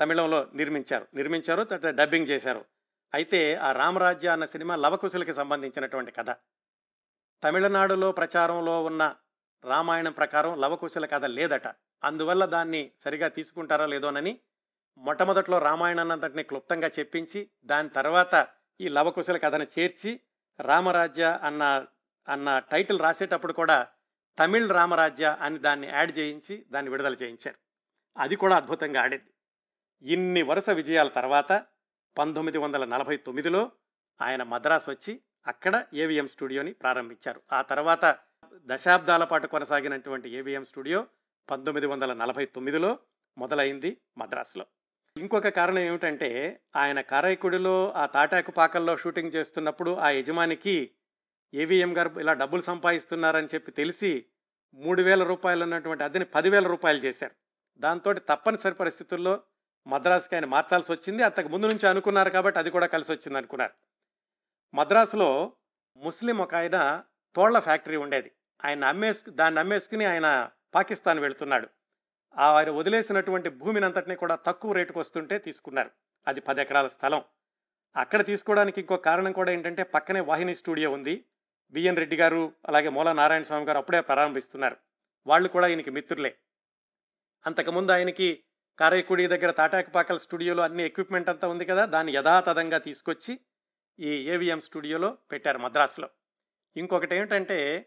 తమిళంలో 0.00 0.48
నిర్మించారు. 0.54 1.06
నిర్మించారు 1.14 1.62
తర్వాత 1.62 1.94
డబ్బింగ్ 1.94 2.28
చేశారు. 2.28 2.64
అయితే 3.14 3.54
ఆ 3.54 3.72
రామరాజ్య 3.72 4.28
అన్న 4.28 4.44
సినిమా 4.44 4.76
లవకుశులకి 4.76 5.32
సంబంధించినటువంటి 5.32 6.10
కథ. 6.10 6.30
తమిళనాడులో 7.44 8.12
ప్రచారంలో 8.12 8.84
ఉన్న 8.84 9.16
రామాయణం 9.64 10.12
ప్రకారం 10.12 10.60
లవకుశల 10.60 11.06
కథ 11.06 11.24
లేదట. 11.24 11.68
అందువల్ల 12.04 12.44
దాన్ని 12.44 12.90
సరిగా 13.04 13.28
తీసుకుంటారా 13.28 13.86
లేదోనని 13.86 14.38
మొట్టమొదట్లో 14.98 15.58
రామాయణాన్నంతటిని 15.58 16.42
క్లుప్తంగా 16.42 16.90
చెప్పించి 16.98 17.50
దాని 17.64 17.88
తర్వాత 17.88 18.48
ఈ 18.80 18.88
లవకుశల 18.88 19.36
కథను 19.36 19.66
చేర్చి 19.78 20.20
రామరాజ్య 20.60 21.40
అన్న 21.42 21.86
అన్న 22.28 22.58
టైటిల్ 22.58 23.00
రాసేటప్పుడు 23.00 23.52
కూడా 23.52 23.86
తమిళ్ 24.38 24.70
రామరాజ్య 24.70 25.36
అని 25.40 25.58
దాన్ని 25.58 25.86
యాడ్ 25.86 26.18
చేయించి 26.18 26.66
దాన్ని 26.70 26.90
విడుదల 26.90 27.14
చేయించారు. 27.14 27.56
అది 28.16 28.36
కూడా 28.36 28.56
అద్భుతంగా 28.56 29.02
ఆడింది. 29.02 29.31
ఇన్ని 30.02 30.42
వరుస 30.42 30.70
విజయాల 30.70 31.08
తర్వాత 31.08 31.64
పంతొమ్మిది 32.18 32.58
వందల 32.58 32.84
నలభై 32.84 33.16
తొమ్మిదిలో 33.16 33.72
ఆయన 34.22 34.42
మద్రాసు 34.42 34.90
వచ్చి 34.90 35.20
అక్కడ 35.46 35.86
ఏవిఎం 35.94 36.28
స్టూడియోని 36.28 36.72
ప్రారంభించారు. 36.72 37.40
ఆ 37.52 37.62
తర్వాత 37.62 38.18
దశాబ్దాల 38.52 39.24
పాటు 39.24 39.46
కొనసాగినటువంటి 39.46 40.30
ఏవిఎం 40.30 40.64
స్టూడియో 40.64 41.06
పంతొమ్మిది 41.50 41.86
వందల 41.86 42.12
నలభై 42.12 42.46
తొమ్మిదిలో 42.46 42.98
మొదలైంది 43.38 43.96
మద్రాసులో. 44.18 44.66
ఇంకొక 45.16 45.48
కారణం 45.48 45.78
ఏమిటంటే 45.78 46.60
ఆయన 46.76 47.00
కారైకుడిలో 47.00 47.92
ఆ 47.92 48.06
తాటాకు 48.06 48.50
పాకల్లో 48.50 48.96
షూటింగ్ 48.96 49.32
చేస్తున్నప్పుడు 49.34 49.94
ఆ 49.94 50.10
యజమానికి 50.10 50.90
ఏవిఎం 51.54 51.96
గారు 51.96 52.20
ఇలా 52.20 52.32
డబ్బులు 52.32 52.62
సంపాదిస్తున్నారని 52.62 53.48
చెప్పి 53.54 53.72
తెలిసి 53.72 54.26
మూడు 54.74 55.02
వేల 55.02 55.22
రూపాయలు 55.22 55.62
ఉన్నటువంటి 55.62 56.04
అద్దెని 56.04 56.24
పదివేల 56.24 56.66
రూపాయలు 56.66 56.98
చేశారు. 56.98 57.34
దాంతో 57.78 58.12
తప్పనిసరి 58.12 58.74
పరిస్థితుల్లో 58.74 59.42
మద్రాసుకి 59.86 60.34
ఆయన 60.34 60.44
మార్చాల్సి 60.44 60.92
వచ్చింది 60.92 61.22
అంతకు 61.22 61.48
ముందు 61.48 61.66
నుంచి 61.66 61.88
అనుకున్నారు 61.88 62.30
కాబట్టి 62.30 62.58
అది 62.58 62.70
కూడా 62.70 62.86
కలిసి 62.86 63.12
వచ్చింది 63.12 63.38
అనుకున్నారు 63.38 63.72
మద్రాసులో 64.74 65.52
ముస్లిం 65.96 66.38
ఒక 66.38 66.54
ఆయన 66.54 67.02
తోళ్ళ 67.34 67.58
ఫ్యాక్టరీ 67.58 67.96
ఉండేది. 67.96 68.32
ఆయన 68.64 68.84
అమ్మేసుకు 68.84 69.30
దాన్ని 69.30 69.60
అమ్మేసుకుని 69.60 70.04
ఆయన 70.04 70.50
పాకిస్తాన్ 70.74 71.18
వెళుతున్నాడు. 71.18 71.68
ఆ 72.38 72.56
ఆయన 72.56 72.70
వదిలేసినటువంటి 72.70 73.48
భూమిని 73.48 73.86
అంతటినీ 73.86 74.16
కూడా 74.16 74.34
తక్కువ 74.34 74.72
రేటుకు 74.72 75.00
వస్తుంటే 75.00 75.38
తీసుకున్నారు. 75.38 75.90
అది 76.28 76.40
పది 76.40 76.60
ఎకరాల 76.60 76.88
స్థలం. 76.88 77.24
అక్కడ 77.96 78.24
తీసుకోవడానికి 78.24 78.80
ఇంకో 78.80 78.96
కారణం 78.96 79.32
కూడా 79.32 79.52
ఏంటంటే 79.52 79.82
పక్కనే 79.82 80.20
వాహిని 80.20 80.54
స్టూడియో 80.54 80.90
ఉంది. 80.90 81.24
బిఎన్ 81.70 81.96
రెడ్డి 81.96 82.16
గారు 82.16 82.52
అలాగే 82.68 82.88
మూల 82.88 83.12
నారాయణ 83.12 83.42
స్వామి 83.42 83.64
గారు 83.64 83.78
అప్పుడే 83.78 84.00
ప్రారంభిస్తున్నారు. 84.00 84.76
వాళ్ళు 85.26 85.48
కూడా 85.48 85.66
ఈయనకి 85.66 85.90
మిత్రులే. 85.90 86.36
అంతకుముందు 87.46 87.92
ఆయనకి 87.92 88.44
కారైకుడి 88.78 89.26
దగ్గర 89.26 89.50
తాటాకపాకల 89.50 90.16
స్టూడియోలో 90.16 90.62
అన్ని 90.62 90.82
ఎక్విప్మెంట్ 90.84 91.28
అంతా 91.28 91.48
ఉంది 91.48 91.64
కదా 91.64 91.86
దాన్ని 91.86 92.12
యథాతథంగా 92.14 92.78
తీసుకొచ్చి 92.78 93.40
ఈ 93.98 94.12
ఏవిఎం 94.28 94.60
స్టూడియోలో 94.60 95.18
పెట్టారు 95.30 95.58
మద్రాసులో. 95.58 96.08
ఇంకొకటి 96.76 97.16
ఏమిటంటే 97.16 97.86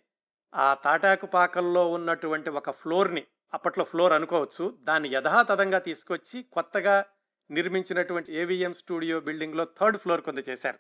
ఆ 0.54 0.74
తాటాకుపాకల్లో 0.74 1.92
ఉన్నటువంటి 1.92 2.50
ఒక 2.50 2.70
ఫ్లోర్ని 2.70 3.24
అప్పట్లో 3.54 3.84
ఫ్లోర్ 3.84 4.14
అనుకోవచ్చు 4.14 4.78
దాన్ని 4.84 5.10
యథాతథంగా 5.10 5.80
తీసుకొచ్చి 5.80 6.44
కొత్తగా 6.44 7.06
నిర్మించినటువంటి 7.50 8.34
ఏవిఎం 8.34 8.74
స్టూడియో 8.74 9.20
బిల్డింగ్లో 9.20 9.68
థర్డ్ 9.80 9.98
ఫ్లోర్ 9.98 10.22
కొంత 10.22 10.50
చేశారు. 10.50 10.80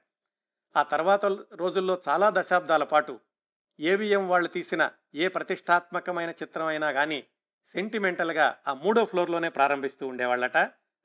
ఆ 0.76 0.84
తర్వాత 0.84 1.26
రోజుల్లో 1.54 2.02
చాలా 2.10 2.30
దశాబ్దాల 2.30 2.84
పాటు 2.84 3.20
ఏవిఎం 3.80 4.28
వాళ్ళు 4.28 4.48
తీసిన 4.48 4.92
ఏ 5.16 5.28
ప్రతిష్టాత్మకమైన 5.28 6.30
చిత్రం 6.30 6.68
అయినా 6.68 6.92
కానీ 6.92 7.28
సెంటిమెంటల్గా 7.68 8.58
ఆ 8.68 8.74
మూడో 8.74 9.06
ఫ్లోర్లోనే 9.06 9.50
ప్రారంభిస్తూ 9.50 10.08
ఉండేవాళ్ళట. 10.08 10.58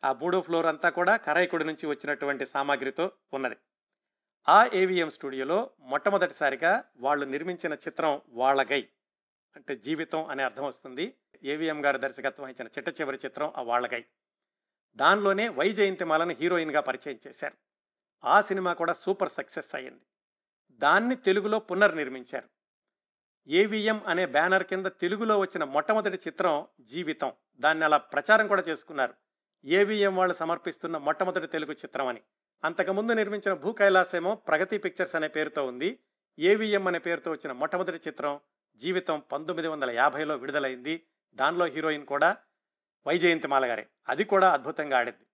ఆ 0.04 0.12
మూడో 0.12 0.40
ఫ్లోర్ 0.40 0.66
అంతా 0.66 0.88
కూడా 0.88 1.16
కరైకుడి 1.16 1.64
నుంచి 1.64 1.86
వచ్చినటువంటి 1.86 2.46
సామాగ్రితో 2.46 3.12
ఉన్నది. 3.32 3.56
ఆ 4.48 4.70
ఏవిఎం 4.74 5.11
స్టూడియోలో 5.11 5.70
మొట్టమొదటిసారిగా 5.80 6.84
వాళ్ళు 6.96 7.26
నిర్మించిన 7.26 7.72
చిత్రం 7.74 8.20
వాళ్ళగై 8.28 8.88
అంటే 9.56 9.76
జీవితం 9.76 10.24
అనే 10.24 10.42
అర్థం 10.42 10.64
వస్తుంది. 10.64 11.16
ఏవిఎం 11.44 11.84
గారి 11.84 11.98
దర్శకత్వం 11.98 12.48
ఇచ్చిన 12.48 12.66
చిట్ట 12.66 13.00
చివరి 13.00 13.18
చిత్రం 13.24 13.52
ఆ 13.56 13.62
వాళ్ళగై. 13.62 14.04
దానిలోనే 14.96 15.48
వైజయంతిమాలను 15.48 16.30
హీరోయిన్గా 16.30 16.80
పరిచయం 16.80 17.18
చేశారు. 17.26 17.54
ఆ 18.24 18.40
సినిమా 18.40 18.72
కూడా 18.72 18.92
సూపర్ 18.92 19.32
సక్సెస్ 19.32 19.74
అయ్యింది. 19.74 20.00
దాన్ని 20.70 21.16
తెలుగులో 21.16 21.58
పునర్నిర్మించారు. 21.58 22.59
ఏవిఎం 23.49 24.03
అనే 24.07 24.26
బ్యానర్ 24.26 24.64
కింద 24.64 24.86
తెలుగులో 24.86 25.38
వచ్చిన 25.38 25.64
మొట్టమొదటి 25.64 26.16
చిత్రం 26.16 26.66
జీవితం. 26.80 27.32
దాన్ని 27.59 27.84
అలా 27.84 27.97
ప్రచారం 27.97 28.49
కూడా 28.49 28.64
చేసుకున్నారు. 28.68 29.14
ఏవిఎం 29.64 30.16
వాళ్ళు 30.16 30.34
సమర్పిస్తున్న 30.34 30.97
మొట్టమొదటి 30.97 31.47
తెలుగు 31.47 31.72
చిత్రం 31.72 32.07
అని. 32.07 32.20
అంతకుముందు 32.64 33.12
నిర్మించిన 33.12 33.55
భూ 33.55 33.72
కైలాసేమో 33.72 34.34
ప్రగతి 34.34 34.78
పిక్చర్స్ 34.78 35.16
అనే 35.16 35.28
పేరుతో 35.28 35.66
ఉంది. 35.66 35.99
ఏవిఎం 36.38 36.86
అనే 36.86 36.99
పేరుతో 36.99 37.30
వచ్చిన 37.30 37.53
మొట్టమొదటి 37.53 37.97
చిత్రం 37.97 38.41
జీవితం 38.76 39.22
పంతొమ్మిది 39.32 39.68
వందల 39.68 39.91
యాభైలో 39.91 40.36
విడుదలైంది. 40.36 41.03
దానిలో 41.34 41.64
హీరోయిన్ 41.64 42.07
కూడా 42.07 42.36
వైజయంతిమాల 43.07 43.70
గారే. 43.70 43.86
అది 44.09 44.24
కూడా 44.24 44.53
అద్భుతంగా 44.53 44.99
ఆడింది. 44.99 45.26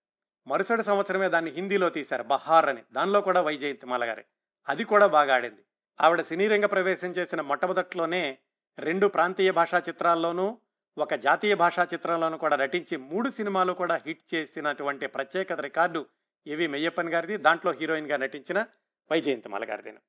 మరుసటి 0.47 0.83
సంవత్సరమే 0.83 1.29
దాన్ని 1.29 1.51
హిందీలో 1.51 1.89
తీశారు. 1.89 2.23
బహార్ 2.23 2.67
అని. 2.67 2.83
దానిలో 2.93 3.21
కూడా 3.21 3.41
వైజయంతిమాల 3.41 4.05
గారే. 4.05 4.25
అది 4.69 4.85
కూడా 4.85 5.07
బాగా 5.07 5.35
ఆడింది. 5.35 5.66
ఆవిడ 6.01 6.23
సినీ 6.23 6.49
రంగ 6.49 6.67
ప్రవేశం 6.67 7.11
చేసిన 7.11 7.41
మొట్టమొదట్లోనే 7.41 8.39
రెండు 8.79 9.07
ప్రాంతీయ 9.07 9.51
భాషా 9.53 9.79
చిత్రాల్లోనూ 9.79 10.59
ఒక 10.99 11.15
జాతీయ 11.15 11.55
భాషా 11.55 11.89
చిత్రంలోనూ 11.95 12.37
కూడా 12.37 12.57
నటించి 12.57 12.97
మూడు 12.97 13.31
సినిమాలు 13.31 13.73
కూడా 13.73 14.01
హిట్ 14.07 14.35
చేసినటువంటి 14.35 15.07
ప్రత్యేకత 15.07 15.61
రికార్డు 15.61 16.07
ఏవి 16.47 16.67
మెయ్యప్పన్ 16.67 17.09
గారిది 17.09 17.37
దాంట్లో 17.37 17.73
హీరోయిన్గా 17.73 18.17
నటించిన 18.17 18.67
వైజయంతిమాల 19.11 19.65
గారిదేను 19.65 20.01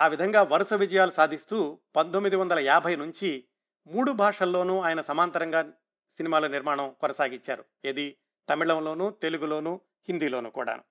ఆ 0.00 0.06
విధంగా 0.06 0.42
వరుస 0.42 0.72
విజయాలు 0.72 1.10
సాధిస్తూ 1.10 1.78
పంతొమ్మిది 1.96 2.36
వందల 2.36 2.58
యాభై 2.58 2.96
నుంచి 2.96 3.44
మూడు 3.86 4.12
భాషల్లోనూ 4.12 4.80
ఆయన 4.80 5.00
సమాంతరంగా 5.00 5.62
సినిమాల 6.16 6.46
నిర్మాణం 6.46 6.94
కొనసాగించారు. 7.00 7.64
ఏది 7.84 8.16
తమిళంలోనూ 8.48 9.10
తెలుగులోనూ 9.10 9.80
హిందీలోనూ 10.08 10.50
కూడా 10.50 10.82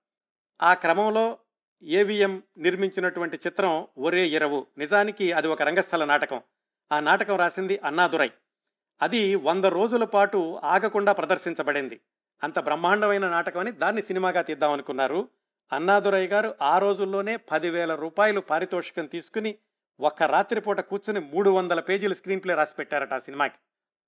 ఆ 0.61 0.73
క్రమంలో 0.73 1.39
ఏవిఎం 1.84 2.43
నిర్మించినటువంటి 2.57 3.39
చిత్రం 3.47 3.88
ఒరే 3.97 4.27
ఇరవు 4.27 4.65
నిజానికి 4.77 5.32
అది 5.32 5.47
ఒక 5.47 5.61
రంగస్థల 5.61 6.05
నాటకం. 6.05 6.41
ఆ 6.91 6.99
నాటకం 6.99 7.38
రాసింది 7.38 7.77
అన్నాదురై 7.77 8.32
అది 9.01 9.36
వంద 9.36 9.65
రోజుల 9.65 10.03
పాటు 10.03 10.59
ఆగకుండా 10.63 11.11
ప్రదర్శించబడింది. 11.11 11.99
అంత 12.43 12.59
బ్రహ్మాండమైన 12.59 13.30
నాటకం 13.30 13.59
అని 13.59 13.71
దాన్ని 13.71 14.01
సినిమాగా 14.01 14.41
తీద్దామనుకున్నారు 14.41 15.30
అన్నాదురై 15.73 16.27
గారు 16.27 16.55
ఆ 16.61 16.77
రోజుల్లోనే 16.77 17.36
పదివేల 17.36 17.95
రూపాయలు 17.95 18.41
పారితోషికం 18.41 19.05
తీసుకుని 19.05 19.55
ఒక్క 19.99 20.23
రాత్రిపూట 20.23 20.80
కూర్చుని 20.80 21.19
మూడు 21.19 21.49
వందల 21.49 21.80
పేజీల 21.80 22.13
స్క్రీన్ 22.13 22.43
ప్లే 22.43 22.55
రాసి 22.55 22.75
పెట్టారట 22.75 23.13
ఆ 23.13 23.17
సినిమాకి. 23.17 23.55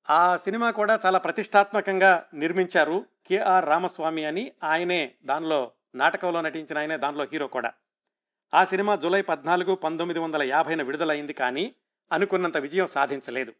ఆ 0.09 0.37
సినిమా 0.37 0.71
కూడా 0.71 0.99
చాలా 1.05 1.19
ప్రతిష్టాత్మకంగా 1.19 2.25
నిర్మించారు 2.33 3.05
కెఆర్ 3.27 3.65
రామస్వామి 3.65 4.25
అని 4.25 4.51
ఆయనే 4.63 5.13
దానిలో 5.23 5.71
నాటకంలో 5.95 6.41
నటించిన 6.41 6.77
ఆయనే 6.77 6.97
దానిలో 6.97 7.23
హీరో 7.23 7.47
కూడా. 7.47 7.73
ఆ 8.53 8.63
సినిమా 8.63 8.95
జూలై 8.95 9.21
పద్నాలుగు 9.21 9.75
పంతొమ్మిది 9.75 10.19
వందల 10.19 10.43
యాభైన 10.43 10.81
విడుదలైంది 10.81 11.33
కానీ 11.33 11.75
అనుకున్నంత 12.11 12.57
విజయం 12.57 12.87
సాధించలేదు. 12.87 13.53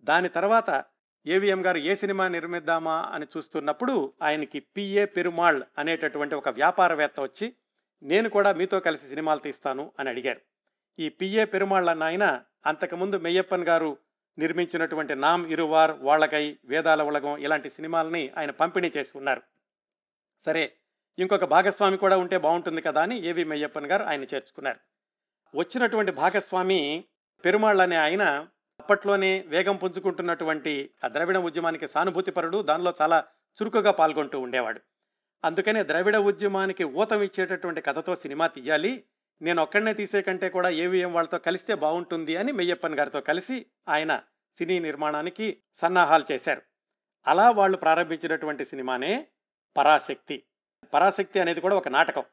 దాని 0.00 0.28
తర్వాత 0.28 0.84
ఏవిఎం 1.26 1.66
గారు 1.66 1.78
ఏ 1.78 1.94
సినిమా 1.94 2.28
నిర్మిద్దామా 2.28 3.10
అని 3.12 3.26
చూస్తున్నప్పుడు 3.36 4.12
ఆయనకి 4.22 4.60
పిఏ 4.60 5.04
పెరుమాళ్ 5.04 5.62
అనేటటువంటి 5.78 6.34
ఒక 6.34 6.48
వ్యాపారవేత్త 6.48 7.20
వచ్చి 7.20 7.54
నేను 8.02 8.28
కూడా 8.28 8.52
మీతో 8.52 8.80
కలిసి 8.80 9.08
సినిమాలు 9.08 9.38
తీస్తాను 9.38 9.92
అని 9.98 10.08
అడిగారు. 10.08 10.40
ఈ 10.98 11.08
పిఏ 11.08 11.44
పెరుమాళ్ 11.44 11.88
అన్న 11.88 12.02
ఆయన 12.02 12.42
అంతకుముందు 12.66 13.18
మెయ్యప్పన్ 13.18 13.64
గారు 13.64 13.98
నిర్మించినటువంటి 14.38 15.14
నామ్ 15.14 15.46
ఇరువార్ 15.46 15.90
వాళ్ళకై 15.90 16.58
వేదాల 16.64 17.02
ఉలగం 17.02 17.36
ఇలాంటి 17.36 17.70
సినిమాలని 17.70 18.30
ఆయన 18.38 18.50
పంపిణీ 18.50 18.92
చేసి 18.96 19.18
ఉన్నారు. 19.18 19.42
సరే 20.40 20.72
ఇంకొక 21.20 21.44
భాగస్వామి 21.44 21.96
కూడా 21.96 22.16
ఉంటే 22.16 22.38
బాగుంటుంది 22.38 22.82
కదా 22.82 23.02
అని 23.02 23.26
ఏవి 23.26 23.44
మెయ్యప్పన్ 23.44 23.86
గారు 23.86 24.02
ఆయన 24.04 24.22
చేర్చుకున్నారు. 24.22 24.78
వచ్చినటువంటి 25.54 26.12
భాగస్వామి 26.12 27.04
పెరుమాళ్ 27.44 27.80
అనే 27.80 27.96
ఆయన 27.96 28.48
అప్పట్లోనే 28.80 29.44
వేగం 29.46 29.76
పుంజుకుంటున్నటువంటి 29.76 30.90
ఆ 31.04 31.08
ద్రవిడ 31.08 31.36
ఉద్యమానికి 31.36 31.88
సానుభూతిపరుడు 31.88 32.62
దానిలో 32.62 32.94
చాలా 33.00 33.24
చురుకుగా 33.62 33.90
పాల్గొంటూ 33.90 34.40
ఉండేవాడు. 34.40 34.80
అందుకనే 35.44 35.82
ద్రవిడ 35.82 36.16
ఉద్యమానికి 36.16 36.84
ఊతం 36.84 37.22
ఇచ్చేటటువంటి 37.22 37.80
కథతో 37.80 38.16
సినిమా 38.16 38.46
తీయాలి. 38.46 39.04
నేను 39.42 39.62
ఒక్కడనే 39.62 39.94
తీసే 39.94 40.22
కంటే 40.22 40.48
కూడా 40.48 40.68
ఏవిఎం 40.68 41.12
వాళ్ళతో 41.12 41.38
కలిస్తే 41.38 41.74
బాగుంటుంది 41.74 42.36
అని 42.36 42.52
మెయ్యప్పన్ 42.52 42.94
గారితో 42.94 43.20
కలిసి 43.20 43.66
ఆయన 43.88 44.22
సినీ 44.58 44.78
నిర్మాణానికి 44.78 45.62
సన్నాహాలు 45.74 46.32
చేశారు. 46.32 46.62
అలా 47.26 47.50
వాళ్ళు 47.50 47.76
ప్రారంభించినటువంటి 47.76 48.64
సినిమానే 48.64 49.26
పరాశక్తి. 49.76 50.42
పరాశక్తి 50.94 51.40
అనేది 51.40 51.60
కూడా 51.60 51.76
ఒక 51.76 51.88
నాటకం. 51.88 52.24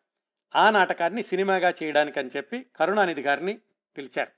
ఆ 0.56 0.70
నాటకాన్ని 0.70 1.24
సినిమాగా 1.24 1.74
చేయడానికి 1.84 2.20
అని 2.20 2.30
చెప్పి 2.38 2.66
కరుణానిధి 2.76 3.22
గారిని 3.22 3.60
పిలిచారు. 3.98 4.32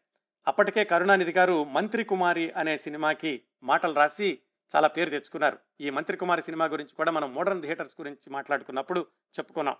అప్పటికే 0.47 0.83
కరుణానిధి 0.83 1.31
గారు 1.31 1.63
మంత్రి 1.63 2.03
కుమారి 2.03 2.51
అనే 2.51 2.77
సినిమాకి 2.77 3.41
మాటలు 3.63 3.93
రాసి 3.93 4.39
చాలా 4.75 4.87
పేరు 4.87 5.09
తెచ్చుకున్నారు. 5.09 5.59
ఈ 5.81 5.89
మంత్రి 5.89 6.17
కుమారి 6.17 6.41
సినిమా 6.41 6.65
గురించి 6.65 6.95
కూడా 6.95 7.11
మనం 7.11 7.33
మోడర్న్ 7.33 7.61
థియేటర్స్ 7.61 7.95
గురించి 8.01 8.29
మాట్లాడుకున్నప్పుడు 8.29 8.99
చెప్పుకున్నాం. 9.39 9.75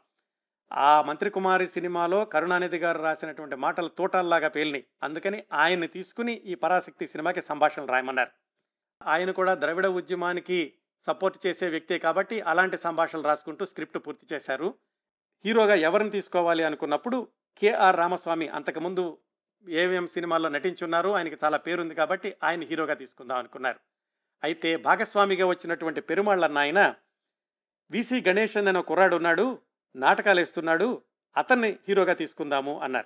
ఆ 0.71 1.01
మంత్రి 1.01 1.29
కుమారి 1.29 1.67
సినిమాలో 1.67 2.25
కరుణానిధి 2.25 2.77
గారు 2.77 3.01
రాసినటువంటి 3.01 3.55
మాటలు 3.55 3.87
తోటల్లాగా 3.87 4.47
పేలినాయి. 4.47 4.85
అందుకని 5.03 5.43
ఆయన్ని 5.53 5.87
తీసుకుని 5.87 6.33
ఈ 6.33 6.55
పరాశక్తి 6.55 7.07
సినిమాకి 7.07 7.41
సంభాషణలు 7.41 7.87
రాయమన్నారు. 7.87 8.31
ఆయన 9.07 9.31
కూడా 9.31 9.55
ద్రవిడ 9.55 9.85
ఉద్యమానికి 9.85 10.73
సపోర్ట్ 11.05 11.47
చేసే 11.47 11.69
వ్యక్తే 11.69 11.97
కాబట్టి 11.97 12.41
అలాంటి 12.41 12.77
సంభాషణలు 12.77 13.23
రాసుకుంటూ 13.23 13.65
స్క్రిప్ట్ 13.65 13.97
పూర్తి 13.97 14.35
చేశారు. 14.35 14.75
హీరోగా 15.45 15.73
ఎవరిని 15.73 16.09
తీసుకోవాలి 16.09 16.63
అనుకున్నప్పుడు 16.63 17.27
కేఆర్ 17.57 17.97
రామస్వామి 17.97 18.47
అంతకుముందు 18.47 19.17
ఏవిఎం 19.69 20.07
సినిమాల్లో 20.07 20.49
నటించున్నారు. 20.49 21.09
ఆయనకి 21.09 21.37
చాలా 21.43 21.57
పేరుంది 21.57 21.95
కాబట్టి 21.95 22.35
ఆయన 22.43 22.61
హీరోగా 22.61 22.93
తీసుకుందాం 22.93 23.37
అనుకున్నారు. 23.37 23.79
అయితే 24.43 24.77
భాగస్వామిగా 24.77 25.45
వచ్చినటువంటి 25.45 26.01
పెరుమాళ్ళ 26.01 26.47
నాయన 26.47 26.95
విసి 27.91 28.23
గణేశన్ 28.27 28.67
అనే 28.67 28.81
కుర్రాడు 28.81 29.15
ఉన్నాడు. 29.15 29.59
నాటకాలు 29.95 30.39
వేస్తున్నాడు. 30.39 31.01
అతన్ని 31.37 31.79
హీరోగా 31.87 32.13
తీసుకుందాము 32.13 32.79
అన్నారు. 32.79 33.05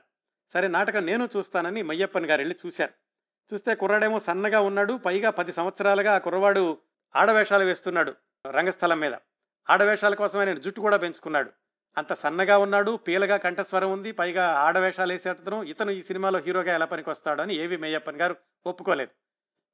సరే 0.53 0.67
నాటకం 0.67 1.05
నేను 1.05 1.29
చూస్తానని 1.37 1.81
మయ్యప్పన్ 1.81 2.25
గారు 2.25 2.39
వెళ్ళి 2.41 2.55
చూశారు. 2.65 2.93
చూస్తే 3.53 3.75
కుర్రాడేమో 3.75 4.19
సన్నగా 4.19 4.59
ఉన్నాడు. 4.59 4.93
పైగా 4.93 5.29
పది 5.29 5.53
సంవత్సరాలుగా 5.53 6.15
ఆ 6.15 6.17
కుర్రవాడు 6.17 6.77
ఆడవేషాలు 7.16 7.64
వేస్తున్నాడు 7.64 8.16
రంగస్థలం 8.47 8.99
మీద. 8.99 9.16
ఆడవేషాల 9.70 10.14
కోసమే 10.14 10.45
నేను 10.45 10.59
జుట్టు 10.59 10.82
కూడా 10.82 10.97
పెంచుకున్నాడు. 10.97 11.51
అంత 11.97 12.14
సన్నగా 12.14 12.57
ఉన్నాడు 12.57 12.95
పీలగా 12.95 13.38
కంఠస్వరం 13.38 13.91
ఉంది 13.91 14.11
పైగా 14.11 14.47
ఆడవేషాలు 14.47 15.14
వేసేటతను 15.14 15.64
ఇతను 15.64 15.91
ఈ 15.91 16.01
సినిమాలో 16.01 16.39
హీరోగా 16.39 16.76
ఎలా 16.76 16.86
పనికొస్తాడు 16.86 17.41
అని 17.41 17.55
ఏవి 17.55 17.78
మేయప్పన్ 17.78 18.22
గారు 18.22 18.36
ఒప్పుకోలేదు. 18.66 19.11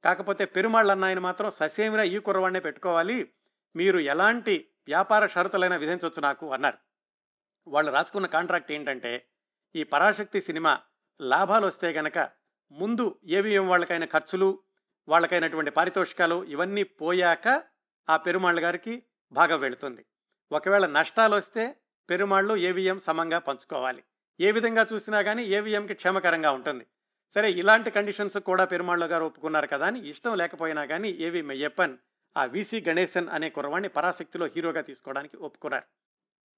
కాకపోతే 0.04 0.46
పెరుమాళ్ళ 0.46 0.92
అన్న 0.92 1.20
మాత్రం 1.20 1.52
ససేమిరా 1.52 2.04
ఈ 2.04 2.18
కుర్రవాడినే 2.18 2.60
పెట్టుకోవాలి 2.60 3.34
మీరు 3.76 4.00
ఎలాంటి 4.00 4.70
వ్యాపార 4.88 5.28
షరతులైనా 5.28 5.76
విధించవచ్చు 5.76 6.22
నాకు 6.22 6.54
అన్నారు. 6.54 6.78
వాళ్ళు 7.68 7.92
రాసుకున్న 7.92 8.28
కాంట్రాక్ట్ 8.28 8.72
ఏంటంటే 8.72 9.26
ఈ 9.76 9.84
పరాశక్తి 9.84 10.42
సినిమా 10.42 10.80
లాభాలు 11.22 11.68
వస్తే 11.68 11.90
గనక 11.90 12.30
ముందు 12.72 13.20
ఏవిఎం 13.26 13.70
వాళ్ళకైన 13.70 14.06
ఖర్చులు 14.06 14.60
వాళ్ళకైనటువంటి 15.10 15.72
పారితోషికాలు 15.72 16.38
ఇవన్నీ 16.44 16.84
పోయాక 16.84 17.48
ఆ 18.10 18.18
పెరుమాళ్ళ 18.18 18.64
గారికి 18.64 19.04
బాగా 19.32 19.56
వెళుతుంది. 19.56 20.06
ఒకవేళ 20.52 20.86
నష్టాలు 20.86 21.36
వస్తే 21.36 21.64
పెరుమాళ్ళు 22.10 22.56
ఏవిఎం 22.56 23.00
సమంగా 23.00 23.40
పంచుకోవాలి. 23.40 24.04
ఏ 24.40 24.52
విధంగా 24.52 24.88
చూసినా 24.94 25.22
కానీ 25.22 25.44
ఏవిఎంకి 25.44 25.94
క్షేమకరంగా 25.94 26.52
ఉంటుంది. 26.52 26.86
సరే 27.36 27.52
ఇలాంటి 27.52 27.92
కండిషన్స్ 27.92 28.38
కూడా 28.38 28.66
పెరుమాళ్ళు 28.66 29.06
గారు 29.06 29.26
ఒప్పుకున్నారు 29.26 29.68
కదా 29.68 29.86
అని 29.86 30.00
ఇష్టం 30.00 30.36
లేకపోయినా 30.36 30.86
కానీ 30.86 31.10
ఏవి 31.10 31.42
మెయ్యప్పన్ 31.42 31.98
ఆ 32.38 32.46
విసి 32.46 32.84
గణేశన్ 32.90 33.30
అనే 33.30 33.50
కుర్రవాణ్ణి 33.50 33.90
పరాశక్తిలో 33.90 34.46
హీరోగా 34.46 34.82
తీసుకోవడానికి 34.82 35.38
ఒప్పుకున్నారు. 35.38 35.84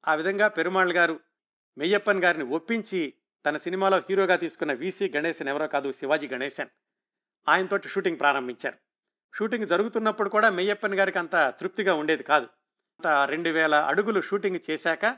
ఆ 0.08 0.16
విధంగా 0.16 0.48
పెరుమాళ్ళు 0.48 0.94
గారు 0.94 1.20
మెయ్యప్పన్ 1.78 2.24
గారిని 2.24 2.44
ఒప్పించి 2.44 3.14
తన 3.46 3.58
సినిమాలో 3.58 3.98
హీరోగా 3.98 4.36
తీసుకున్న 4.36 4.74
విసి 4.74 5.12
గణేశన్ 5.16 5.48
ఎవరో 5.48 5.68
కాదు 5.68 5.92
శివాజీ 5.92 6.28
గణేశన్. 6.28 6.70
ఆయనతోటి 7.50 7.90
షూటింగ్ 7.90 8.20
ప్రారంభించారు. 8.20 8.78
షూటింగ్ 9.36 9.68
జరుగుతున్నప్పుడు 9.68 10.30
కూడా 10.30 10.50
మెయ్యప్పన్ 10.50 10.96
గారికి 10.96 11.20
అంత 11.20 11.54
తృప్తిగా 11.60 11.94
ఉండేది 11.94 12.24
కాదు. 12.24 12.46
అంత 12.46 13.08
రెండు 13.08 13.50
వేల 13.50 13.76
అడుగులు 13.76 14.22
షూటింగ్ 14.22 14.60
చేశాక 14.70 15.18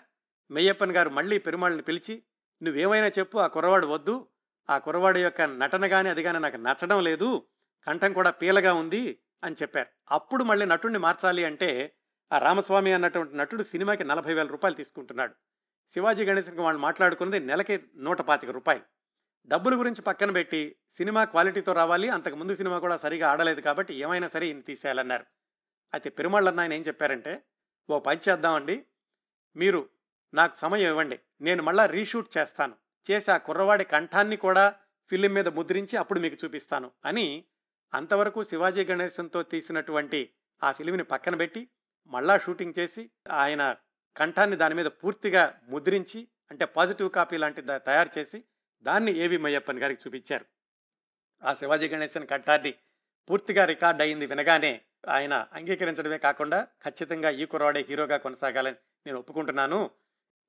మెయ్యప్పన్ 0.51 0.91
గారు 0.91 1.09
మళ్ళీ 1.09 1.37
పెరుమాళ్ళని 1.37 1.81
పిలిచి 1.81 2.23
నువ్వేమైనా 2.63 3.07
చెప్పు 3.07 3.37
ఆ 3.37 3.47
కుర్రవాడు 3.47 3.87
వద్దు. 3.87 4.27
ఆ 4.69 4.77
కుర్రవాడి 4.77 5.23
యొక్క 5.23 5.41
నటన 5.41 5.87
కానీ 5.87 6.09
అది 6.09 6.23
కానీ 6.23 6.39
నాకు 6.39 6.57
నచ్చడం 6.57 7.03
లేదు. 7.03 7.47
కంఠం 7.87 8.13
కూడా 8.13 8.29
పీలగా 8.29 8.73
ఉంది 8.73 9.19
అని 9.43 9.55
చెప్పారు. 9.61 9.87
అప్పుడు 10.11 10.43
మళ్ళీ 10.43 10.65
నటుడిని 10.65 10.99
మార్చాలి 10.99 11.45
అంటే 11.45 11.95
ఆ 12.33 12.37
రామస్వామి 12.37 12.93
అన్నటువంటి 12.93 13.37
నటుడు 13.37 13.63
సినిమాకి 13.63 14.03
నలభై 14.03 14.33
వేల 14.33 14.47
రూపాయలు 14.47 14.75
తీసుకుంటున్నాడు. 14.75 15.33
శివాజీ 15.93 16.25
గణేశన్కి 16.25 16.61
వాళ్ళు 16.61 16.81
మాట్లాడుకున్నది 16.81 17.39
నెలకి 17.39 17.83
నూట 17.95 18.21
పాతిక 18.21 18.49
రూపాయలు. 18.49 18.83
డబ్బుల 19.47 19.79
గురించి 19.79 20.01
పక్కన 20.01 20.31
పెట్టి 20.31 20.75
సినిమా 20.97 21.23
క్వాలిటీతో 21.23 21.73
రావాలి 21.73 22.09
అంతకు 22.09 22.35
ముందు 22.35 22.55
సినిమా 22.55 22.79
కూడా 22.79 22.97
సరిగా 22.97 23.31
ఆడలేదు 23.31 23.61
కాబట్టి 23.61 23.93
ఏమైనా 23.95 24.27
సరే 24.27 24.47
ఈయన 24.47 24.59
తీసేయాలన్నారు. 24.59 25.25
అయితే 25.93 26.09
పెరుమాళ్ళన్న 26.09 26.59
ఆయన 26.59 26.73
ఏం 26.73 26.81
చెప్పారంటే 26.81 27.43
ఓ 27.89 27.99
పని 27.99 28.19
చేద్దామండి 28.29 28.85
మీరు 29.55 29.89
నాకు 30.33 30.57
సమయం 30.57 30.89
ఇవ్వండి 30.89 31.19
నేను 31.41 31.63
మళ్ళా 31.63 31.85
రీషూట్ 31.85 32.37
చేస్తాను. 32.37 32.75
చేసి 33.11 33.31
ఆ 33.31 33.37
కుర్రవాడి 33.37 33.83
కంఠాన్ని 33.83 34.37
కూడా 34.37 34.75
ఫిలిం 35.11 35.33
మీద 35.33 35.47
ముద్రించి 35.47 35.97
అప్పుడు 35.97 36.19
మీకు 36.19 36.37
చూపిస్తాను 36.45 36.91
అని 37.05 37.45
అంతవరకు 37.93 38.43
శివాజీ 38.43 38.85
గణేశంతో 38.85 39.43
తీసినటువంటి 39.43 40.33
ఆ 40.63 40.71
ఫిలింని 40.71 41.03
పక్కన 41.03 41.35
పెట్టి 41.35 41.69
మళ్ళా 42.11 42.37
షూటింగ్ 42.37 42.73
చేసి 42.79 43.11
ఆయన 43.31 43.75
కంఠాన్ని 44.17 44.57
దాని 44.57 44.75
మీద 44.75 44.85
పూర్తిగా 44.85 45.59
ముద్రించి 45.69 46.27
అంటే 46.51 46.65
పాజిటివ్ 46.65 47.09
కాపీ 47.09 47.37
లాంటిది 47.37 47.79
తయారు 47.79 48.09
చేసి 48.17 48.45
దాన్ని 48.83 49.11
ఏవి 49.11 49.37
మయ్యప్పన్ 49.37 49.79
గారికి 49.79 50.01
చూపించారు. 50.07 50.45
ఆ 51.43 51.53
శివాజీ 51.53 51.89
గణేశన్ 51.89 52.27
కంఠాన్ని 52.27 52.73
పూర్తిగా 53.29 53.65
రికార్డ్ 53.65 54.01
అయింది 54.01 54.25
వినగానే 54.25 54.81
ఆయన 55.09 55.47
అంగీకరించడమే 55.53 56.17
కాకుండా 56.17 56.67
ఖచ్చితంగా 56.85 57.29
ఈ 57.29 57.45
కురవాడే 57.45 57.85
హీరోగా 57.89 58.17
కొనసాగాలని 58.17 58.75
నేను 59.05 59.19
ఒప్పుకుంటున్నాను. 59.19 59.89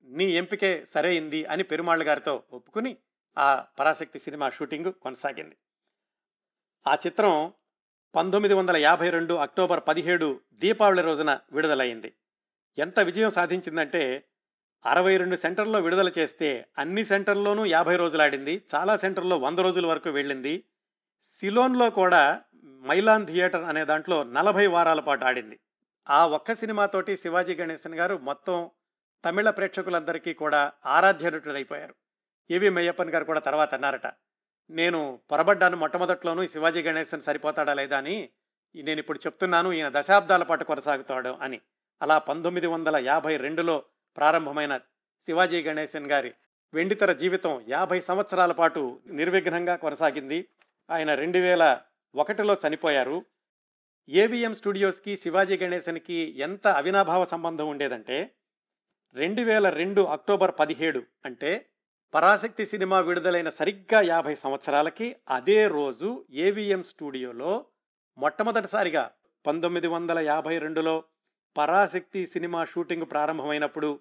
నీ 0.05 0.25
ఎంపికే 0.25 0.85
సరైంది 0.85 1.45
అని 1.45 1.63
పెరుమాళ్ళ 1.63 2.09
గారితో 2.09 2.43
ఒప్పుకుని 2.53 2.97
ఆ 3.39 3.67
పరాశక్తి 3.79 4.19
సినిమా 4.19 4.51
షూటింగ్ 4.51 4.93
కొనసాగింది. 4.93 5.57
ఆ 6.87 6.95
చిత్రం 6.95 7.53
పంతొమ్మిది 8.15 8.55
వందల 8.55 8.77
యాభై 8.77 9.11
రెండు 9.11 9.35
అక్టోబర్ 9.35 9.83
పదిహేడు 9.89 10.41
దీపావళి 10.53 11.03
రోజున 11.03 11.41
విడుదలైంది. 11.53 12.15
ఎంత 12.79 13.01
విజయం 13.01 13.31
సాధించిందంటే 13.31 14.25
అరవై 14.85 15.17
రెండు 15.17 15.37
సెంటర్లో 15.37 15.81
విడుదల 15.81 16.11
చేస్తే 16.19 16.67
అన్ని 16.79 17.05
సెంటర్లోనూ 17.05 17.65
యాభై 17.65 17.97
రోజులు 17.97 18.23
ఆడింది 18.23 18.63
చాలా 18.75 18.97
సెంటర్లో 18.97 19.39
వంద 19.39 19.59
రోజుల 19.59 19.87
వరకు 19.87 20.11
వెళ్ళింది. 20.11 20.65
సిలోన్లో 21.39 21.91
కూడా 21.91 22.43
మైలాన్ 22.67 23.27
థియేటర్ 23.27 23.65
అనే 23.65 23.85
దాంట్లో 23.85 24.25
నలభై 24.25 24.67
వారాల 24.67 25.01
పాటు 25.01 25.25
ఆడింది. 25.25 25.61
ఆ 26.09 26.27
ఒక్క 26.27 26.55
సినిమాతోటి 26.55 27.17
శివాజీ 27.17 27.55
గణేశన్ 27.55 27.95
గారు 27.95 28.19
మొత్తం 28.19 28.71
తమిళ 29.25 29.51
ప్రేక్షకులందరికీ 29.51 30.35
కూడా 30.35 30.73
ఆరాధ్య 30.87 31.31
నటుడైపోయారు 31.31 31.95
ఏవి 32.51 32.71
మెయ్యప్పన్ 32.71 33.11
గారు 33.11 33.25
కూడా 33.25 33.41
తర్వాత 33.41 33.75
అన్నారట 33.75 34.07
నేను 34.71 35.21
పొరబడ్డాను 35.31 35.77
మొట్టమొదట్లోనూ 35.77 36.47
శివాజీ 36.47 36.83
గణేశన్ 36.83 37.21
సరిపోతాడా 37.21 37.75
లేదా 37.75 37.99
అని 37.99 38.29
నేను 38.75 38.99
ఇప్పుడు 38.99 39.19
చెప్తున్నాను 39.19 39.73
ఈయన 39.73 39.89
దశాబ్దాల 39.95 40.43
పాటు 40.43 40.65
కొనసాగుతాడు 40.65 41.39
అని. 41.43 41.61
అలా 42.03 42.19
పంతొమ్మిది 42.19 42.67
వందల 42.67 42.97
యాభై 42.97 43.37
రెండులో 43.37 43.85
ప్రారంభమైన 44.17 44.81
శివాజీ 45.27 45.63
గణేశన్ 45.63 46.11
గారి 46.11 46.33
వెండితెర 46.73 47.13
జీవితం 47.13 47.65
యాభై 47.69 48.01
సంవత్సరాల 48.01 48.53
పాటు 48.53 49.01
నిర్విఘ్నంగా 49.07 49.77
కొనసాగింది. 49.77 50.49
ఆయన 50.91 51.15
రెండు 51.15 51.39
వేల 51.39 51.81
ఒకటిలో 52.15 52.57
చనిపోయారు. 52.67 53.25
ఏవిఎం 54.09 54.55
స్టూడియోస్కి 54.55 55.17
శివాజీ 55.17 55.57
గణేశన్కి 55.57 56.19
ఎంత 56.39 56.67
అవినాభావ 56.69 57.25
సంబంధం 57.25 57.69
ఉండేదంటే 57.69 58.31
రెండు 59.15 59.43
వేల 59.43 59.69
రెండు 59.69 60.03
అక్టోబర్ 60.03 60.53
పదిహేడు 60.59 61.03
అంటే 61.25 61.67
పరాశక్తి 62.15 62.67
సినిమా 62.67 62.99
విడుదలైన 62.99 63.49
సరిగ్గా 63.49 64.01
యాభై 64.01 64.35
సంవత్సరాలకి 64.35 65.17
అదే 65.29 65.69
రోజు 65.69 66.27
ఏవిఎం 66.31 66.83
స్టూడియోలో 66.83 67.67
మొట్టమొదటిసారిగా 68.19 69.11
పంతొమ్మిది 69.47 69.87
వందల 69.87 70.19
యాభై 70.19 70.59
రెండులో 70.59 71.05
పరాశక్తి 71.57 72.27
సినిమా 72.27 72.65
షూటింగ్ 72.65 73.07
ప్రారంభమైనప్పుడు 73.11 74.01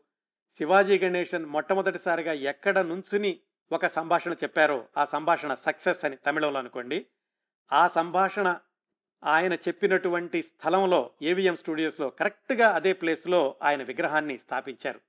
శివాజీ 0.57 0.99
గణేశన్ 0.99 1.45
మొట్టమొదటిసారిగా 1.45 2.33
ఎక్కడ 2.33 2.79
నుంచుని 2.79 3.39
ఒక 3.71 3.87
సంభాషణ 3.87 4.33
చెప్పారో 4.33 4.87
ఆ 4.97 5.05
సంభాషణ 5.05 5.53
సక్సెస్ 5.53 6.05
అని 6.05 6.15
తమిళంలో 6.15 6.59
అనుకోండి. 6.59 7.05
ఆ 7.71 7.87
సంభాషణ 7.87 8.59
ఆయన 9.23 9.53
చెప్పినటువంటి 9.53 10.41
స్థలంలో 10.41 11.11
ఏవిఎం 11.21 11.55
స్టూడియోస్లో 11.55 12.09
కరెక్ట్గా 12.09 12.71
అదే 12.71 12.93
ప్లేస్లో 12.93 13.55
ఆయన 13.61 13.83
విగ్రహాన్ని 13.83 14.37
స్థాపించారు. 14.37 15.01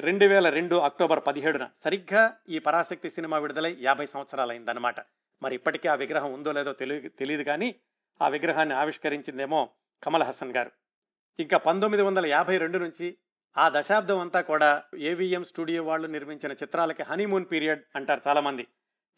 రెండు 0.00 0.26
వేల 0.26 0.48
రెండు 0.48 0.74
అక్టోబర్ 0.74 1.20
పదిహేడున 1.26 1.68
సరిగ్గా 1.84 2.36
ఈ 2.48 2.58
పరాశక్తి 2.58 3.10
సినిమా 3.10 3.38
విడుదలై 3.38 3.76
యాభై 3.80 4.06
సంవత్సరాలైందనమాట 4.06 5.00
మరి 5.42 5.54
ఇప్పటికీ 5.54 5.88
ఆ 5.88 5.94
విగ్రహం 5.94 6.32
ఉందో 6.32 6.52
లేదో 6.52 6.72
తెలియ 6.72 7.08
తెలియదు 7.08 7.42
కానీ 7.42 7.74
ఆ 8.22 8.28
విగ్రహాన్ని 8.28 8.74
ఆవిష్కరించిందేమో 8.74 9.70
కమల్ 10.02 10.22
హసన్ 10.22 10.56
గారు. 10.56 10.70
ఇంకా 11.38 11.56
పంతొమ్మిది 11.56 12.02
వందల 12.02 12.26
యాభై 12.26 12.58
రెండు 12.58 12.78
నుంచి 12.78 13.16
ఆ 13.58 13.72
దశాబ్దం 13.76 14.18
అంతా 14.18 14.40
కూడా 14.40 14.82
ఏవిఎం 14.98 15.44
స్టూడియో 15.44 15.84
వాళ్ళు 15.84 16.06
నిర్మించిన 16.06 16.52
చిత్రాలకి 16.52 17.02
హనీమూన్ 17.02 17.46
పీరియడ్ 17.52 17.82
అంటారు 17.96 18.20
చాలామంది. 18.26 18.66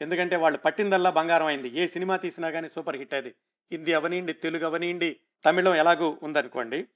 ఎందుకంటే 0.02 0.36
వాళ్ళు 0.36 0.58
పట్టిందల్లా 0.58 1.10
బంగారం 1.10 1.46
అయింది. 1.46 1.68
ఏ 1.68 1.86
సినిమా 1.86 2.16
తీసినా 2.16 2.50
కానీ 2.50 2.68
సూపర్ 2.68 2.96
హిట్ 2.96 3.14
అది. 3.14 3.34
హిందీ 3.72 3.92
అవనీయండి 3.92 4.32
తెలుగు 4.32 4.66
అవనీయండి 4.66 5.16
తమిళం 5.44 5.74
ఎలాగూ 5.74 6.18
ఉందనుకోండి. 6.22 6.88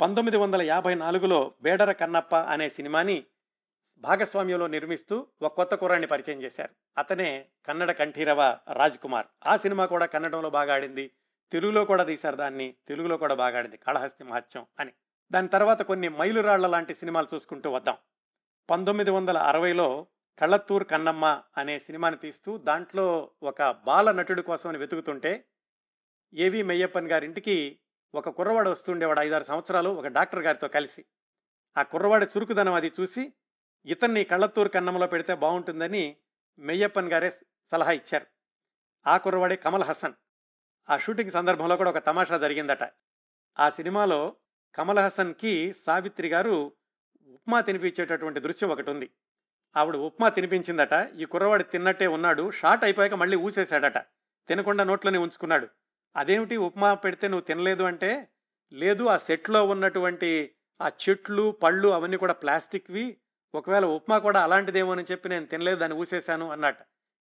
పంతొమ్మిది 0.00 0.36
వందల 0.36 0.62
యాభై 0.62 0.94
నాలుగులో 0.94 1.52
బేడర 1.62 1.92
కన్నప్ప 1.92 2.36
అనే 2.36 2.68
సినిమాని 2.68 3.24
భాగస్వామ్యంలో 3.98 4.66
నిర్మిస్తూ 4.66 5.26
ఒక 5.42 5.54
కొత్త 5.54 5.74
కుర్రాన్ని 5.74 6.06
పరిచయం 6.06 6.42
చేశారు. 6.42 6.70
అతనే 6.98 7.46
కన్నడ 7.66 7.90
కంఠీరవ 7.90 8.58
రాజ్ 8.72 8.98
కుమార్. 8.98 9.26
ఆ 9.46 9.56
సినిమా 9.56 9.86
కూడా 9.86 10.06
కన్నడంలో 10.06 10.50
బాగా 10.50 10.74
ఆడింది. 10.74 11.10
తెలుగులో 11.52 11.84
కూడా 11.84 12.04
తీశారు 12.04 12.36
దాన్ని. 12.36 12.74
తెలుగులో 12.88 13.16
కూడా 13.16 13.34
బాగా 13.34 13.58
ఆడింది. 13.58 13.76
కాళహస్తి 13.76 14.24
మహత్యం 14.24 14.66
అని. 14.80 14.92
దాని 15.32 15.48
తర్వాత 15.48 15.82
కొన్ని 15.82 16.08
మైలురాళ్ళ 16.08 16.66
లాంటి 16.66 16.94
సినిమాలు 16.94 17.26
చూసుకుంటూ 17.34 17.70
వద్దాం. 17.70 17.96
పంతొమ్మిది 18.70 19.10
వందల 19.10 19.38
అరవైలో 19.38 20.06
కళ్ళత్తూర్ 20.38 20.84
కన్నమ్మ 20.84 21.42
అనే 21.56 21.78
సినిమాని 21.78 22.16
తీస్తూ 22.16 22.58
దాంట్లో 22.58 23.30
ఒక 23.42 23.70
బాల 23.70 24.12
నటుడి 24.12 24.42
కోసమని 24.42 24.78
వెతుకుతుంటే 24.78 25.48
ఏవి 26.34 26.62
మెయ్యప్పన్ 26.62 27.08
గారింటికి 27.08 27.78
ఒక 28.14 28.28
కుర్రవాడు 28.28 28.70
వస్తుండేవాడు 28.70 29.20
ఐదారు 29.20 29.44
సంవత్సరాలు 29.44 29.90
ఒక 29.90 30.06
డాక్టర్ 30.06 30.40
గారితో 30.40 30.68
కలిసి. 30.68 31.04
ఆ 31.76 31.82
కుర్రవాడి 31.82 32.26
చురుకుదనం 32.26 32.74
అది 32.74 32.92
చూసి 33.00 33.32
ఇతన్ని 33.86 34.24
కళ్ళత్తూరు 34.24 34.68
కన్నంలో 34.68 35.06
పెడితే 35.06 35.34
బాగుంటుందని 35.34 36.16
మెయ్యప్పన్ 36.58 37.12
గారే 37.12 37.30
సలహా 37.70 37.92
ఇచ్చారు. 37.92 38.26
ఆ 39.06 39.16
కుర్రవాడే 39.16 39.56
కమల్ 39.56 39.82
హసన్. 39.82 40.12
ఆ 40.90 40.98
షూటింగ్ 40.98 41.30
సందర్భంలో 41.30 41.76
కూడా 41.76 41.90
ఒక 41.90 41.98
తమాషా 41.98 42.38
జరిగిందట. 42.38 42.88
ఆ 43.58 43.70
సినిమాలో 43.70 44.36
కమల్ 44.74 44.98
హసన్కి 44.98 45.74
సావిత్రి 45.74 46.28
గారు 46.28 46.72
ఉప్మా 47.26 47.60
తినిపించేటటువంటి 47.60 48.40
దృశ్యం 48.40 48.68
ఒకటి 48.70 48.90
ఉంది 48.90 49.10
ఆవిడ 49.76 49.96
ఉప్మా 49.96 50.28
తినిపించిందట. 50.28 51.08
ఈ 51.16 51.24
కుర్రవాడు 51.24 51.62
తిన్నట్టే 51.62 52.06
ఉన్నాడు. 52.06 52.50
షార్ట్ 52.50 52.84
అయిపోయాక 52.84 53.14
మళ్ళీ 53.14 53.36
ఊసేశాడట. 53.36 53.98
తినకుండా 54.48 54.84
నోట్లోనే 54.84 55.18
ఉంచుకున్నాడు. 55.18 55.68
అదేమిటి 56.16 56.56
ఉప్మా 56.56 56.94
పెడితే 56.94 57.28
నువ్వు 57.28 57.44
తినలేదు 57.44 57.82
అంటే? 57.82 58.28
లేదు 58.72 59.04
ఆ 59.04 59.16
సెట్లో 59.16 59.66
ఉన్నటువంటి 59.66 60.54
ఆ 60.80 60.90
చెట్లు 61.08 61.50
పళ్ళు 61.50 61.88
అవన్నీ 61.88 62.16
కూడా 62.16 62.32
ప్లాస్టిక్వి. 62.32 63.18
ఒకవేళ 63.54 63.84
ఉప్మా 63.84 64.18
కూడా 64.18 64.42
అలాంటిదేమో 64.42 64.92
అని 64.92 65.04
చెప్పి 65.10 65.28
నేను 65.28 65.46
తినలేదు 65.46 65.76
దాన్ని 65.76 65.98
ఊసేశాను 65.98 66.50
అన్నట 66.50 66.76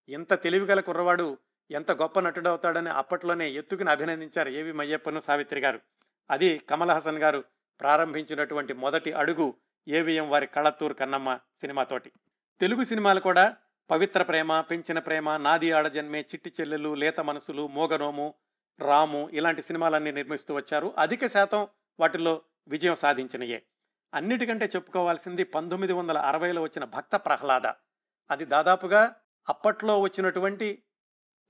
ఇంత 0.10 0.34
తెలివిగల 0.34 0.80
కుర్రవాడు 0.80 1.38
ఎంత 1.72 1.92
గొప్ప 1.92 2.20
నటుడు 2.20 2.50
అవుతాడని 2.50 2.90
అప్పట్లోనే 2.90 3.50
ఎత్తుకుని 3.50 3.90
అభినందించారు 3.90 4.50
ఏవి 4.50 4.72
మయ్యప్పను 4.72 5.20
సావిత్రి 5.20 5.60
గారు. 5.60 5.80
అది 6.32 6.58
కమల్ 6.58 6.92
హాసన్ 6.92 7.18
గారు 7.18 7.44
ప్రారంభించినటువంటి 7.80 8.74
మొదటి 8.74 9.14
అడుగు 9.14 9.54
ఏవిఎం 9.88 10.30
వారి 10.30 10.48
కళత్తూరు 10.48 10.94
కన్నమ్మ 10.94 11.36
సినిమాతోటి 11.36 12.12
తెలుగు 12.62 12.84
సినిమాలు 12.84 13.20
కూడా 13.20 13.56
పవిత్ర 13.90 14.24
ప్రేమ 14.24 14.62
పెంచిన 14.62 15.00
ప్రేమ 15.00 15.38
నాది 15.38 15.72
ఆడజన్మే 15.72 16.22
చిట్టి 16.22 16.54
చెల్లెలు 16.62 16.94
లేత 16.94 17.20
మనసులు 17.20 17.68
మోగనోము 17.68 18.34
రాము 18.80 19.30
ఇలాంటి 19.30 19.62
సినిమాలన్నీ 19.62 20.12
నిర్మిస్తూ 20.12 20.54
వచ్చారు. 20.54 20.94
అధిక 20.98 21.28
శాతం 21.28 21.68
వాటిల్లో 22.00 22.42
విజయం 22.68 22.96
సాధించినయే. 22.96 23.64
అన్నిటికంటే 24.14 24.66
చెప్పుకోవాల్సింది 24.66 25.44
పంతొమ్మిది 25.44 25.94
వందల 25.94 26.18
అరవైలో 26.18 26.62
వచ్చిన 26.62 26.86
భక్త 26.86 27.16
ప్రహ్లాద. 27.16 27.68
అది 28.32 28.46
దాదాపుగా 28.46 29.16
అప్పట్లో 29.50 30.00
వచ్చినటువంటి 30.00 30.84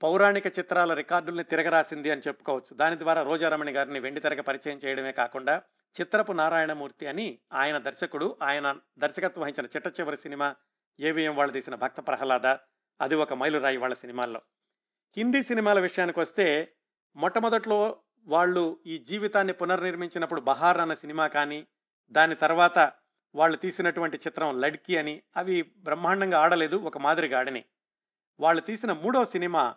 పౌరాణిక 0.02 0.46
చిత్రాల 0.46 0.94
రికార్డుల్ని 0.94 1.44
తిరగరాసింది 1.44 2.10
అని 2.10 2.20
చెప్పుకోవచ్చు. 2.28 2.76
దాని 2.76 2.98
ద్వారా 2.98 3.22
రోజారమణి 3.22 3.72
గారిని 3.72 4.00
వెండి 4.00 4.20
తెరగ 4.20 4.40
పరిచయం 4.40 4.80
చేయడమే 4.84 5.12
కాకుండా 5.12 5.62
చిత్రపు 6.00 6.32
నారాయణమూర్తి 6.32 7.06
అని 7.06 7.38
ఆయన 7.52 7.78
దర్శకుడు 7.78 8.36
ఆయన 8.42 8.76
దర్శకత్వం 8.98 9.42
వహించిన 9.42 9.66
చిట్ట 9.66 10.00
చివరి 10.00 10.16
సినిమా 10.16 10.56
ఏవిఎం 11.00 11.36
వాళ్ళు 11.36 11.52
తీసిన 11.52 11.74
భక్త 11.74 12.00
ప్రహ్లాద 12.00 12.46
అది 13.00 13.14
ఒక 13.14 13.32
మైలురాయి 13.32 13.76
వాళ్ళ 13.76 13.94
సినిమాల్లో. 13.94 14.42
హిందీ 15.16 15.42
సినిమాల 15.42 15.80
విషయానికి 15.80 16.20
వస్తే 16.20 16.74
మొట్టమొదట్లో 17.16 18.00
వాళ్ళు 18.26 18.80
ఈ 18.86 18.98
జీవితాన్ని 18.98 19.52
పునర్నిర్మించినప్పుడు 19.52 20.40
బహార్ 20.40 20.78
అన్న 20.78 20.94
సినిమా 20.94 21.26
కానీ 21.26 21.66
దాని 22.10 22.34
తర్వాత 22.34 22.92
వాళ్ళు 23.34 23.56
తీసినటువంటి 23.56 24.16
చిత్రం 24.16 24.60
లడ్కి 24.60 24.96
అని 24.96 25.22
అవి 25.36 25.62
బ్రహ్మాండంగా 25.62 26.38
ఆడలేదు 26.38 26.76
ఒక 26.76 26.98
మాదిరిగా 26.98 27.38
ఆడని 27.38 27.64
వాళ్ళు 28.40 28.62
తీసిన 28.62 28.92
మూడో 28.92 29.24
సినిమా 29.24 29.76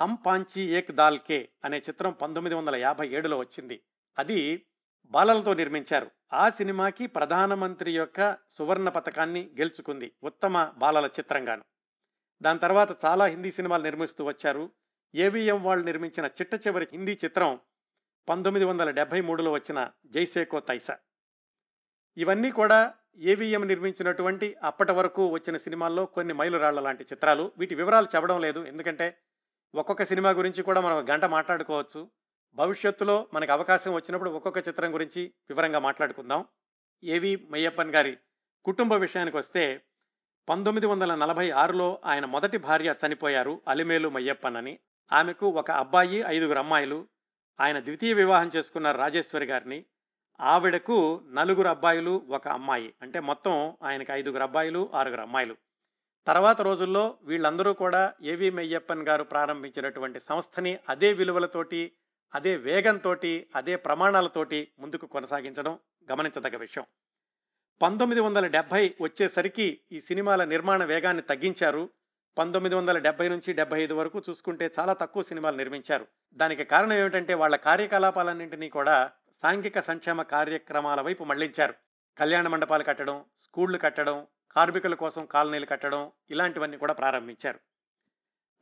హమ్ 0.00 0.16
పాంచి 0.26 0.62
ఏక్ 0.62 0.92
దాల్ 0.92 1.18
కే 1.18 1.48
అనే 1.64 1.78
చిత్రం 1.78 2.12
పంతొమ్మిది 2.12 2.54
వందల 2.54 2.76
యాభై 2.76 3.08
ఏడులో 3.08 3.38
వచ్చింది. 3.38 3.82
అది 4.18 4.66
బాలలతో 5.06 5.54
నిర్మించారు. 5.54 6.10
ఆ 6.32 6.50
సినిమాకి 6.50 7.06
ప్రధానమంత్రి 7.06 7.96
యొక్క 7.96 8.36
సువర్ణ 8.50 8.88
పథకాన్ని 8.88 9.50
గెలుచుకుంది 9.58 10.12
ఉత్తమ 10.22 10.64
బాలల 10.76 11.06
చిత్రంగాను. 11.06 11.64
దాని 12.42 12.58
తర్వాత 12.58 13.04
చాలా 13.04 13.24
హిందీ 13.24 13.52
సినిమాలు 13.52 13.82
నిర్మిస్తూ 13.82 14.24
వచ్చారు. 14.24 14.70
ఏవిఎం 15.14 15.62
వాళ్ళు 15.62 15.84
నిర్మించిన 15.84 16.26
చిట్ట 16.26 16.66
చివరి 16.66 16.88
హిందీ 16.92 17.18
చిత్రం 17.24 17.60
పంతొమ్మిది 18.28 18.66
వందల 18.66 18.90
డెబ్బై 18.90 19.20
మూడులో 19.20 19.52
వచ్చిన 19.52 19.90
జైసేకో 20.06 20.60
తైసా. 20.60 20.98
ఇవన్నీ 22.16 22.50
కూడా 22.50 22.94
ఏవిఎం 23.16 23.64
నిర్మించినటువంటి 23.64 24.56
అప్పటి 24.62 24.92
వరకు 24.92 25.26
వచ్చిన 25.26 25.56
సినిమాల్లో 25.56 26.06
కొన్ని 26.06 26.34
మైలురాళ్ళ 26.34 26.80
లాంటి 26.80 27.04
చిత్రాలు. 27.04 27.52
వీటి 27.58 27.74
వివరాలు 27.74 28.06
చెప్పడం 28.14 28.40
లేదు. 28.40 28.64
ఎందుకంటే 28.64 29.18
ఒక్కొక్క 29.74 30.04
సినిమా 30.04 30.30
గురించి 30.30 30.62
కూడా 30.62 30.80
మనం 30.80 30.98
ఒక 30.98 31.10
గంట 31.10 31.24
మాట్లాడుకోవచ్చు. 31.24 32.10
భవిష్యత్తులో 32.54 33.26
మనకు 33.34 33.52
అవకాశం 33.52 33.92
వచ్చినప్పుడు 33.92 34.30
ఒక్కొక్క 34.30 34.68
చిత్రం 34.68 34.94
గురించి 34.94 35.34
వివరంగా 35.48 35.78
మాట్లాడుకుందాం. 35.78 36.44
ఏవి 37.04 37.48
మయ్యప్పన్ 37.50 37.90
గారి 37.90 38.18
కుటుంబ 38.64 38.94
విషయానికి 38.94 39.36
వస్తే 39.36 39.82
పంతొమ్మిది 40.48 40.86
వందల 40.86 41.14
నలభై 41.14 41.50
ఆరులో 41.50 42.00
ఆయన 42.04 42.24
మొదటి 42.24 42.58
భార్య 42.58 42.94
చనిపోయారు 43.06 43.60
అలిమేలు 43.68 44.08
మయ్యప్పన్ 44.08 44.56
అని. 44.56 44.78
ఆమెకు 45.12 45.46
ఒక 45.46 45.70
అబ్బాయి 45.70 46.18
ఐదుగురు 46.26 46.58
అమ్మాయిలు. 46.58 47.06
ఆయన 47.60 47.80
ద్వితీయ 47.80 48.12
వివాహం 48.12 48.50
చేసుకున్నారు 48.56 48.98
రాజేశ్వరి 48.98 49.46
గారిని. 49.46 49.84
ఆవిడకు 50.40 51.22
నలుగురు 51.32 51.68
అబ్బాయిలు 51.68 52.22
ఒక 52.28 52.48
అమ్మాయి. 52.48 52.94
అంటే 53.02 53.20
మొత్తం 53.20 53.76
ఆయనకు 53.82 54.12
ఐదుగురు 54.12 54.42
అబ్బాయిలు 54.42 54.90
ఆరుగురు 54.94 55.20
అమ్మాయిలు. 55.20 55.56
తర్వాత 56.26 56.60
రోజుల్లో 56.60 57.18
వీళ్ళందరూ 57.22 57.72
కూడా 57.72 58.12
ఏవి 58.22 58.50
మెయ్యప్పన్ 58.50 59.08
గారు 59.08 59.24
ప్రారంభించినటువంటి 59.24 60.20
సంస్థని 60.20 60.78
అదే 60.88 61.12
విలువలతోటి 61.12 61.92
అదే 62.34 62.56
వేగంతో 62.56 63.16
అదే 63.56 63.76
ప్రమాణాలతోటి 63.76 64.68
ముందుకు 64.78 65.06
కొనసాగించడం 65.06 65.78
గమనించదగ్గ 66.12 66.56
విషయం. 66.56 66.84
పంతొమ్మిది 67.82 68.20
వందల 68.20 68.46
డెబ్భై 68.46 68.94
వచ్చేసరికి 69.00 69.80
ఈ 69.92 70.00
సినిమాల 70.00 70.44
నిర్మాణ 70.44 70.84
వేగాన్ని 70.84 71.22
తగ్గించారు. 71.22 71.90
పంతొమ్మిది 72.38 72.74
వందల 72.74 72.98
డెబ్బై 72.98 73.28
నుంచి 73.28 73.52
డెబ్బై 73.52 73.82
ఐదు 73.82 73.94
వరకు 73.94 74.22
చూసుకుంటే 74.30 74.70
చాలా 74.78 74.92
తక్కువ 74.92 75.22
సినిమాలు 75.22 75.56
నిర్మించారు. 75.56 76.06
దానికి 76.34 76.64
కారణం 76.64 76.92
ఏమిటంటే 76.92 77.34
వాళ్ళ 77.34 77.56
కార్యకలాపాలన్నింటినీ 77.56 78.68
కూడా 78.68 79.10
సాంఘిక 79.42 79.80
సంక్షేమ 79.80 80.22
కార్యక్రమాల 80.22 81.00
వైపు 81.00 81.24
మళ్ళించారు. 81.24 81.74
కళ్యాణ 82.18 82.48
మండపాలు 82.48 82.84
కట్టడం 82.84 83.24
స్కూళ్ళు 83.44 83.78
కట్టడం 83.78 84.26
కార్మికుల 84.56 84.94
కోసం 84.94 85.26
కాలనీలు 85.26 85.66
కట్టడం 85.66 86.12
ఇలాంటివన్నీ 86.30 86.76
కూడా 86.76 86.92
ప్రారంభించారు. 86.92 87.60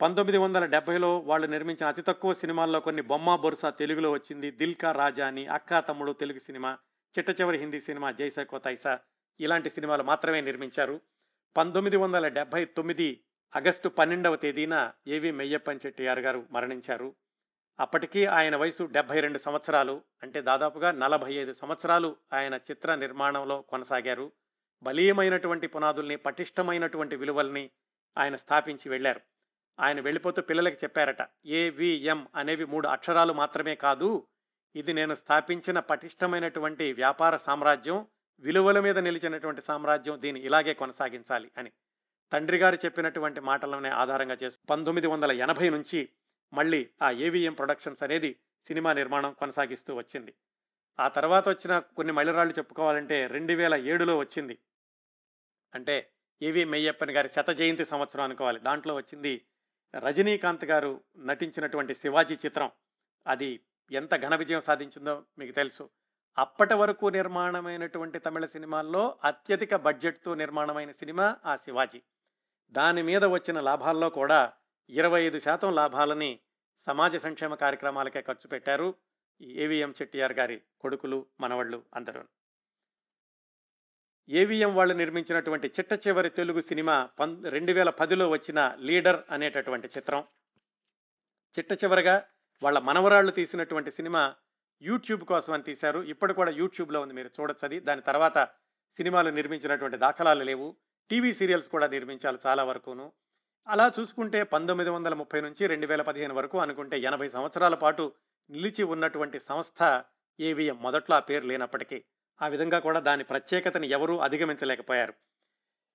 పంతొమ్మిది 0.00 0.38
వందల 0.38 0.64
డెబ్బైలో 0.64 1.18
వాళ్ళు 1.18 1.46
నిర్మించిన 1.46 1.86
అతి 1.86 2.02
తక్కువ 2.02 2.34
సినిమాల్లో 2.34 2.80
కొన్ని 2.80 3.02
బొమ్మ 3.02 3.36
బొరుసా 3.36 3.70
తెలుగులో 3.70 4.10
వచ్చింది. 4.10 4.50
దిల్కా 4.50 4.92
రాజా 4.92 5.26
అని 5.26 5.46
అక్కా 5.46 5.80
తమ్ముడు 5.80 6.12
తెలుగు 6.12 6.38
సినిమా 6.38 6.78
చిట్ట 7.18 7.40
చివరి 7.40 7.58
హిందీ 7.58 7.80
సినిమా 7.80 8.10
జైసా 8.10 8.42
కోతైసా 8.42 8.98
ఇలాంటి 9.40 9.70
సినిమాలు 9.70 10.02
మాత్రమే 10.02 10.40
నిర్మించారు. 10.40 11.00
పంతొమ్మిది 11.56 11.96
వందల 11.96 12.28
డెబ్బై 12.28 12.64
తొమ్మిది 12.64 13.24
ఆగస్టు 13.56 13.88
పన్నెండవ 13.88 14.36
తేదీన 14.36 14.92
ఏవి 15.06 15.30
మెయ్యప్పన్ 15.30 15.78
చెట్టియార్ 15.86 16.18
గారు 16.18 16.46
మరణించారు. 16.50 17.14
అప్పటికీ 17.80 18.26
ఆయన 18.26 18.56
వయసు 18.56 18.84
డెబ్బై 18.84 19.20
రెండు 19.20 19.38
సంవత్సరాలు 19.38 20.02
అంటే 20.22 20.40
దాదాపుగా 20.40 20.90
నలభై 20.90 21.34
ఐదు 21.34 21.52
సంవత్సరాలు 21.52 22.16
ఆయన 22.32 22.54
చిత్ర 22.54 22.94
నిర్మాణంలో 22.94 23.60
కొనసాగారు. 23.60 24.32
బలీయమైనటువంటి 24.82 25.66
పునాదుల్ని 25.66 26.16
పటిష్టమైనటువంటి 26.16 27.16
విలువల్ని 27.16 27.70
ఆయన 28.18 28.36
స్థాపించి 28.36 28.88
వెళ్ళారు. 28.88 29.20
ఆయన 29.80 30.00
వెళ్ళిపోతూ 30.00 30.42
పిల్లలకి 30.42 30.76
చెప్పారట 30.84 31.28
ఏవిఎం 31.46 32.28
అనేవి 32.34 32.64
మూడు 32.64 32.88
అక్షరాలు 32.88 33.32
మాత్రమే 33.32 33.74
కాదు 33.74 34.26
ఇది 34.74 34.92
నేను 34.92 35.14
స్థాపించిన 35.14 35.78
పటిష్టమైనటువంటి 35.78 36.92
వ్యాపార 36.92 37.36
సామ్రాజ్యం 37.36 38.06
విలువల 38.40 38.80
మీద 38.80 38.98
నిలిచినటువంటి 38.98 39.62
సామ్రాజ్యం 39.62 40.22
దీన్ని 40.22 40.42
ఇలాగే 40.42 40.74
కొనసాగించాలి 40.74 41.50
అని. 41.58 41.72
తండ్రి 42.32 42.56
గారు 42.56 42.78
చెప్పినటువంటి 42.84 43.40
మాటలనే 43.40 43.88
ఆధారంగా 43.88 44.36
చేసి 44.42 44.58
పంతొమ్మిది 44.70 45.06
వందల 45.06 45.32
ఎనభై 45.32 45.68
నుంచి 45.68 46.08
మళ్ళీ 46.52 46.88
ఆ 47.02 47.10
ఏవిఎం 47.10 47.52
ప్రొడక్షన్స్ 47.52 48.02
అనేది 48.02 48.36
సినిమా 48.64 48.92
నిర్మాణం 48.92 49.32
కొనసాగిస్తూ 49.32 49.94
వచ్చింది. 49.94 50.34
ఆ 51.00 51.08
తర్వాత 51.08 51.48
వచ్చిన 51.48 51.78
కొన్ని 51.78 52.12
మళ్ళరాళ్ళు 52.12 52.54
చెప్పుకోవాలంటే 52.54 53.26
రెండు 53.26 53.52
వేల 53.52 53.74
ఏడులో 53.74 54.18
వచ్చింది. 54.18 54.58
అంటే 55.74 56.12
ఏవి 56.42 56.64
మెయ్యప్పని 56.64 57.12
గారి 57.12 57.28
శత 57.28 57.50
జయంతి 57.50 57.84
సంవత్సరం 57.84 58.24
అనుకోవాలి. 58.24 58.60
దాంట్లో 58.60 58.94
వచ్చింది 58.94 59.46
రజనీకాంత్ 59.98 60.64
గారు 60.64 61.00
నటించినటువంటి 61.16 61.94
శివాజీ 61.94 62.34
చిత్రం. 62.34 62.70
అది 63.26 63.60
ఎంత 63.92 64.14
ఘన 64.16 64.34
విజయం 64.34 64.60
సాధించిందో 64.60 65.24
మీకు 65.38 65.52
తెలుసు. 65.52 65.90
అప్పటి 66.38 66.74
వరకు 66.74 67.06
నిర్మాణమైనటువంటి 67.06 68.18
తమిళ 68.18 68.46
సినిమాల్లో 68.46 69.18
అత్యధిక 69.24 69.74
బడ్జెట్తో 69.76 70.34
నిర్మాణమైన 70.34 70.90
సినిమా 70.90 71.36
ఆ 71.46 71.56
శివాజీ. 71.56 72.02
దాని 72.70 73.02
మీద 73.02 73.24
వచ్చిన 73.24 73.60
లాభాల్లో 73.60 74.10
కూడా 74.10 74.52
ఇరవై 74.90 75.22
ఐదు 75.22 75.40
శాతం 75.40 75.74
లాభాలని 75.74 76.40
సమాజ 76.78 77.16
సంక్షేమ 77.16 77.54
కార్యక్రమాలకే 77.54 78.22
ఖర్చు 78.22 78.48
పెట్టారు 78.48 78.94
ఏవిఎం 79.40 79.94
చెట్టియార్ 80.02 80.32
గారి 80.32 80.62
కొడుకులు 80.80 81.26
మనవళ్ళు 81.40 81.84
అందరూ 81.94 82.24
ఏవిఎం 84.28 84.74
వాళ్ళు 84.74 84.94
నిర్మించినటువంటి 84.94 85.66
చిట్ట 85.66 86.08
చివరి 86.08 86.30
తెలుగు 86.30 86.60
సినిమా 86.60 87.08
పం 87.20 87.44
రెండు 87.44 87.72
వేల 87.72 87.90
పదిలో 87.90 88.28
వచ్చిన 88.28 88.76
లీడర్ 88.80 89.20
అనేటటువంటి 89.30 89.86
చిత్రం. 89.86 90.24
చిట్ట 91.58 91.72
చివరగా 91.72 92.24
వాళ్ళ 92.62 92.78
మనవరాళ్ళు 92.78 93.32
తీసినటువంటి 93.32 93.90
సినిమా 93.90 94.34
యూట్యూబ్ 94.82 95.24
కోసం 95.24 95.52
అని 95.52 95.62
తీశారు. 95.62 96.00
ఇప్పుడు 96.00 96.32
కూడా 96.32 96.50
యూట్యూబ్లో 96.50 97.00
ఉంది 97.00 97.14
మీరు 97.14 97.30
చూడొచ్చు 97.40 97.66
అది. 97.66 97.80
దాని 97.80 98.00
తర్వాత 98.00 98.48
సినిమాలు 98.96 99.30
నిర్మించినటువంటి 99.30 99.96
దాఖలాలు 99.96 100.44
లేవు. 100.44 100.76
టీవీ 101.10 101.34
సీరియల్స్ 101.34 101.68
కూడా 101.68 101.86
నిర్మించాలి 101.86 102.38
చాలా 102.46 102.64
వరకును. 102.64 103.12
అలా 103.68 103.92
చూసుకుంటే 104.00 104.42
పంతొమ్మిది 104.42 104.90
వందల 104.90 105.14
ముప్పై 105.14 105.40
నుంచి 105.40 105.66
రెండు 105.66 105.86
వేల 105.86 106.02
పదిహేను 106.02 106.34
వరకు 106.34 106.58
అనుకుంటే 106.58 106.98
ఎనభై 106.98 107.28
సంవత్సరాల 107.28 107.74
పాటు 107.74 108.12
నిలిచి 108.50 108.82
ఉన్నటువంటి 108.82 109.40
సంస్థ 109.40 110.04
ఏవిఎం. 110.40 110.82
మొదట్లో 110.82 111.16
ఆ 111.16 111.20
పేరు 111.20 111.46
లేనప్పటికీ. 111.46 112.04
ఆ 112.42 112.48
విధంగా 112.48 112.78
కూడా 112.78 113.00
దాని 113.00 113.24
ప్రత్యేకతని 113.24 113.86
ఎవరూ 113.86 114.18
అధిగమించలేకపోయారు. 114.18 115.14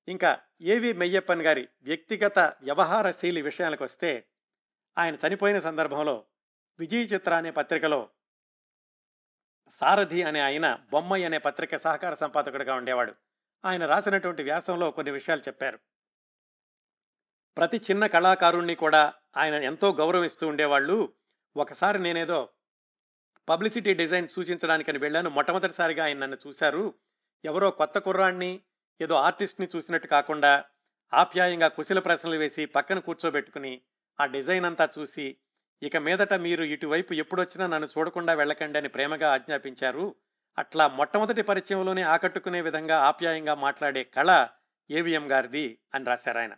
ఇంకా 0.07 0.39
ఏవి 0.61 0.93
మెయ్యప్పన్ 0.93 1.41
గారి 1.41 1.67
వ్యక్తిగత 1.81 2.39
వ్యవహారశీలి 2.39 3.41
విషయాలకు 3.41 3.83
వస్తే 3.83 4.27
ఆయన 4.97 5.17
చనిపోయిన 5.27 5.59
సందర్భంలో 5.59 6.25
విజయ్ 6.79 7.13
చిత్ర 7.13 7.33
అనే 7.33 7.51
పత్రికలో 7.51 8.09
సారథి 9.69 10.23
అనే 10.23 10.39
ఆయన 10.39 10.79
బొమ్మయ్య 10.91 11.25
అనే 11.25 11.37
పత్రిక 11.37 11.75
సహకార 11.75 12.13
సంపాదకుడిగా 12.13 12.75
ఉండేవాడు. 12.75 13.15
ఆయన 13.65 13.85
రాసినటువంటి 13.85 14.43
వ్యాసంలో 14.43 14.91
కొన్ని 14.91 15.11
విషయాలు 15.11 15.41
చెప్పారు. 15.41 15.79
ప్రతి 17.57 17.77
చిన్న 17.77 18.07
కళాకారుణ్ణి 18.07 18.75
కూడా 18.75 19.13
ఆయన 19.37 19.53
ఎంతో 19.53 19.93
గౌరవిస్తూ 19.93 20.47
ఉండేవాళ్ళు. 20.47 21.13
ఒకసారి 21.57 21.99
నేనేదో 21.99 22.49
పబ్లిసిటీ 23.49 23.93
డిజైన్ 23.93 24.27
సూచించడానికని 24.27 24.97
వెళ్ళాను. 24.97 25.29
మొట్టమొదటిసారిగా 25.29 26.03
ఆయన 26.03 26.17
నన్ను 26.17 26.37
చూశారు. 26.47 26.93
ఎవరో 27.45 27.71
కొత్త 27.71 27.97
కుర్రాన్ని 27.97 28.61
ఏదో 29.01 29.15
ఆర్టిస్ట్ని 29.15 29.67
చూసినట్టు 29.75 30.07
కాకుండా 30.07 30.65
ఆప్యాయంగా 31.13 31.67
కుశల 31.67 31.99
ప్రశ్నలు 31.99 32.35
వేసి 32.35 32.65
పక్కన 32.65 32.99
కూర్చోబెట్టుకుని 32.99 33.81
ఆ 34.19 34.25
డిజైన్ 34.25 34.65
అంతా 34.65 34.89
చూసి 34.99 35.37
ఇక 35.83 35.97
మీదట 35.97 36.33
మీరు 36.33 36.63
ఇటువైపు 36.63 37.13
ఎప్పుడొచ్చినా 37.13 37.67
నన్ను 37.67 37.87
చూడకుండా 37.97 38.33
వెళ్ళకండి 38.33 38.77
అని 38.77 38.89
ప్రేమగా 38.89 39.33
ఆజ్ఞాపించారు. 39.33 40.15
అట్లా 40.57 40.87
మొట్టమొదటి 40.87 41.41
పరిచయంలోనే 41.41 42.01
ఆకట్టుకునే 42.01 42.61
విధంగా 42.61 42.99
ఆప్యాయంగా 42.99 43.53
మాట్లాడే 43.53 44.03
కళ 44.03 44.47
ఏవిఎం 44.91 45.31
గారిది 45.31 45.79
అని 45.93 46.05
రాశారు 46.05 46.37
ఆయన 46.37 46.53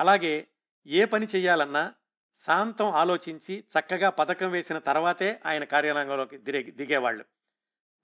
అలాగే 0.00 0.46
ఏ 0.86 1.04
పని 1.04 1.26
చేయాలన్నా 1.36 1.94
శాంతం 2.44 2.90
ఆలోచించి 2.90 3.64
చక్కగా 3.72 4.10
పథకం 4.10 4.50
వేసిన 4.50 4.78
తర్వాతే 4.78 5.40
ఆయన 5.46 5.64
కార్యాలయంలోకి 5.64 6.38
దిగే 6.38 6.62
దిగేవాళ్ళు. 6.62 7.24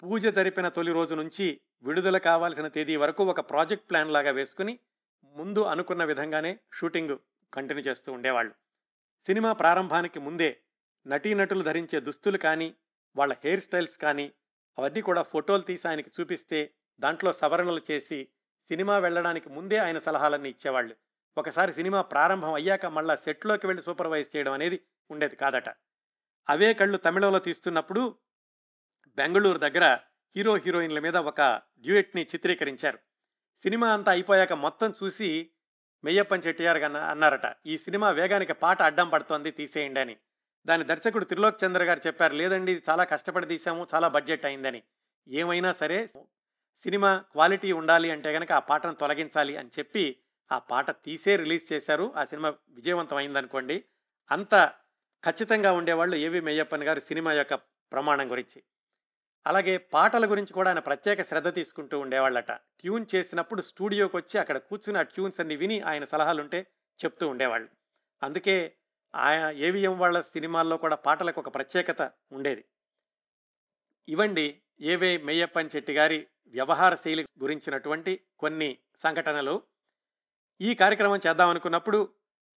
పూజ 0.03 0.27
జరిపిన 0.27 0.69
తొలి 0.69 0.93
రోజు 0.93 1.15
నుంచి 1.15 1.61
విడుదల 1.83 2.19
కావాల్సిన 2.19 2.69
తేదీ 2.69 2.97
వరకు 2.97 3.25
ఒక 3.25 3.41
ప్రాజెక్ట్ 3.51 3.91
ప్లాన్ 3.91 4.11
లాగా 4.11 4.31
వేసుకుని 4.31 4.79
ముందు 5.23 5.61
అనుకున్న 5.61 6.05
విధంగానే 6.05 6.59
షూటింగ్ 6.73 7.17
కంటిన్యూ 7.53 7.85
చేస్తూ 7.85 8.13
ఉండేవాళ్ళు. 8.13 8.55
సినిమా 9.27 9.53
ప్రారంభానికి 9.53 10.19
ముందే 10.19 10.61
నటీనటులు 11.07 11.63
ధరించే 11.63 12.01
దుస్తులు 12.01 12.39
కానీ 12.39 12.75
వాళ్ళ 13.17 13.35
హెయిర్ 13.45 13.61
స్టైల్స్ 13.61 13.99
కానీ 13.99 14.33
అవన్నీ 14.79 15.01
కూడా 15.01 15.23
ఫోటోలు 15.23 15.63
తీసి 15.63 15.89
ఆయనకి 15.89 16.11
చూపిస్తే 16.21 16.75
దాంట్లో 17.01 17.33
సవరణలు 17.33 17.83
చేసి 17.91 18.29
సినిమా 18.71 18.99
వెళ్ళడానికి 18.99 19.49
ముందే 19.49 19.77
ఆయన 19.77 19.99
సలహాలన్నీ 19.99 20.49
ఇచ్చేవాళ్ళు. 20.49 20.95
ఒకసారి 21.39 21.73
సినిమా 21.73 22.03
ప్రారంభం 22.03 22.53
అయ్యాక 22.53 22.87
మళ్ళా 22.87 23.17
సెట్లోకి 23.17 23.67
వెళ్ళి 23.67 23.83
సూపర్వైజ్ 23.83 24.37
చేయడం 24.37 24.53
అనేది 24.53 24.81
ఉండేది 25.11 25.37
కాదట. 25.37 25.69
అవే 26.49 26.75
కళ్ళు 26.75 26.97
తమిళంలో 26.97 27.39
తీస్తున్నప్పుడు 27.39 28.17
బెంగళూరు 29.17 29.59
దగ్గర 29.59 29.99
హీరో 30.37 30.57
హీరోయిన్ల 30.57 30.99
మీద 30.99 31.17
ఒక 31.17 31.63
డ్యూయెట్ని 31.79 32.23
చిత్రీకరించారు. 32.23 32.99
సినిమా 33.63 33.95
అంతా 33.95 34.13
అయిపోయాక 34.13 34.53
మొత్తం 34.53 34.95
చూసి 35.03 35.51
మెయ్యప్పన్ 36.05 36.43
చెట్టియార్ 36.47 36.83
అన్నారట. 36.83 37.55
ఈ 37.67 37.79
సినిమా 37.79 38.11
వేగానికి 38.11 38.53
పాట 38.53 38.83
అడ్డం 38.83 39.09
పడుతోంది 39.09 39.51
తీసేయండి 39.51 40.01
అని. 40.01 40.17
దాని 40.67 40.85
దర్శకుడు 40.85 41.25
త్రిలోక్ 41.25 41.65
చంద్ర 41.65 41.85
గారు 41.85 42.01
చెప్పారు 42.07 42.35
లేదండి 42.35 42.83
చాలా 42.91 43.05
కష్టపడి 43.05 43.47
తీసాము 43.47 43.87
చాలా 43.95 44.09
బడ్జెట్ 44.09 44.47
అయిందని. 44.47 44.83
ఏమైనా 45.29 45.73
సరే 45.73 46.07
సినిమా 46.77 47.25
క్వాలిటీ 47.33 47.73
ఉండాలి 47.73 48.11
అంటే 48.11 48.33
కనుక 48.33 48.53
ఆ 48.53 48.59
పాటను 48.59 48.95
తొలగించాలి 48.95 49.57
అని 49.57 49.71
చెప్పి 49.79 50.22
ఆ 50.53 50.59
పాట 50.59 50.91
తీసే 50.91 51.37
రిలీజ్ 51.37 51.73
చేశారు. 51.73 52.13
ఆ 52.17 52.25
సినిమా 52.25 52.55
విజయవంతం 52.69 53.17
అయిందనుకోండి 53.17 53.85
అంత 54.31 54.73
ఖచ్చితంగా 55.25 55.73
ఉండేవాళ్ళు 55.73 56.17
ఏవి 56.17 56.41
మెయ్యప్పన్ 56.41 56.85
గారు 56.85 57.01
సినిమా 57.01 57.33
యొక్క 57.33 57.55
ప్రమాణం 57.93 58.31
గురించి. 58.31 58.63
అలాగే 59.47 59.79
పాటల 59.79 60.31
గురించి 60.31 60.53
కూడా 60.53 60.71
ఆయన 60.71 60.79
ప్రత్యేక 60.79 61.23
శ్రద్ధ 61.23 61.55
తీసుకుంటూ 61.55 61.99
ఉండేవాళ్ళట. 61.99 62.53
ట్యూన్ 62.53 63.07
చేసినప్పుడు 63.15 63.63
స్టూడియోకి 63.63 64.17
వచ్చి 64.17 64.41
అక్కడ 64.41 64.57
కూర్చుని 64.57 64.99
ఆ 64.99 65.03
ట్యూన్స్ 65.03 65.41
అన్ని 65.41 65.57
విని 65.57 65.81
ఆయన 65.81 66.05
సలహాలుంటే 66.05 66.67
చెప్తూ 67.05 67.29
ఉండేవాళ్ళు. 67.29 67.69
అందుకే 68.23 68.75
ఆయన 69.15 69.51
ఏవిఎం 69.57 69.99
వాళ్ళ 69.99 70.21
సినిమాల్లో 70.21 70.77
కూడా 70.77 70.97
పాటలకు 70.97 71.41
ఒక 71.41 71.55
ప్రత్యేకత 71.55 72.13
ఉండేది. 72.33 72.65
ఇవండి 74.09 74.61
ఏవే 74.81 75.17
మెయ్యప్పన్ 75.19 75.71
చెట్టి 75.77 75.93
గారి 75.93 76.27
వ్యవహార 76.47 76.95
శైలి 76.95 77.27
గురించినటువంటి 77.41 78.21
కొన్ని 78.39 78.79
సంఘటనలు. 78.97 79.63
ఈ 80.63 80.75
కార్యక్రమం 80.75 81.21
చేద్దామనుకున్నప్పుడు 81.27 81.99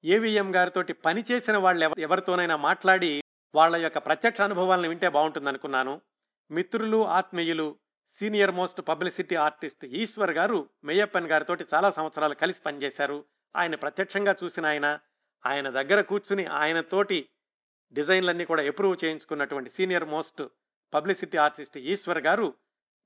ఏవిఎం 0.03 0.55
గారితోటి 0.55 0.93
పనిచేసిన 1.05 1.57
వాళ్ళు 1.57 2.01
ఎవరితోనైనా 2.01 2.55
మాట్లాడి 2.55 3.11
వాళ్ళ 3.55 3.75
యొక్క 3.75 3.97
ప్రత్యక్ష 3.97 4.41
అనుభవాలను 4.41 4.87
వింటే 4.89 5.09
బాగుంటుందనుకున్నాను. 5.09 5.93
మిత్రులు 6.51 6.99
ఆత్మీయులు 7.19 7.67
senior 8.13 8.51
most 8.51 8.81
publicity 8.81 9.35
artist 9.35 9.85
Eshwar 10.01 10.31
garu 10.31 10.69
Meiyappan 10.83 11.27
గారితోటి 11.27 11.63
చాలా 11.73 11.89
సంవత్సరాలు 11.91 12.33
కలిసి 12.33 12.61
పనిచేశారు. 12.61 13.25
ఆయన 13.55 13.75
ప్రత్యక్షంగా 13.75 14.35
చూసిన 14.43 14.65
ఆయన 14.65 14.87
ఆయన 15.45 15.69
దగ్గర 15.69 16.01
కూర్చుని 16.01 16.45
ఆయనతోటి 16.45 17.29
డిజైన్లన్నీ 17.93 18.45
కూడా 18.45 18.63
approve 18.63 18.95
చేయించుకున్నటువంటి 19.03 19.69
senior 19.69 20.05
most 20.05 20.41
publicity 20.93 21.37
artist 21.37 21.77
Eshwar 21.77 22.19
garu 22.19 22.47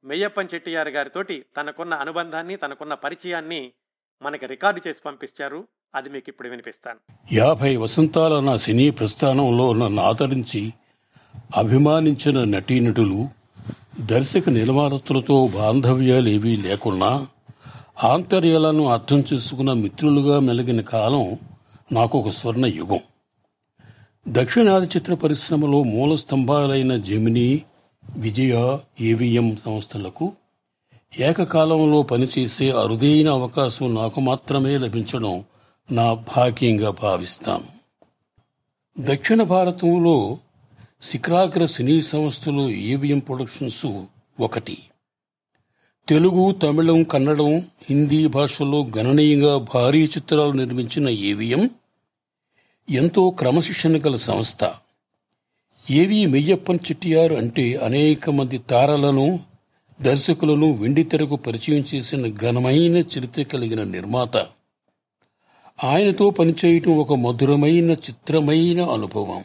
Meiyappan 0.03 0.51
Chettiar 0.53 0.89
గారితోటి 0.89 1.45
తనకున్న 1.57 1.93
అనుబంధాన్ని 1.93 2.55
తనకున్న 2.55 2.93
పరిచయాన్ని 2.93 3.73
మనకి 4.21 4.45
రికార్డు 4.45 4.81
చేసి 4.87 4.99
పంపించారు 5.05 5.67
అది 5.95 6.09
మీకు 6.09 6.25
ఇప్పుడు 6.27 6.49
వినిపిస్తాను. 6.49 6.99
యాభై 7.33 7.75
వసంతాల 7.75 8.39
నా 8.39 8.57
సినీ 8.57 8.89
ప్రస్థానంలో 8.89 9.73
నన్ను 9.73 10.01
ఆదరించి 10.01 10.73
అభిమానించిన 11.55 12.43
నటీనటులు 12.43 13.27
దర్శక 13.99 14.49
నిర్మాతలతో 14.49 15.47
బాంధవ్యాలేవీ 15.47 16.57
లేకున్నా 16.57 17.27
ఆంతర్యాలను 18.03 18.87
అర్థం 18.87 19.23
చేసుకున్న 19.33 19.73
మిత్రులుగా 19.73 20.39
మెలిగిన 20.39 20.81
కాలం 20.81 21.37
నాకు 21.91 22.19
ఒక 22.19 22.29
స్వర్ణ 22.29 22.65
యుగం. 22.65 22.99
దక్షిణాది 24.27 24.85
చిత్ర 24.85 25.13
పరిశ్రమలో 25.13 25.83
మూల 25.83 26.15
స్తంభాలైన 26.15 26.97
జెమిని 26.97 27.61
విజయ 28.17 28.77
ఏవిఎం 29.01 29.57
సంస్థలకు 29.65 30.33
ఏకకాలంలో 31.17 32.01
పనిచేసే 32.01 32.71
అరుదైన 32.71 33.29
అవకాశం 33.29 33.95
నాకు 33.95 34.21
మాత్రమే 34.21 34.77
లభించడం 34.77 35.43
నా 35.91 36.13
భాగ్యంగా 36.13 36.89
భావిస్తాను 36.89 37.67
దక్షిణ 38.99 39.43
భారతంలో 39.43 40.37
శిఖరాగ్ర 41.03 41.65
సినీ 41.65 42.01
సంస్థలు 42.01 42.69
ఏవిఎం 42.69 43.19
ప్రొడక్షన్స్ 43.19 43.85
ఒకటి. 44.39 44.77
తెలుగు 46.07 46.51
తమిళం 46.51 47.03
కన్నడం 47.03 47.59
హిందీ 47.89 48.27
భాషల్లో 48.27 48.85
గణనీయంగా 48.97 49.57
భారీ 49.57 50.05
చిత్రాలు 50.05 50.51
నిర్మించిన 50.51 51.09
ఏవిఎం 51.09 51.69
ఎంతో 52.89 53.29
క్రమశిక్షణ 53.29 53.97
గల 53.97 54.15
సంస్థ. 54.15 54.71
ఏవి 55.91 56.25
మెయ్యప్పన్ 56.25 56.79
చెట్టియారు 56.91 57.35
అంటే 57.35 57.75
అనేక 57.75 58.29
మంది 58.29 58.57
తారలను 58.57 59.39
దర్శకులను 60.01 60.71
వెండితెరకు 60.71 61.35
పరిచయం 61.35 61.85
చేసిన 61.95 62.35
ఘనమైన 62.35 62.97
చరిత్ర 62.97 63.43
కలిగిన 63.43 63.83
నిర్మాత. 63.83 64.37
ఆయనతో 65.83 66.29
పనిచేయటం 66.29 66.97
ఒక 66.97 67.13
మధురమైన 67.13 67.91
చిత్రమైన 67.91 68.81
అనుభవం. 68.81 69.43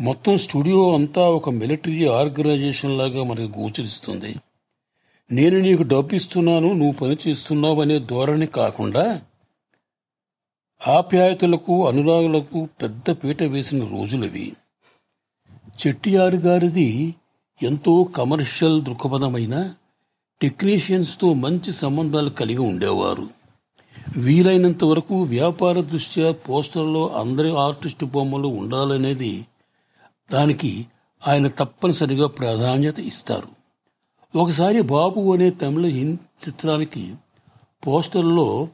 మొత్తం 0.00 0.38
స్టూడియో 0.38 0.94
అంతా 0.94 1.22
ఒక 1.22 1.50
మిలిటరీ 1.50 2.06
ఆర్గనైజేషన్ 2.06 2.98
లాగా 2.98 3.24
మనకు 3.24 3.60
గోచరిస్తుంది. 3.60 4.36
నేను 5.32 5.58
నీకు 5.58 5.82
డబ్బు 5.82 6.14
ఇస్తున్నాను 6.14 6.72
నువ్వు 6.72 6.92
పని 6.92 7.16
చేస్తున్నావు 7.28 7.82
అనే 7.82 7.98
ధోరణి 7.98 8.46
కాకుండా 8.46 9.22
ఆప్యాయతలకు 10.88 11.88
అనురాగులకు 11.88 12.68
పెద్ద 12.82 13.10
పీట 13.10 13.42
వేసిన 13.42 13.84
రోజులవి. 13.84 14.52
చెట్టియారు 15.86 16.36
గారిది 16.36 17.14
ఎంతో 17.62 18.04
కమర్షియల్ 18.04 18.82
దృక్పథమైన 18.82 19.74
టెక్నీషియన్స్తో 20.42 21.32
మంచి 21.32 21.72
సంబంధాలు 21.72 22.30
కలిగి 22.30 22.58
ఉండేవారు. 22.58 23.28
వీలైనంత 24.16 24.84
వరకు 24.84 25.22
వ్యాపార 25.22 25.80
దృష్ట్యా 25.80 26.32
పోస్టర్లో 26.32 27.08
అందరి 27.08 27.56
ఆర్టిస్టు 27.56 28.04
బొమ్మలు 28.04 28.48
ఉండాలనేది 28.48 29.46
దానికి 30.32 30.86
ఆయన 31.28 31.48
తప్పనిసరిగా 31.48 32.26
ప్రాధాన్యత 32.26 32.98
ఇస్తారు. 32.98 33.48
ఒకసారి 34.38 34.82
బాబు 34.82 35.34
అనే 35.34 35.50
తమిళ 35.50 35.86
హిందీ 35.86 36.18
చిత్రానికి 36.48 37.14
పోస్టర్లో 37.86 38.68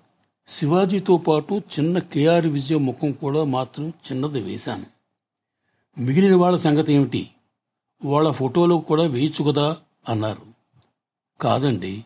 శివాజీతో 0.49 1.17
పాటు 1.17 1.55
చిన్న 1.55 1.99
కేఆర్ 1.99 2.47
విజయ 2.47 2.77
ముఖం 2.77 3.13
కూడా 3.13 3.45
మాత్రం 3.45 3.89
చిన్నది 3.89 4.41
వేశాను. 4.41 4.87
మిగిలిన 6.01 6.37
వాళ్ళ 6.37 6.59
సంగతి 6.59 6.93
ఏమిటి? 6.93 7.29
వాళ్ళ 8.05 8.31
ఫోటోలు 8.31 8.75
కూడా 8.75 9.03
వేయచ్చు 9.03 9.45
కదా 9.45 9.77
అన్నారు. 10.09 10.47
కాదండి 11.41 12.05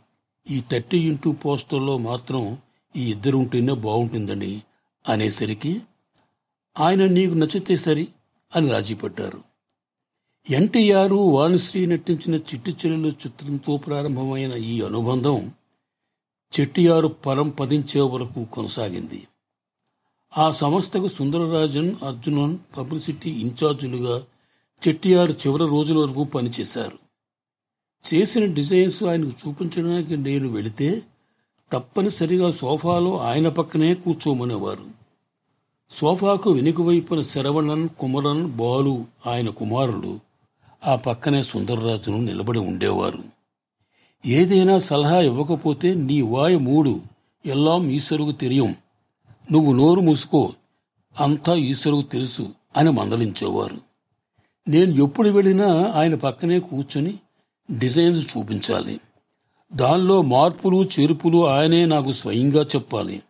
ఈ 0.51 0.63
థర్టీ 0.73 0.99
ఇంటూ 0.99 1.33
పోస్టర్లో 1.33 1.99
మాత్రం 1.99 2.59
ఈ 2.97 3.11
ఇద్దరు 3.11 3.37
ఉంటేనే 3.37 3.73
బాగుంటుందని 3.73 4.63
అనేసరికి 5.09 5.83
ఆయన 6.79 7.07
నీకు 7.07 7.35
నచ్చితే 7.35 7.77
సరి 7.77 8.09
అని 8.57 8.71
రాజీపడ్డారు 8.71 9.41
ఎన్టీఆర్ 10.51 11.13
వాణిశ్రీ 11.13 11.87
నటించిన 11.87 12.35
చిట్టి 12.35 12.71
చెల్లెలు 12.73 13.09
చిత్రంతో 13.09 13.77
ప్రారంభమైన 13.77 14.53
ఈ 14.53 14.81
అనుబంధం 14.81 15.53
చెట్టియారు 16.61 17.09
పరం 17.09 17.49
పదించే 17.49 18.01
వరకు 18.01 18.45
కొనసాగింది. 18.45 19.27
ఆ 20.39 20.51
సంస్థకు 20.51 21.09
సుందరరాజన్ 21.09 21.95
అర్జునన్ 22.03 22.59
పబ్లిసిటీ 22.79 23.31
ఇన్ఛార్జీలుగా 23.31 24.25
చెట్టియారు 24.89 25.33
చివరి 25.33 25.67
రోజుల 25.67 25.99
వరకు 25.99 26.25
పనిచేశారు. 26.25 26.99
చేసిన 28.15 28.45
డిజైన్స్ 28.45 29.05
ఆయనకు 29.05 29.49
చూపించడానికి 29.49 30.17
నేను 30.17 30.49
వెళితే 30.49 31.03
తప్పనిసరిగా 31.73 32.51
సోఫాలో 32.51 33.21
ఆయన 33.21 33.49
పక్కనే 33.49 33.95
కూర్చోమనేవారు. 33.95 34.85
సోఫాకు 35.91 36.51
వెనుక 36.51 36.81
వైపున 36.81 37.23
శరవణన్ 37.23 37.89
కుమరన్ 37.89 38.47
బాలు 38.47 39.05
ఆయన 39.27 39.49
కుమారులు 39.49 40.21
ఆ 40.87 40.97
పక్కనే 40.97 41.43
సుందరరాజును 41.43 42.19
నిలబడి 42.19 42.59
ఉండేవారు. 42.59 43.25
ఏదైనా 44.27 44.79
సలహా 44.79 45.21
ఇవ్వకపోతే 45.21 45.95
నీ 45.95 46.21
వాయ 46.21 46.57
మూడు 46.57 47.01
ఎల్లాం 47.47 47.91
ఈశ్వరుకు 47.91 48.33
తెలియం. 48.33 48.75
నువ్వు 49.53 49.73
నోరు 49.73 50.01
మూసుకో 50.01 50.53
అంతా 51.21 51.55
ఈశ్వరుకు 51.55 52.03
తెలుసు 52.03 52.49
అని 52.77 52.91
మందలించేవారు. 52.91 53.90
నేను 54.69 55.05
ఎప్పుడు 55.05 55.29
వెళ్ళినా 55.29 55.93
ఆయన 55.95 56.15
పక్కనే 56.15 56.59
కూర్చొని 56.59 57.15
డిజైన్స్ 57.79 58.37
చూపించాలి. 58.37 59.01
దానిలో 59.75 60.23
మార్పులు 60.23 60.89
చేర్పులు 61.01 61.47
ఆయనే 61.47 61.87
నాకు 61.87 62.13
స్వయంగా 62.13 62.63
చెప్పాలి. 62.63 63.23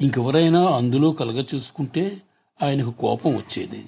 ఇంకెవరైనా 0.00 0.66
అందులో 0.66 1.12
కలగ 1.12 1.44
చూసుకుంటే 1.54 2.22
ఆయనకు 2.62 2.90
కోపం 2.90 3.36
వచ్చేది. 3.36 3.84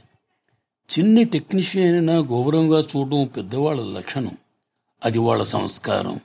చిన్ని 0.98 1.24
టెక్నీషియన్ 1.24 1.94
అయినా 1.94 2.12
గౌరవంగా 2.12 2.80
చూడడం 2.80 3.26
పెద్దవాళ్ళ 3.36 3.96
లక్షణం. 3.96 4.36
అది 5.04 5.18
వాళ్ళ 5.18 5.42
సంస్కారం. 5.42 6.20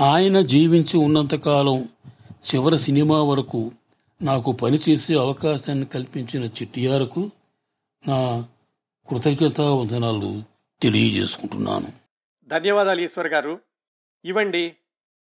ఆయన 0.00 0.40
జీవించి 0.40 0.98
ఉన్నంతకాలం 0.98 1.88
చివరి 2.54 2.78
సినిమా 2.78 3.22
వరకు 3.22 3.70
నాకు 4.22 4.52
పనిచేసే 4.52 5.14
అవకాశాన్ని 5.14 5.86
కల్పించిన 5.86 6.44
చిట్టియారకు 6.44 7.30
నా 8.08 8.44
కృతజ్ఞత 9.10 9.60
వందనాలు 9.60 10.42
తెలియజేసుకుంటున్నాను. 10.82 11.92
ధన్యవాదాలు 12.46 13.00
ఈశ్వర్ 13.00 13.26
గారు. 13.26 13.60
ఇవ్వండి 14.24 14.76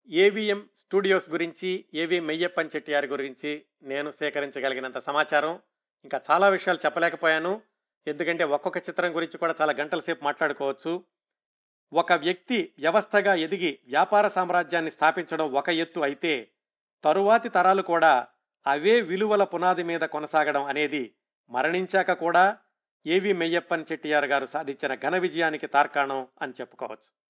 ఏవిఎం 0.09 0.65
స్టూడియోస్ 0.77 1.29
గురించి 1.29 1.85
ఏవి 1.93 2.19
మెయ్యప్పన్ 2.19 2.69
చెట్టియార్ 2.75 3.05
గురించి 3.05 3.61
నేను 3.83 4.11
సేకరించగలిగినంత 4.11 4.97
సమాచారం. 4.97 5.59
ఇంకా 6.03 6.21
చాలా 6.31 6.49
విషయాలు 6.49 6.79
చెప్పలేకపోయాను. 6.85 7.61
ఎందుకంటే 8.07 8.43
ఒక్కొక్క 8.43 8.77
చిత్రం 8.77 9.15
గురించి 9.15 9.37
కూడా 9.37 9.55
చాలా 9.61 9.73
గంటల 9.73 9.99
సేపు 9.99 10.23
మాట్లాడుకోవచ్చు. 10.23 11.03
ఒక 11.93 12.13
వ్యక్తి 12.13 12.73
వ్యవస్థగా 12.79 13.33
ఎదిగి 13.33 13.79
వ్యాపార 13.87 14.27
సామ్రాజ్యాన్ని 14.27 14.91
స్థాపించడం 14.91 15.53
ఒక 15.53 15.69
ఎత్తు 15.69 15.99
అయితే 15.99 16.47
తరువాతి 17.03 17.49
తరాలు 17.49 17.81
కూడా 17.81 18.27
అవే 18.67 19.01
విలువల 19.01 19.43
పునాది 19.43 19.83
మీద 19.83 20.01
కొనసాగడం 20.01 20.63
అనేది 20.63 21.13
మరణించాక 21.49 22.11
కూడా 22.11 22.57
ఏవి 23.05 23.33
మెయ్యప్పన్ 23.33 23.85
చెట్టియార్ 23.91 24.25
గారు 24.25 24.45
సాధించిన 24.45 24.95
ఘన 24.95 25.17
విజయానికి 25.17 25.67
తార్కాణం 25.67 26.27
అని 26.41 26.53
చెప్పుకోవచ్చు. 26.61 27.13